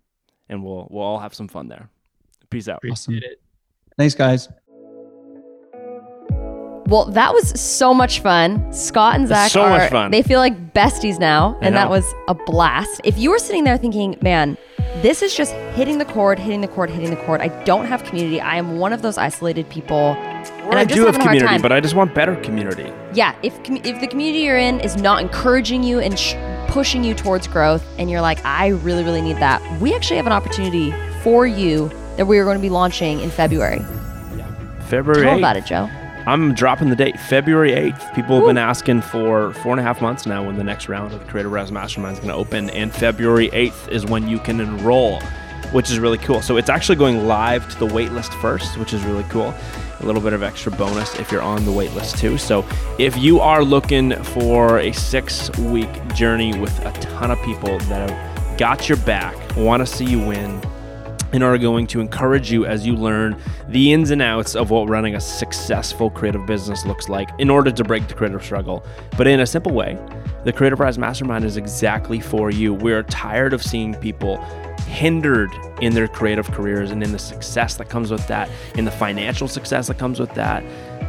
and 0.48 0.64
we'll 0.64 0.88
we'll 0.90 1.04
all 1.04 1.20
have 1.20 1.32
some 1.32 1.46
fun 1.46 1.68
there. 1.68 1.88
Peace 2.50 2.66
out. 2.66 2.82
Awesome. 2.90 3.20
Thanks, 3.96 4.16
guys. 4.16 4.48
Well, 6.90 7.04
that 7.06 7.32
was 7.32 7.58
so 7.60 7.94
much 7.94 8.18
fun. 8.20 8.72
Scott 8.72 9.14
and 9.14 9.28
Zach 9.28 9.50
So 9.52 9.62
are 9.62 9.70
much 9.78 9.90
fun. 9.90 10.10
they 10.10 10.22
feel 10.22 10.40
like 10.40 10.74
besties 10.74 11.20
now, 11.20 11.56
and 11.62 11.74
that 11.76 11.88
was 11.88 12.04
a 12.28 12.34
blast. 12.34 13.00
If 13.04 13.16
you 13.16 13.30
were 13.30 13.38
sitting 13.38 13.62
there 13.62 13.76
thinking, 13.78 14.16
"Man, 14.20 14.58
this 15.00 15.22
is 15.22 15.34
just 15.34 15.52
hitting 15.76 15.98
the 15.98 16.04
chord, 16.04 16.38
hitting 16.40 16.62
the 16.62 16.68
chord, 16.68 16.90
hitting 16.90 17.10
the 17.10 17.16
chord. 17.24 17.40
I 17.40 17.48
don't 17.64 17.86
have 17.86 18.02
community. 18.02 18.40
I 18.40 18.56
am 18.56 18.78
one 18.78 18.92
of 18.92 19.02
those 19.02 19.18
isolated 19.18 19.68
people." 19.70 20.16
Or 20.66 20.70
and 20.70 20.78
I 20.80 20.84
do 20.84 21.06
have 21.06 21.14
having 21.14 21.20
a 21.20 21.24
hard 21.24 21.38
community, 21.38 21.62
but 21.62 21.70
I 21.72 21.78
just 21.80 21.94
want 21.94 22.12
better 22.12 22.34
community. 22.36 22.92
yeah, 23.14 23.34
if 23.44 23.62
com- 23.62 23.80
if 23.84 24.00
the 24.00 24.08
community 24.08 24.40
you're 24.44 24.58
in 24.58 24.80
is 24.80 24.96
not 24.96 25.20
encouraging 25.22 25.84
you 25.84 26.00
and 26.00 26.18
sh- 26.18 26.34
pushing 26.68 27.04
you 27.04 27.14
towards 27.14 27.46
growth, 27.46 27.84
and 27.98 28.10
you're 28.10 28.20
like, 28.20 28.44
I 28.44 28.68
really, 28.68 29.04
really 29.04 29.22
need 29.22 29.36
that, 29.36 29.62
we 29.80 29.94
actually 29.94 30.16
have 30.16 30.26
an 30.26 30.32
opportunity 30.32 30.92
for 31.22 31.46
you 31.46 31.88
that 32.16 32.26
we 32.26 32.38
are 32.38 32.44
going 32.44 32.56
to 32.56 32.62
be 32.62 32.68
launching 32.68 33.20
in 33.20 33.30
February. 33.30 33.80
February 34.88 35.22
Tell 35.22 35.34
8th. 35.34 35.38
about 35.38 35.56
it, 35.56 35.66
Joe. 35.66 35.88
I'm 36.26 36.54
dropping 36.54 36.90
the 36.90 36.96
date, 36.96 37.18
February 37.18 37.72
8th. 37.72 38.14
People 38.14 38.36
have 38.36 38.46
been 38.46 38.58
asking 38.58 39.00
for 39.00 39.54
four 39.54 39.72
and 39.72 39.80
a 39.80 39.82
half 39.82 40.02
months 40.02 40.26
now 40.26 40.44
when 40.44 40.56
the 40.56 40.64
next 40.64 40.88
round 40.88 41.14
of 41.14 41.20
the 41.20 41.26
Creative 41.26 41.50
Rise 41.50 41.72
Mastermind 41.72 42.14
is 42.14 42.20
going 42.20 42.28
to 42.28 42.34
open. 42.34 42.68
And 42.70 42.92
February 42.94 43.48
8th 43.48 43.88
is 43.88 44.04
when 44.04 44.28
you 44.28 44.38
can 44.38 44.60
enroll, 44.60 45.20
which 45.72 45.90
is 45.90 45.98
really 45.98 46.18
cool. 46.18 46.42
So 46.42 46.58
it's 46.58 46.68
actually 46.68 46.96
going 46.96 47.26
live 47.26 47.68
to 47.70 47.78
the 47.78 47.86
waitlist 47.86 48.38
first, 48.42 48.76
which 48.76 48.92
is 48.92 49.02
really 49.04 49.24
cool. 49.24 49.54
A 50.00 50.04
little 50.06 50.20
bit 50.20 50.34
of 50.34 50.42
extra 50.42 50.70
bonus 50.72 51.18
if 51.18 51.32
you're 51.32 51.42
on 51.42 51.64
the 51.64 51.72
waitlist 51.72 52.18
too. 52.18 52.36
So 52.36 52.66
if 52.98 53.16
you 53.16 53.40
are 53.40 53.64
looking 53.64 54.12
for 54.22 54.78
a 54.78 54.92
six 54.92 55.50
week 55.58 55.90
journey 56.14 56.58
with 56.58 56.78
a 56.84 56.92
ton 57.00 57.30
of 57.30 57.40
people 57.42 57.78
that 57.78 58.10
have 58.10 58.58
got 58.58 58.90
your 58.90 58.98
back, 58.98 59.34
want 59.56 59.80
to 59.80 59.86
see 59.86 60.04
you 60.04 60.18
win, 60.18 60.60
and 61.32 61.42
are 61.44 61.58
going 61.58 61.86
to 61.88 62.00
encourage 62.00 62.50
you 62.50 62.66
as 62.66 62.86
you 62.86 62.94
learn 62.94 63.40
the 63.68 63.92
ins 63.92 64.10
and 64.10 64.22
outs 64.22 64.54
of 64.54 64.70
what 64.70 64.88
running 64.88 65.14
a 65.14 65.20
successful 65.20 66.10
creative 66.10 66.46
business 66.46 66.84
looks 66.84 67.08
like 67.08 67.30
in 67.38 67.50
order 67.50 67.70
to 67.70 67.84
break 67.84 68.06
the 68.08 68.14
creative 68.14 68.42
struggle, 68.42 68.84
but 69.16 69.26
in 69.26 69.40
a 69.40 69.46
simple 69.46 69.72
way. 69.72 69.98
The 70.44 70.52
Creative 70.52 70.80
Rise 70.80 70.96
Mastermind 70.96 71.44
is 71.44 71.58
exactly 71.58 72.18
for 72.18 72.50
you. 72.50 72.72
We're 72.72 73.02
tired 73.02 73.52
of 73.52 73.62
seeing 73.62 73.94
people 73.94 74.38
hindered 74.86 75.50
in 75.82 75.94
their 75.94 76.08
creative 76.08 76.50
careers 76.50 76.90
and 76.90 77.02
in 77.02 77.12
the 77.12 77.18
success 77.18 77.76
that 77.76 77.88
comes 77.90 78.10
with 78.10 78.26
that, 78.28 78.48
in 78.74 78.86
the 78.86 78.90
financial 78.90 79.48
success 79.48 79.86
that 79.88 79.98
comes 79.98 80.18
with 80.18 80.32
that, 80.34 80.64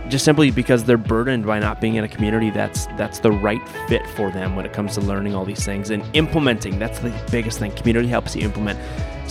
just 0.09 0.25
simply 0.25 0.51
because 0.51 0.83
they're 0.83 0.97
burdened 0.97 1.45
by 1.45 1.59
not 1.59 1.79
being 1.79 1.95
in 1.95 2.03
a 2.03 2.07
community 2.07 2.49
that's 2.49 2.87
that's 2.97 3.19
the 3.19 3.31
right 3.31 3.65
fit 3.87 4.05
for 4.09 4.29
them 4.29 4.55
when 4.55 4.65
it 4.65 4.73
comes 4.73 4.95
to 4.95 5.01
learning 5.01 5.33
all 5.33 5.45
these 5.45 5.65
things 5.65 5.89
and 5.89 6.03
implementing. 6.13 6.77
That's 6.77 6.99
the 6.99 7.13
biggest 7.31 7.57
thing. 7.57 7.71
Community 7.71 8.09
helps 8.09 8.35
you 8.35 8.43
implement. 8.43 8.77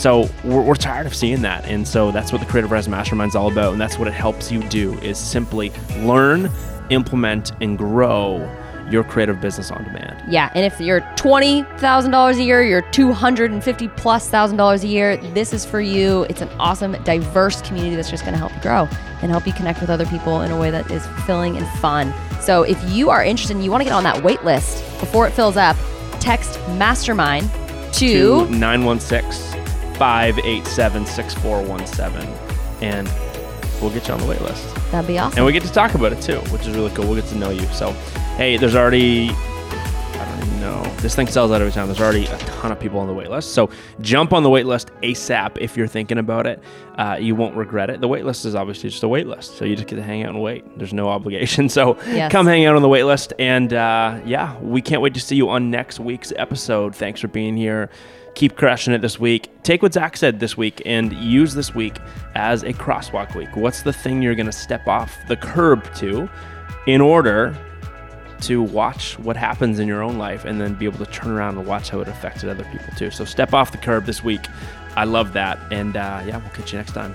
So 0.01 0.31
we're, 0.45 0.63
we're 0.63 0.77
tired 0.77 1.07
of 1.07 1.15
seeing 1.15 1.43
that, 1.43 1.67
and 1.67 1.87
so 1.87 2.11
that's 2.11 2.33
what 2.33 2.41
the 2.41 2.47
Creative 2.47 2.71
Rise 2.71 2.89
Mastermind 2.89 3.29
is 3.29 3.37
all 3.37 3.53
about, 3.53 3.73
and 3.73 3.81
that's 3.81 3.99
what 3.99 4.09
it 4.09 4.15
helps 4.15 4.51
you 4.51 4.63
do 4.71 4.95
is 5.01 5.19
simply 5.19 5.71
learn, 5.99 6.51
implement, 6.89 7.53
and 7.61 7.77
grow 7.77 8.51
your 8.91 9.05
creative 9.05 9.43
business 9.43 9.71
on 9.71 9.85
demand. 9.85 10.25
Yeah, 10.27 10.51
and 10.55 10.65
if 10.65 10.81
you're 10.81 11.01
twenty 11.17 11.65
thousand 11.77 12.13
dollars 12.13 12.39
a 12.39 12.43
year, 12.43 12.63
you're 12.63 12.81
two 12.93 13.13
hundred 13.13 13.53
and 13.53 13.63
fifty 13.63 13.89
plus 13.89 14.27
thousand 14.31 14.57
dollars 14.57 14.85
a 14.85 14.87
year. 14.87 15.19
This 15.19 15.53
is 15.53 15.67
for 15.67 15.83
you. 15.83 16.23
It's 16.31 16.41
an 16.41 16.49
awesome, 16.59 16.93
diverse 17.05 17.61
community 17.61 17.95
that's 17.95 18.11
just 18.11 18.25
going 18.25 18.33
to 18.33 18.39
help 18.39 18.55
you 18.55 18.63
grow 18.63 18.89
and 19.21 19.31
help 19.31 19.47
you 19.47 19.53
connect 19.53 19.83
with 19.83 19.91
other 19.91 20.07
people 20.07 20.41
in 20.41 20.51
a 20.51 20.59
way 20.59 20.71
that 20.71 20.91
is 20.91 21.05
fulfilling 21.05 21.59
and 21.59 21.69
fun. 21.79 22.11
So 22.41 22.63
if 22.63 22.83
you 22.89 23.11
are 23.11 23.23
interested 23.23 23.55
and 23.55 23.63
you 23.63 23.71
want 23.71 23.83
to 23.83 23.85
get 23.85 23.93
on 23.93 24.05
that 24.05 24.25
wait 24.25 24.43
list 24.45 24.83
before 24.99 25.27
it 25.27 25.33
fills 25.33 25.59
up, 25.59 25.77
text 26.21 26.59
Mastermind 26.71 27.51
to, 27.93 28.47
to 28.47 28.51
916 28.51 29.50
587 30.01 31.05
6417 31.05 32.27
and 32.83 33.07
we'll 33.83 33.91
get 33.91 34.09
you 34.09 34.15
on 34.15 34.21
the 34.21 34.27
wait 34.27 34.41
list. 34.41 34.75
that'd 34.91 35.07
be 35.07 35.19
awesome. 35.19 35.37
And 35.37 35.45
we 35.47 35.53
get 35.53 35.63
to 35.65 35.71
talk 35.73 35.95
about 35.95 36.11
it 36.15 36.23
too, 36.23 36.39
which 36.53 36.63
is 36.67 36.75
really 36.75 36.91
cool. 36.95 37.05
We'll 37.05 37.21
get 37.21 37.29
to 37.31 37.37
know 37.37 37.51
you. 37.51 37.67
So, 37.67 37.93
hey, 38.37 38.57
there's 38.57 38.75
already, 38.75 39.29
I 39.31 40.27
don't 40.39 40.47
even 40.47 40.61
know, 40.61 40.83
this 41.01 41.15
thing 41.15 41.27
sells 41.27 41.51
out 41.51 41.61
every 41.61 41.73
time. 41.73 41.87
There's 41.87 42.01
already 42.01 42.25
a 42.25 42.39
ton 42.39 42.73
of 42.73 42.81
people 42.81 42.99
on 42.99 43.09
the 43.09 43.13
wait 43.13 43.29
list. 43.29 43.53
So, 43.53 43.69
jump 44.01 44.33
on 44.33 44.43
the 44.43 44.49
wait 44.49 44.65
list 44.65 44.91
ASAP 45.03 45.59
if 45.61 45.77
you're 45.77 45.87
thinking 45.87 46.17
about 46.17 46.47
it. 46.47 46.63
Uh, 46.97 47.19
you 47.21 47.35
won't 47.35 47.55
regret 47.55 47.91
it. 47.91 48.01
The 48.01 48.09
wait 48.09 48.25
list 48.25 48.47
is 48.47 48.55
obviously 48.55 48.89
just 48.89 49.03
a 49.03 49.09
wait 49.09 49.27
list. 49.27 49.59
So, 49.59 49.67
you 49.67 49.77
just 49.77 49.87
get 49.89 49.97
to 49.97 50.03
hang 50.03 50.23
out 50.23 50.31
and 50.31 50.41
wait. 50.43 50.79
There's 50.79 50.95
no 50.95 51.09
obligation. 51.11 51.69
So, 51.69 51.99
Yes. 52.07 52.33
come 52.33 52.47
hang 52.47 52.65
out 52.65 52.75
on 52.77 52.81
the 52.81 52.89
wait 52.89 53.05
list. 53.05 53.35
And 53.39 53.73
uh, 53.75 54.21
yeah, 54.25 54.59
we 54.61 54.81
can't 54.81 55.03
wait 55.03 55.13
to 55.15 55.21
see 55.21 55.37
you 55.37 55.51
on 55.51 55.71
next 55.71 56.01
week's 56.01 56.33
episode. 56.37 56.95
Thanks 56.97 57.21
for 57.21 57.29
being 57.29 57.55
here. 57.57 57.91
Keep 58.41 58.57
crushing 58.57 58.95
it 58.95 59.03
this 59.03 59.21
week. 59.21 59.51
Take 59.65 59.83
what 59.83 59.93
Zach 59.93 60.17
said 60.17 60.41
this 60.41 60.57
week 60.57 60.81
and 60.87 61.13
use 61.13 61.53
this 61.53 61.75
week 61.75 61.99
as 62.35 62.63
a 62.63 62.73
crosswalk 62.73 63.37
week. 63.37 63.55
What's 63.55 63.83
the 63.83 63.93
thing 63.93 64.23
you're 64.23 64.35
going 64.35 64.47
to 64.47 64.51
step 64.51 64.89
off 64.89 65.15
the 65.29 65.37
curb 65.37 65.85
to 65.97 66.27
in 66.87 67.03
order 67.03 67.55
to 68.41 68.63
watch 68.63 69.19
what 69.19 69.37
happens 69.37 69.79
in 69.79 69.87
your 69.87 70.03
own 70.03 70.17
life 70.17 70.47
and 70.47 70.59
then 70.59 70.73
be 70.73 70.87
able 70.87 71.05
to 71.05 71.13
turn 71.13 71.33
around 71.33 71.59
and 71.59 71.67
watch 71.67 71.91
how 71.91 72.01
it 72.01 72.09
affected 72.09 72.49
other 72.49 72.65
people 72.73 72.95
too? 72.97 73.11
So 73.11 73.27
step 73.27 73.53
off 73.53 73.73
the 73.73 73.77
curb 73.77 74.07
this 74.07 74.25
week. 74.25 74.47
I 74.97 75.05
love 75.05 75.35
that. 75.35 75.59
And 75.71 75.99
uh, 75.99 76.23
yeah, 76.25 76.39
we'll 76.39 76.49
catch 76.49 76.73
you 76.73 76.79
next 76.79 76.93
time. 76.93 77.15